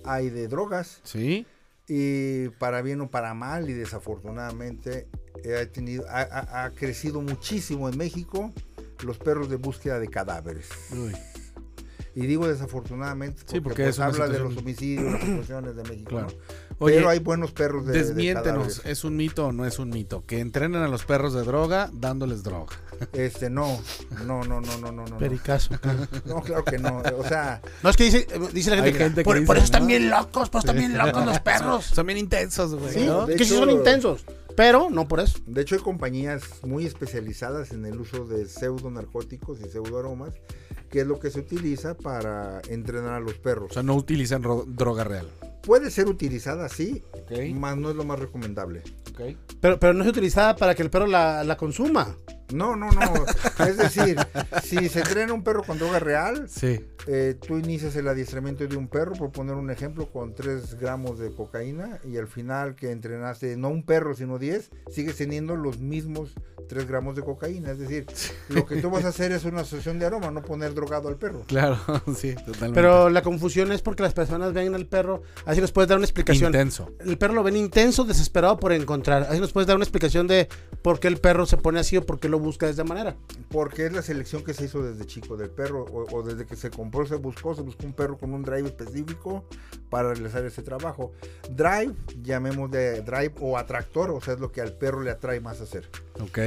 [0.04, 1.46] hay de drogas Sí.
[1.88, 5.08] y para bien o para mal y desafortunadamente
[5.44, 8.52] eh, ha tenido ha, ha- ha crecido muchísimo en México
[9.04, 10.68] los perros de búsqueda de cadáveres.
[10.92, 11.12] Uy.
[12.18, 16.10] Y digo desafortunadamente porque, Sí, porque pues, habla de los homicidios, las situaciones de México.
[16.10, 16.26] Claro.
[16.26, 16.76] ¿no?
[16.80, 18.82] Oye, Pero hay buenos perros de, de desmiéntenos, cadáveres.
[18.86, 20.24] ¿es un mito o no es un mito?
[20.26, 22.76] Que entrenen a los perros de droga dándoles droga.
[23.12, 23.80] Este, no,
[24.26, 25.18] no, no, no, no, no, no.
[25.18, 25.76] Pericazo.
[26.26, 27.02] No, claro que no.
[27.16, 29.66] O sea, No, es que dice, dice la gente, gente que por, dice, por eso
[29.66, 31.84] están bien locos, por eso están bien locos los perros.
[31.84, 32.94] Son bien intensos, güey.
[32.94, 33.26] Sí, ¿no?
[33.26, 34.24] de que sí son intensos,
[34.58, 35.38] pero no por eso.
[35.46, 40.34] de hecho hay compañías muy especializadas en el uso de pseudo narcóticos y pseudo aromas,
[40.90, 43.72] que es lo que se utiliza para entrenar a los O perros.
[43.72, 45.28] sea, no utilizan ro- droga real.
[45.62, 47.54] Puede ser utilizada así, Ok.
[47.54, 48.82] más no es lo más recomendable.
[49.60, 52.16] Pero, pero no es utilizada para que el perro la, la consuma.
[52.52, 53.12] No, no, no.
[53.66, 54.16] es decir,
[54.64, 56.80] si se entrena un perro con droga real, Sí.
[57.06, 61.18] eh, tú inicias el adiestramiento de un perro, por poner un ejemplo, con 3 gramos
[61.18, 65.78] de cocaína y al final que entrenaste, no un perro, sino 10, sigues teniendo los
[65.78, 66.32] mismos
[66.70, 67.72] 3 gramos de cocaína.
[67.72, 68.06] Es decir,
[68.48, 71.16] lo que tú vas a hacer es una asociación de aroma, no poner drogado al
[71.16, 71.44] perro.
[71.48, 71.78] Claro,
[72.16, 72.72] sí, totalmente.
[72.80, 76.06] Pero la confusión es porque las personas ven al perro, así nos puedes dar una
[76.06, 76.46] explicación.
[76.54, 76.92] intenso.
[77.00, 79.07] El perro lo ven intenso, desesperado por encontrar.
[79.12, 80.48] Así nos puedes dar una explicación de
[80.82, 83.16] por qué el perro se pone así o por qué lo busca de esa manera.
[83.50, 86.56] Porque es la selección que se hizo desde chico del perro, o, o desde que
[86.56, 89.44] se compró, se buscó, se buscó un perro con un drive específico
[89.90, 91.12] para realizar ese trabajo.
[91.50, 95.40] Drive, llamemos de drive o atractor, o sea, es lo que al perro le atrae
[95.40, 95.88] más hacer.
[96.20, 96.38] Ok.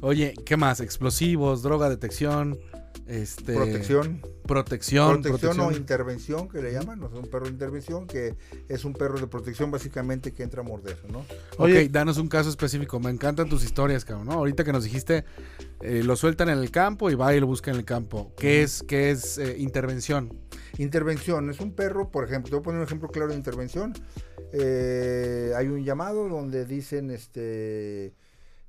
[0.00, 0.80] Oye, ¿qué más?
[0.80, 2.58] Explosivos, droga, detección,
[3.06, 3.54] este...
[3.54, 4.20] Protección.
[4.46, 5.22] Protección.
[5.22, 8.36] Protección o intervención, que le llaman, o sea, un perro de intervención, que
[8.68, 11.24] es un perro de protección básicamente que entra a morder, ¿no?
[11.58, 11.84] Oye.
[11.84, 12.98] ok, danos un caso específico.
[13.00, 14.34] Me encantan tus historias, cabrón, ¿no?
[14.34, 15.24] Ahorita que nos dijiste,
[15.80, 18.32] eh, lo sueltan en el campo y va y lo busca en el campo.
[18.36, 20.38] ¿Qué es, qué es eh, intervención?
[20.78, 23.92] Intervención, es un perro, por ejemplo, te voy a poner un ejemplo claro de intervención.
[24.52, 28.14] Eh, hay un llamado donde dicen, este,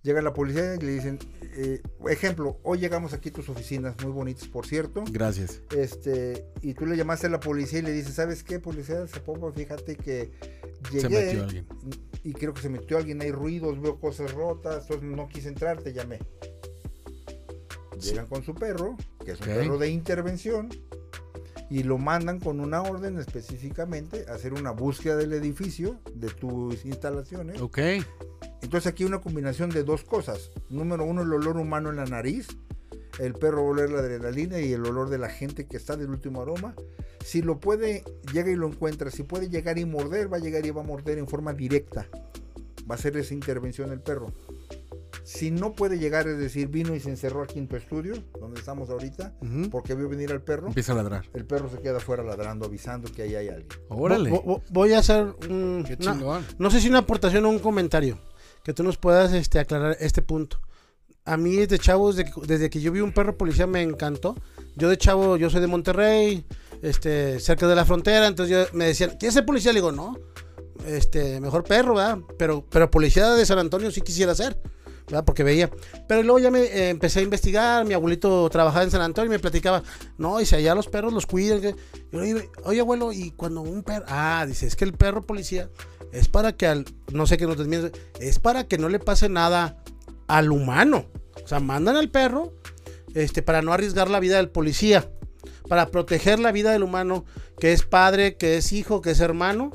[0.04, 1.20] llega la policía y le dicen,
[1.56, 5.04] eh, ejemplo, hoy llegamos aquí a tus oficinas, muy bonitas, por cierto.
[5.10, 5.62] Gracias.
[5.76, 9.08] Este, y tú le llamaste a la policía y le dices, ¿sabes qué, policía?
[9.08, 10.32] Zapopo, fíjate que
[10.91, 11.68] llegué Se metió alguien.
[12.24, 15.82] y creo que se metió alguien, hay ruidos, veo cosas rotas, entonces no quise entrar,
[15.82, 16.20] te llamé.
[18.01, 20.70] Llegan con su perro, que es un perro de intervención,
[21.70, 26.84] y lo mandan con una orden específicamente a hacer una búsqueda del edificio, de tus
[26.84, 27.62] instalaciones.
[27.62, 27.80] Ok.
[28.64, 30.49] Entonces aquí hay una combinación de dos cosas.
[30.70, 32.47] Número uno, el olor humano en la nariz.
[33.20, 35.95] El perro va a oler la adrenalina y el olor de la gente que está
[35.95, 36.74] del último aroma.
[37.24, 38.03] Si lo puede,
[38.34, 39.11] llega y lo encuentra.
[39.11, 42.07] Si puede llegar y morder, va a llegar y va a morder en forma directa.
[42.89, 44.34] Va a hacer esa intervención el perro.
[45.24, 48.59] Si no puede llegar, es decir, vino y se encerró aquí en tu estudio, donde
[48.59, 49.34] estamos ahorita,
[49.72, 51.24] porque vio venir al perro, Empieza a ladrar.
[51.34, 53.68] el perro se queda afuera ladrando, avisando que ahí hay alguien.
[53.88, 54.30] Órale.
[54.32, 56.43] Vo- vo- voy a hacer un, Qué chingón.
[56.57, 58.18] no sé si una aportación o un comentario
[58.64, 60.59] que tú nos puedas este, aclarar este punto.
[61.26, 64.36] A mí desde chavo, desde que, yo vi un perro policía me encantó.
[64.76, 66.45] Yo de chavo, yo soy de Monterrey,
[66.82, 69.72] este, cerca de la frontera, entonces yo, me decían, ¿quieres ser policía?
[69.72, 70.18] Le digo, no,
[70.86, 72.20] este, mejor perro, ¿verdad?
[72.38, 74.57] Pero, pero policía de San Antonio sí quisiera ser,
[75.05, 75.24] ¿verdad?
[75.24, 75.70] Porque veía.
[76.07, 79.36] Pero luego ya me eh, empecé a investigar, mi abuelito trabajaba en San Antonio y
[79.36, 79.84] me platicaba,
[80.18, 81.61] no, dice, allá los perros los cuidan.
[81.61, 81.76] que-".
[81.93, 84.93] Y yo le digo, oye, abuelo, y cuando un perro, ah, dice, es que el
[84.93, 85.70] perro policía
[86.14, 89.30] es para que al, no sé qué nos desmiente, es para que no le pase
[89.30, 89.84] nada
[90.28, 91.07] al humano.
[91.43, 92.53] O sea, mandan al perro
[93.16, 95.09] este, para no arriesgar la vida del policía,
[95.68, 97.26] para proteger la vida del humano,
[97.59, 99.72] que es padre, que es hijo, que es hermano.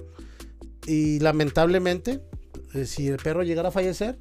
[0.87, 2.23] Y lamentablemente,
[2.75, 4.19] eh, si el perro llegara a fallecer,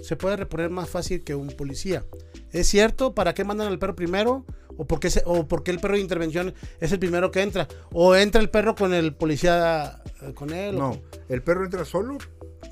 [0.00, 2.04] se puede reponer más fácil que un policía.
[2.50, 3.14] ¿Es cierto?
[3.14, 4.46] ¿Para qué mandan al perro primero?
[4.78, 7.42] ¿O por qué, se- o por qué el perro de intervención es el primero que
[7.42, 7.68] entra?
[7.92, 10.76] ¿O entra el perro con el policía eh, con él?
[10.76, 12.16] o- No, el perro entra solo,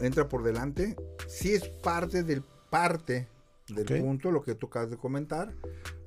[0.00, 0.96] entra por delante.
[1.28, 3.28] Sí es parte del parte
[3.68, 5.52] del punto, lo que tú acabas de comentar,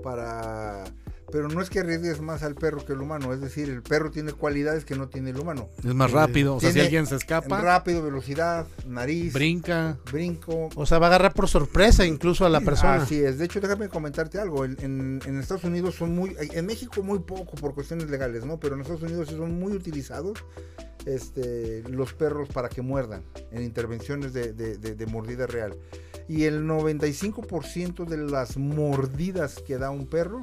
[0.01, 0.85] para...
[1.31, 4.11] Pero no es que arriesgues más al perro que el humano, es decir, el perro
[4.11, 5.67] tiene cualidades que no tiene el humano.
[5.79, 6.55] Es más rápido.
[6.55, 9.97] O sea, si alguien se escapa, Rápido, velocidad, nariz, brinca.
[10.11, 10.69] brinco.
[10.75, 12.95] O sea, va a agarrar por sorpresa incluso a la persona.
[13.03, 13.37] Así es.
[13.37, 14.65] De hecho, déjame comentarte algo.
[14.65, 18.59] En, en- en Estados Unidos son muy, en México muy poco por cuestiones legales, ¿no?
[18.59, 20.43] Pero en Estados Unidos son muy utilizados
[21.05, 25.75] este, los perros para que muerdan en intervenciones de, de- de- de mordida real.
[26.27, 30.41] Y el 95% de las mordidas que da un perro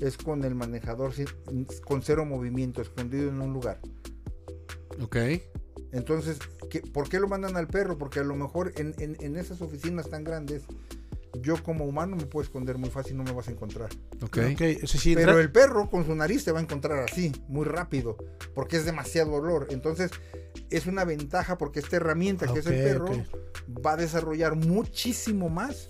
[0.00, 3.80] es con el manejador sin- con cero movimiento, escondido en un lugar.
[5.02, 5.16] Ok.
[5.92, 6.38] Entonces,
[6.68, 7.98] ¿qué- ¿por qué lo mandan al perro?
[7.98, 10.62] Porque a lo mejor en, en- en esas oficinas tan grandes,
[11.42, 13.88] yo como humano me puedo esconder muy fácil, no me vas a encontrar.
[14.22, 14.38] Ok.
[14.52, 17.32] Ok, o sea, si Pero el perro con su nariz te va a encontrar así,
[17.48, 18.16] muy rápido,
[18.54, 19.68] porque es demasiado olor.
[19.70, 20.10] Entonces,
[20.70, 23.24] es una ventaja porque esta herramienta que es el Ok, perro
[23.84, 25.88] va a desarrollar muchísimo más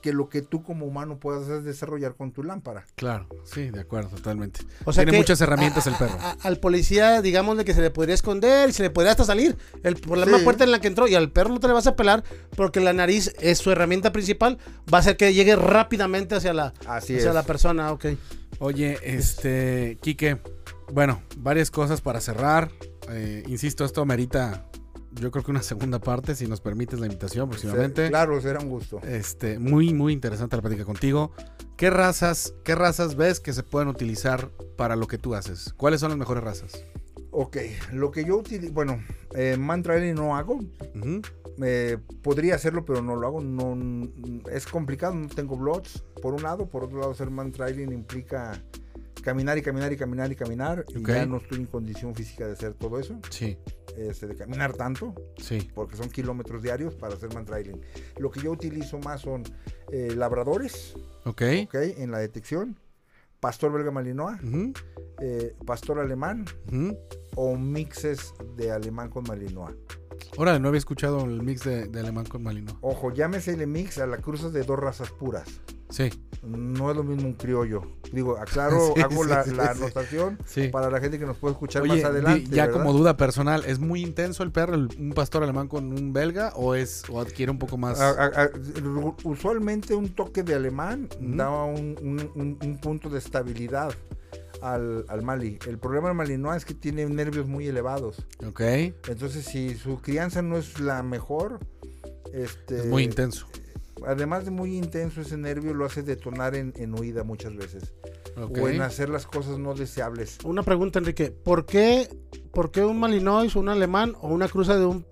[0.00, 2.86] que lo que tú como humano puedas desarrollar con tu lámpara.
[2.96, 3.26] Claro.
[3.44, 4.60] Sí, de acuerdo, totalmente.
[4.84, 6.18] O sea Tiene que muchas herramientas a- el perro.
[6.20, 9.12] a- a- al policía, digamos, de que se le podría esconder y se le podría
[9.12, 10.30] hasta salir el, por la Sí.
[10.32, 11.06] misma puerta en la que entró.
[11.08, 12.24] Y al perro no te le vas a pelar
[12.56, 14.58] porque la nariz es su herramienta principal.
[14.92, 17.34] Va a hacer que llegue rápidamente hacia la, Así hacia es.
[17.34, 17.92] la persona.
[17.92, 18.06] Ok.
[18.58, 20.38] Oye, este, Quique,
[20.92, 22.70] bueno, varias cosas para cerrar.
[23.10, 24.66] Eh, insisto, esto amerita,
[25.12, 28.08] yo creo que una segunda parte, si nos permites la invitación próximamente.
[28.08, 29.00] Claro, será un gusto.
[29.02, 31.32] Este, muy, muy interesante la plática contigo.
[31.76, 35.72] ¿Qué razas, qué razas ves que se pueden utilizar para lo que tú haces?
[35.76, 36.84] ¿Cuáles son las mejores razas?
[37.32, 37.56] Ok,
[37.92, 39.02] lo que yo utilizo, bueno,
[39.34, 40.54] eh, man trailing no hago.
[40.94, 41.22] Ujú.
[41.62, 43.40] Eh, podría hacerlo, pero no lo hago.
[43.40, 43.76] No,
[44.50, 46.68] es complicado, no tengo blogs, por un lado.
[46.68, 48.62] Por otro lado, hacer man trailing implica
[49.22, 50.84] caminar y caminar y caminar y caminar.
[50.88, 50.96] Ok.
[50.96, 53.18] Y ya no estoy en condición física de hacer todo eso.
[53.30, 53.58] Sí,
[54.08, 55.68] este, de caminar tanto, sí.
[55.74, 57.80] porque son kilómetros diarios para hacer man trailing.
[58.18, 59.42] Lo que yo utilizo más son
[59.92, 60.94] eh, labradores,
[61.24, 61.42] Ok.
[61.66, 62.76] ok, en la detección,
[63.40, 64.38] pastor belga malinois,
[65.20, 66.44] eh, pastor alemán
[67.36, 69.76] o mixes de alemán con malinois.
[70.36, 72.78] Órale, no había escuchado el mix de, de alemán con malino.
[72.80, 75.46] Ojo, llámese el mix a la cruz de dos razas puras.
[75.90, 76.08] Sí,
[76.44, 77.82] No es lo mismo un criollo.
[78.12, 80.38] Digo, aclaro, Sí, hago sí, la, sí, la anotación
[80.70, 82.46] para la gente que nos puede escuchar Oye, más adelante.
[82.48, 82.80] ya ¿verdad?
[82.84, 86.52] como duda personal, ¿es muy intenso el perro, el- un pastor alemán con un belga
[86.54, 88.00] o es o adquiere un poco más?
[88.00, 88.50] A- a- a-
[89.24, 91.40] usualmente un toque de alemán un,
[92.00, 93.92] un- un- un punto de estabilidad
[94.62, 95.58] al, al Mali.
[95.66, 98.26] El problema del Malinois es que tiene nervios muy elevados.
[98.46, 98.60] Ok,
[99.08, 101.60] Entonces, si su crianza no es la mejor,
[102.32, 103.46] este, es muy intenso.
[104.06, 107.92] además de muy intenso, ese nervio lo hace detonar en, en huida muchas veces.
[108.40, 108.58] Ok.
[108.62, 110.38] O en hacer las cosas no deseables.
[110.44, 111.30] Una pregunta, Enrique.
[111.32, 112.08] ¿Por qué,
[112.52, 115.04] por qué un Malinois o un alemán o una cruza de un,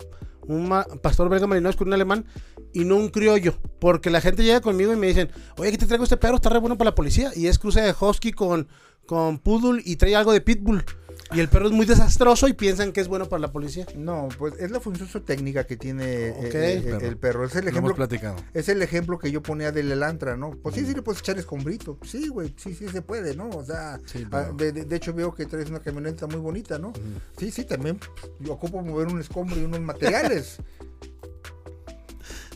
[0.47, 2.25] un ma- pastor belga Malinois con un alemán
[2.73, 3.55] y no un criollo?
[3.79, 6.49] Porque la gente llega conmigo y me dicen, oye, aquí te traigo este perro, está
[6.49, 7.31] re bueno para la policía.
[7.35, 8.67] Y es cruza de Husky con,
[9.09, 10.85] con Poodle y trae algo de Pitbull.
[11.33, 13.87] Y el perro es muy desastroso y piensan que es bueno para la policía.
[13.95, 16.99] No, pues es la función técnica que tiene eh, eh, Perro.
[17.07, 17.45] el perro.
[17.45, 18.35] Es el Lo hemos ejemplo platicado.
[18.53, 20.51] Es el ejemplo que yo ponía del Elantra, ¿no?
[20.51, 21.97] Pues sí, sí le puedes echar escombrito.
[22.03, 23.49] Sí, güey, sí, sí se puede, ¿no?
[23.49, 26.37] O sea, Sí, ah, pero- de, de- de hecho veo que traes una camioneta muy
[26.39, 26.93] bonita, ¿no?
[27.37, 27.99] Sí, sí, también
[28.39, 30.57] yo ocupo mover un escombro y unos materiales,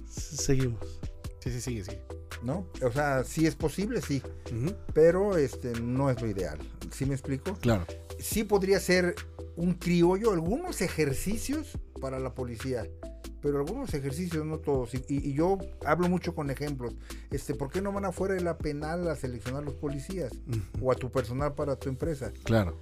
[0.10, 0.82] Seguimos.
[1.42, 2.02] Sí, sí, sigue, sigue.
[2.42, 2.68] ¿No?
[2.82, 4.22] O sea, sí es posible, sí,
[4.94, 6.58] pero este no es lo ideal.
[6.92, 7.54] ¿Sí me explico?
[7.56, 7.86] Claro.
[8.20, 9.16] Sí podría ser
[9.56, 12.88] un criollo, algunos ejercicios para la policía.
[13.44, 14.92] Pero algunos ejercicios, no todos.
[15.10, 16.96] Y, yo hablo mucho con ejemplos.
[17.30, 20.32] Este, ¿Por qué no van afuera de la penal a seleccionar los policías?
[20.82, 22.32] O a tu personal para tu empresa.
[22.46, 22.80] Claro.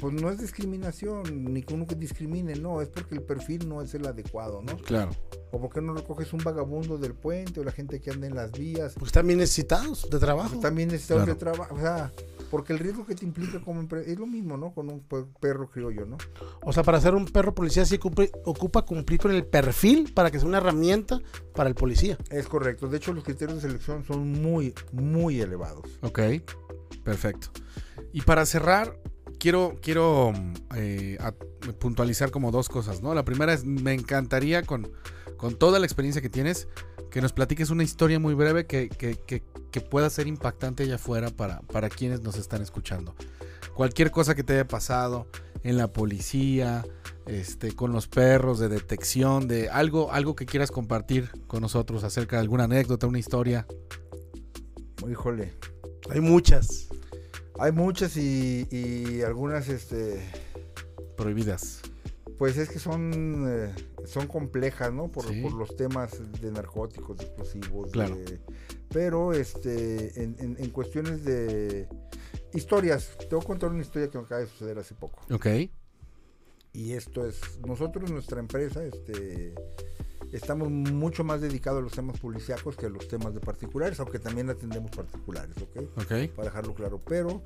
[0.00, 3.82] Pues no es discriminación, ni que uno que discrimine, no, es porque el perfil no
[3.82, 4.76] es el adecuado, ¿no?
[4.78, 5.10] Claro.
[5.50, 8.52] O porque no recoges un vagabundo del puente o la gente que anda en las
[8.52, 8.94] vías.
[8.98, 10.50] Pues bien necesitados de trabajo.
[10.50, 11.34] Pues también necesitamos Claro.
[11.34, 12.12] de trabajo, o sea,
[12.50, 14.72] porque el riesgo que te implica como empresa es lo mismo, ¿no?
[14.72, 16.16] Con un per- perro criollo, ¿no?
[16.62, 20.30] O sea, para ser un perro policía sí cumple- ocupa cumplir con el perfil para
[20.30, 21.20] que sea una herramienta
[21.54, 22.16] para el policía.
[22.30, 22.88] Es correcto.
[22.88, 25.84] De hecho, los criterios de selección son muy, muy elevados.
[26.02, 26.20] Ok.
[27.04, 27.48] Perfecto.
[28.12, 28.98] Y para cerrar,
[29.38, 30.32] quiero, quiero
[30.74, 31.32] eh, a-
[31.78, 33.14] puntualizar como dos cosas, ¿no?
[33.14, 34.90] La primera es, me encantaría con,
[35.36, 36.68] con toda la experiencia que tienes,
[37.10, 40.94] que nos platiques una historia muy breve que, que- que- que pueda ser impactante allá
[40.94, 43.14] afuera para, para quienes nos están escuchando.
[43.74, 45.26] Cualquier cosa que te haya pasado
[45.62, 46.84] en la policía,
[47.28, 52.36] este, con los perros, de detección, de algo, algo que quieras compartir con nosotros acerca
[52.36, 53.66] de alguna anécdota, una historia.
[55.08, 55.54] Híjole.
[56.10, 56.88] Hay muchas.
[57.58, 60.20] Hay muchas y, y algunas, este,
[61.16, 61.80] Prohibidas.
[62.38, 63.74] Pues es que son, eh,
[64.06, 65.08] son complejas, ¿no?
[65.08, 65.40] Por, Sí.
[65.42, 67.90] por los temas de narcóticos, de explosivos.
[67.90, 68.14] Claro.
[68.16, 68.40] de-
[68.90, 71.88] pero este, en, en- en cuestiones de
[72.54, 75.20] historias, te voy a contar una historia que me acaba de suceder hace poco.
[75.32, 75.46] Ok.
[76.72, 79.54] Y esto es, nosotros, nuestra empresa, este,
[80.32, 84.18] estamos mucho más dedicados a los temas policíacos que a los temas de particulares, aunque
[84.18, 85.76] también atendemos particulares, ¿ok?
[85.96, 86.34] Ok.
[86.36, 87.00] Para dejarlo claro.
[87.06, 87.42] Pero,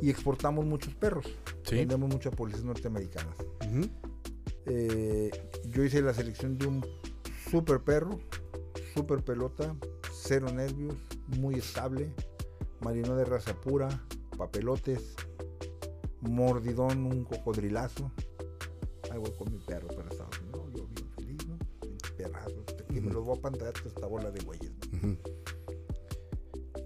[0.00, 1.26] y exportamos muchos perros.
[1.64, 1.76] Sí.
[1.76, 3.36] Vendemos muchas policías norteamericanas.
[4.66, 5.30] Eh,
[5.68, 6.86] yo hice la selección de un
[7.50, 8.18] super perro,
[8.94, 9.76] super pelota,
[10.12, 10.94] cero nervios,
[11.38, 12.12] muy estable,
[12.80, 14.04] marino de raza pura,
[14.36, 15.14] papelotes,
[16.20, 18.10] mordidón, un cocodrilazo.
[19.12, 20.64] Ahí voy con mi perro para Estados Unidos.
[20.70, 20.78] ¿no?
[20.78, 21.58] Yo bien feliz, ¿no?
[22.16, 23.10] Perrazos, que me Ujú.
[23.16, 24.72] los voy a pantallar esta bola de güeyes.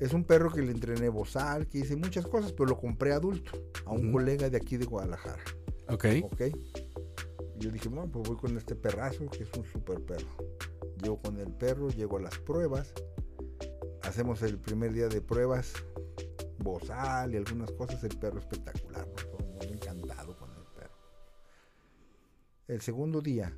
[0.01, 3.53] Es un perro que le entrené bozal, que hice muchas cosas, pero lo compré adulto
[3.85, 5.43] a un colega de aquí de Guadalajara.
[5.89, 6.05] Ok.
[6.25, 6.43] Ok.
[7.59, 10.29] Yo dije, no, pues voy con este perrazo que es un super perro.
[11.01, 12.93] Llego con el perro, llego a las pruebas.
[14.03, 15.73] Hacemos el primer día de pruebas,
[16.59, 18.03] bozal y algunas cosas.
[18.03, 19.36] El perro espectacular, ¿no?
[22.69, 23.57] El segundo día,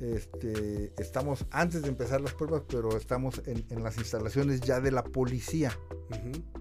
[0.00, 4.92] este, estamos antes de empezar las pruebas, pero estamos en, en las instalaciones ya de
[4.92, 5.76] la policía.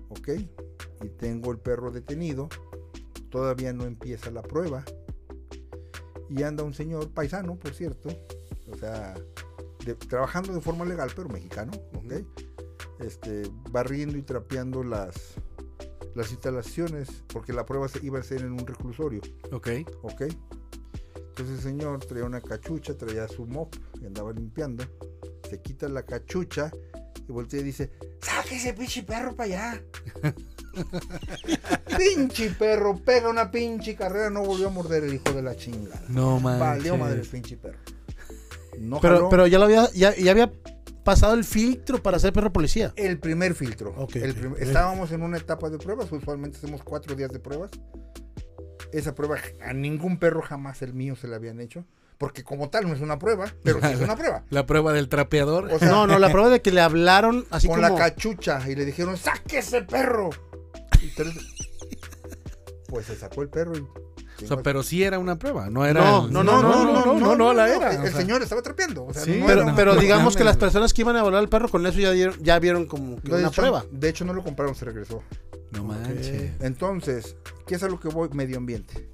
[0.09, 0.29] ¿ok?
[1.03, 2.49] Y tengo el perro detenido,
[3.29, 4.83] todavía no empieza la prueba,
[6.29, 8.09] y anda un señor paisano, por cierto,
[8.71, 9.13] o sea,
[9.85, 12.25] de- trabajando de forma legal, pero mexicano, ¿ok?
[12.99, 15.13] Este, barriendo y trapeando las,
[16.15, 19.21] las instalaciones, porque la prueba se iba a ser en un reclusorio,
[19.51, 19.67] Ok.
[20.01, 20.23] ¿ok?
[21.37, 24.85] Entonces el señor traía una cachucha, traía su mop y andaba limpiando.
[25.49, 26.71] Se quita la cachucha
[27.27, 27.91] y voltea y dice,
[28.21, 29.83] ¡saque ese pinche perro para allá!
[31.97, 36.01] pinche perro, pega una pinche carrera, no volvió a morder el hijo de la chingada.
[36.07, 36.59] No manches.
[36.61, 37.79] Valió madre el pinche perro.
[38.79, 40.51] No Pero, jaló pero ya lo había, ya, ya había
[41.03, 42.93] pasado el filtro para ser perro policía.
[42.95, 43.93] el primer filtro.
[43.97, 44.37] Ok, El ok.
[44.37, 47.71] prim- Estábamos en una etapa de pruebas, usualmente hacemos cuatro días de pruebas.
[48.97, 51.83] Esa prueba a ningún perro jamás el mío se le habían hecho.
[52.17, 54.43] Porque como tal no es una prueba, pero sí es una prueba.
[54.49, 55.65] La prueba del trapeador.
[55.71, 57.89] O sea, No, no, la prueba de que le hablaron así con como...
[57.89, 60.29] la cachucha y le dijeron, saque ese perro.
[61.01, 61.35] Y tres-
[62.87, 63.85] Pues se sacó el perro y...
[64.43, 66.01] O sea, pero sí era una prueba, no era.
[66.01, 68.05] No, el- no, no, no, no, no, no la era.
[68.05, 69.05] El, señor estaba trapeando.
[69.05, 71.19] O sea, Sí, no Pero, era- pero no digamos que las personas que iban a
[71.19, 73.85] evaluar al perro con eso ya, dieron- ya vieron como que una hecho, prueba.
[73.91, 75.23] De hecho, no lo compraron, se regresó.
[75.71, 76.51] No manches.
[76.61, 77.35] Entonces,
[77.67, 78.29] ¿qué es a lo que voy?
[78.33, 79.09] Medio ambiente.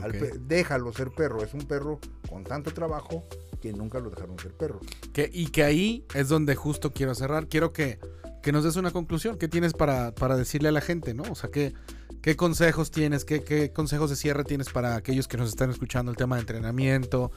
[0.00, 0.16] Al Ok.
[0.18, 1.42] pe- déjalo ser perro.
[1.42, 3.24] Es un perro con tanto trabajo
[3.60, 4.80] que nunca lo dejaron ser perro.
[5.12, 7.46] Que- y que ahí es donde justo quiero cerrar.
[7.46, 7.98] Quiero que,
[8.42, 9.38] que nos des una conclusión.
[9.38, 11.22] ¿Qué tienes para, para decirle a la gente, no?
[11.30, 11.72] O sea, ¿qué,
[12.22, 13.24] qué consejos tienes?
[13.24, 16.40] ¿Qué, ¿Qué consejos de cierre tienes para aquellos que nos están escuchando el tema de
[16.42, 17.30] entrenamiento?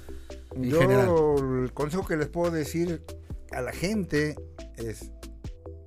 [0.56, 1.10] En Yo general.
[1.64, 3.04] el consejo que les puedo decir
[3.52, 4.36] a la gente
[4.78, 5.12] es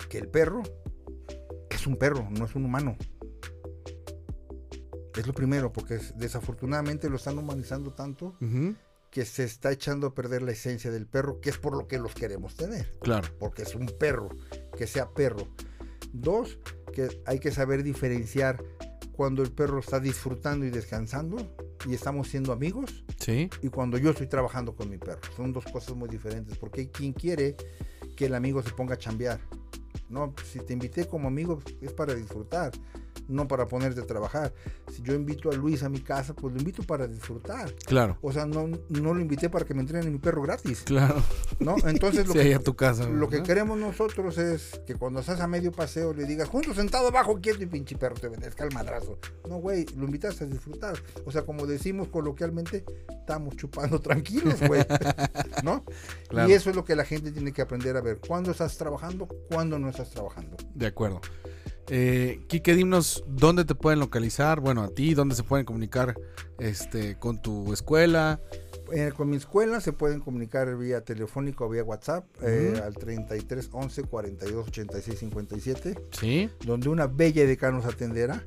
[0.08, 0.62] que el perro
[1.70, 2.96] es un perro, no es un humano.
[5.16, 8.36] Es lo primero, porque es- desafortunadamente lo están humanizando tanto
[9.10, 11.98] que se está echando a perder la esencia del perro, que es por lo que
[11.98, 12.92] los queremos tener.
[13.00, 13.28] Claro.
[13.38, 14.28] porque es un perro,
[14.76, 15.48] que sea perro.
[16.12, 16.58] Dos,
[16.92, 18.62] que hay que saber diferenciar
[19.18, 21.36] cuando el perro está disfrutando y descansando
[21.88, 23.50] y estamos siendo amigos Sí.
[23.62, 25.20] y cuando yo estoy trabajando con mi perro.
[25.36, 27.56] Son dos cosas muy diferentes, porque hay quien quiere
[28.16, 29.40] que el amigo se ponga a chambear.
[30.08, 32.70] No, si te invité como amigo es para disfrutar,
[33.28, 34.52] no para ponerte a trabajar.
[34.92, 37.72] Si yo invito a Luis a mi casa, pues lo invito para disfrutar.
[37.86, 38.18] Claro.
[38.22, 41.22] O sea, no, no lo invité para que me entrene mi perro gratis, Claro.
[41.60, 41.76] ¿no?
[41.86, 43.06] Entonces lo Sí, que, a tu casa.
[43.08, 47.08] lo que queremos nosotros es que cuando estás a medio paseo le digas, junto sentado
[47.08, 49.18] abajo, quieto y pinche perro, te obedezca el madrazo.
[49.48, 50.96] No, güey, lo invitas a disfrutar.
[51.24, 52.84] O sea, como decimos coloquialmente,
[53.20, 54.84] estamos chupando tranquilos, güey.
[55.62, 55.84] ¿No?
[56.28, 56.48] Claro.
[56.48, 58.18] Y eso es lo que la gente tiene que aprender a ver.
[58.26, 59.26] ¿Cuándo estás trabajando?
[59.50, 60.56] ¿Cuándo no estás trabajando?
[60.74, 61.20] De acuerdo.
[61.90, 66.14] Eh, Quique, dinos dónde te pueden localizar, bueno, a ti, dónde se pueden comunicar
[66.58, 68.40] este, con tu escuela.
[68.92, 73.68] Eh, con mi escuela se pueden comunicar vía telefónico o vía WhatsApp eh, al 33
[73.72, 78.44] 11 42 86 57, Sí, donde una bella decana nos atenderá.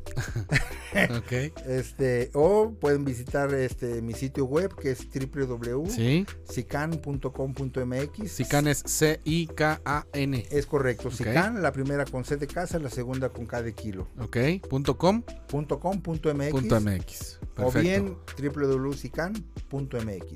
[1.18, 1.32] ok.
[1.68, 8.32] Este, o pueden visitar este mi sitio web que es Sí, www.sican.com.mx.
[8.32, 10.46] Sican es C-I-K-A-N.
[10.52, 11.12] Es correcto.
[11.12, 14.08] Sican, la primera con C de casa, la segunda con K de kilo.
[14.20, 14.38] Ok,
[14.70, 17.40] punto com, Punto com, punto MX, punto MX.
[17.58, 20.31] o bien www.sican.mx.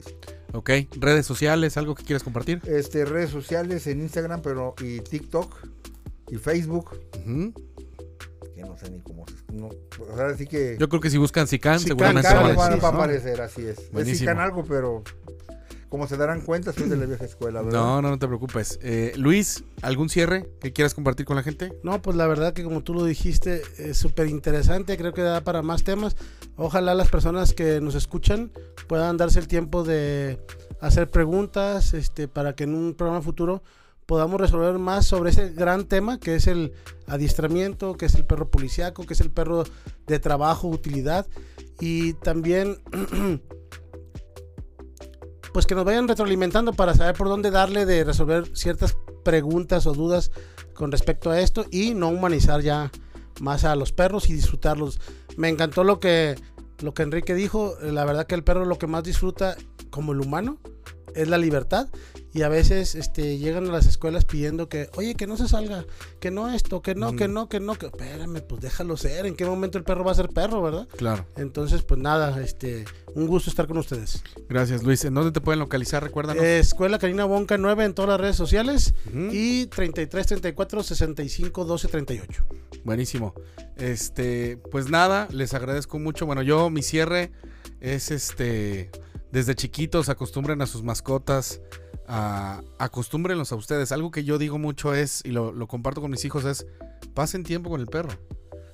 [0.54, 0.70] Ok,
[1.00, 2.62] redes sociales, algo que quieras compartir.
[2.66, 5.54] Este, redes sociales en Instagram, pero y TikTok
[6.30, 6.92] y Facebook,
[8.56, 11.18] que no sé ni cómo se no, pues ahora sí que Yo creo que si
[11.18, 12.98] buscan Sican, Sican, seguramente Sican van a va, decir, va a ¿no?
[12.98, 13.80] aparecer, así es.
[13.80, 14.20] Es Buenísimo.
[14.20, 15.04] Sican algo, pero
[15.96, 17.80] como se darán cuenta, soy de la vieja escuela, ¿verdad?
[17.80, 18.80] No, no, no te preocupes.
[18.82, 21.72] Eh, Luis, ¿algún cierre que quieras compartir con la gente?
[21.84, 25.40] No, pues la verdad que como tú lo dijiste, es súper interesante, creo que da
[25.40, 26.18] para más temas.
[26.58, 28.52] Ojalá las personas que nos escuchan
[28.90, 30.38] puedan darse el tiempo de
[30.82, 33.64] hacer preguntas este, para que en un programa futuro
[34.06, 36.74] podamos resolver más sobre ese gran tema que es el
[37.08, 39.64] adiestramiento, que es el perro policiaco, que es el perro
[40.08, 41.26] de trabajo, utilidad
[41.80, 42.80] y también
[45.56, 49.94] pues que nos vayan retroalimentando para saber por dónde darle de resolver ciertas preguntas o
[49.94, 50.30] dudas
[50.74, 52.92] con respecto a esto y no humanizar ya
[53.40, 55.00] más a los perros y disfrutarlos.
[55.38, 56.36] Me encantó lo que
[56.80, 59.56] lo que Enrique dijo, la verdad que el perro lo que más disfruta
[59.92, 60.58] como el humano
[61.14, 61.88] es la libertad
[62.34, 65.86] y a veces este llegan a las escuelas pidiendo que, "Oye, que no se salga,
[66.20, 69.36] que no esto, que no, que no, que no, que espérame, pues déjalo ser, en
[69.36, 71.26] qué momento el perro va a ser perro, ¿verdad?" Claro.
[71.38, 74.22] Entonces, pues nada, este un gusto estar con ustedes.
[74.50, 75.06] Gracias, Luis.
[75.06, 76.04] ¿En dónde te pueden localizar?
[76.04, 76.44] Recuérdanos.
[76.44, 79.30] Eh, Escuela Karina Bonca 9 en todas las redes sociales Ujú.
[79.32, 82.46] y 33 34 65 12 38.
[82.84, 83.34] Buenísimo.
[83.78, 86.26] Este, pues nada, les agradezco mucho.
[86.26, 87.32] Bueno, yo mi cierre
[87.80, 88.92] es este
[89.36, 91.60] desde chiquitos acostumbren a sus mascotas,
[92.08, 93.92] a, acostúmbrenlos a ustedes.
[93.92, 96.66] Algo que yo digo mucho es, y lo, lo comparto con mis hijos, es
[97.14, 98.18] pasen tiempo con el perro.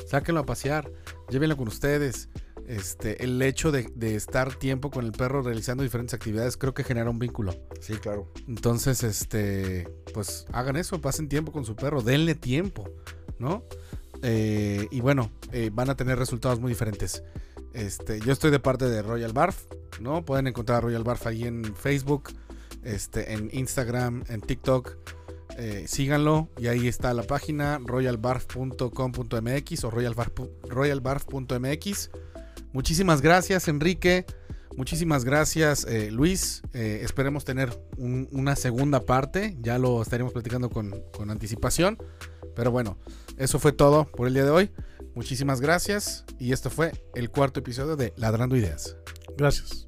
[0.07, 0.91] Sáquenlo a pasear,
[1.31, 2.29] llévenlo con ustedes.
[2.67, 6.83] Este, el hecho de, de estar tiempo con el perro realizando diferentes actividades creo que
[6.83, 7.55] genera un vínculo.
[7.79, 8.31] Sí, claro.
[8.47, 12.87] Entonces, este, pues hagan eso, pasen tiempo con su perro, denle tiempo,
[13.39, 13.65] ¿no?
[14.21, 17.23] eh, y bueno, eh, van a tener resultados muy diferentes.
[17.73, 19.65] Este, yo estoy de parte de Royal Barf,
[19.99, 20.23] ¿no?
[20.25, 22.31] Pueden encontrar a Royal Barf ahí en Facebook,
[22.83, 24.97] este, en Instagram, en TikTok.
[25.57, 32.11] Eh, síganlo y ahí está la página royalbarf.com.mx o royalbarf.mx.
[32.73, 34.25] Muchísimas gracias, Enrique.
[34.77, 36.61] Muchísimas gracias, eh, Luis.
[36.73, 39.57] Eh, esperemos tener una segunda parte.
[39.59, 41.97] Ya lo estaremos platicando con, con anticipación.
[42.55, 42.97] Pero bueno,
[43.37, 44.71] eso fue todo por el día de hoy.
[45.15, 48.95] Muchísimas gracias y este fue el cuarto episodio de Ladrando Ideas.
[49.37, 49.87] Gracias.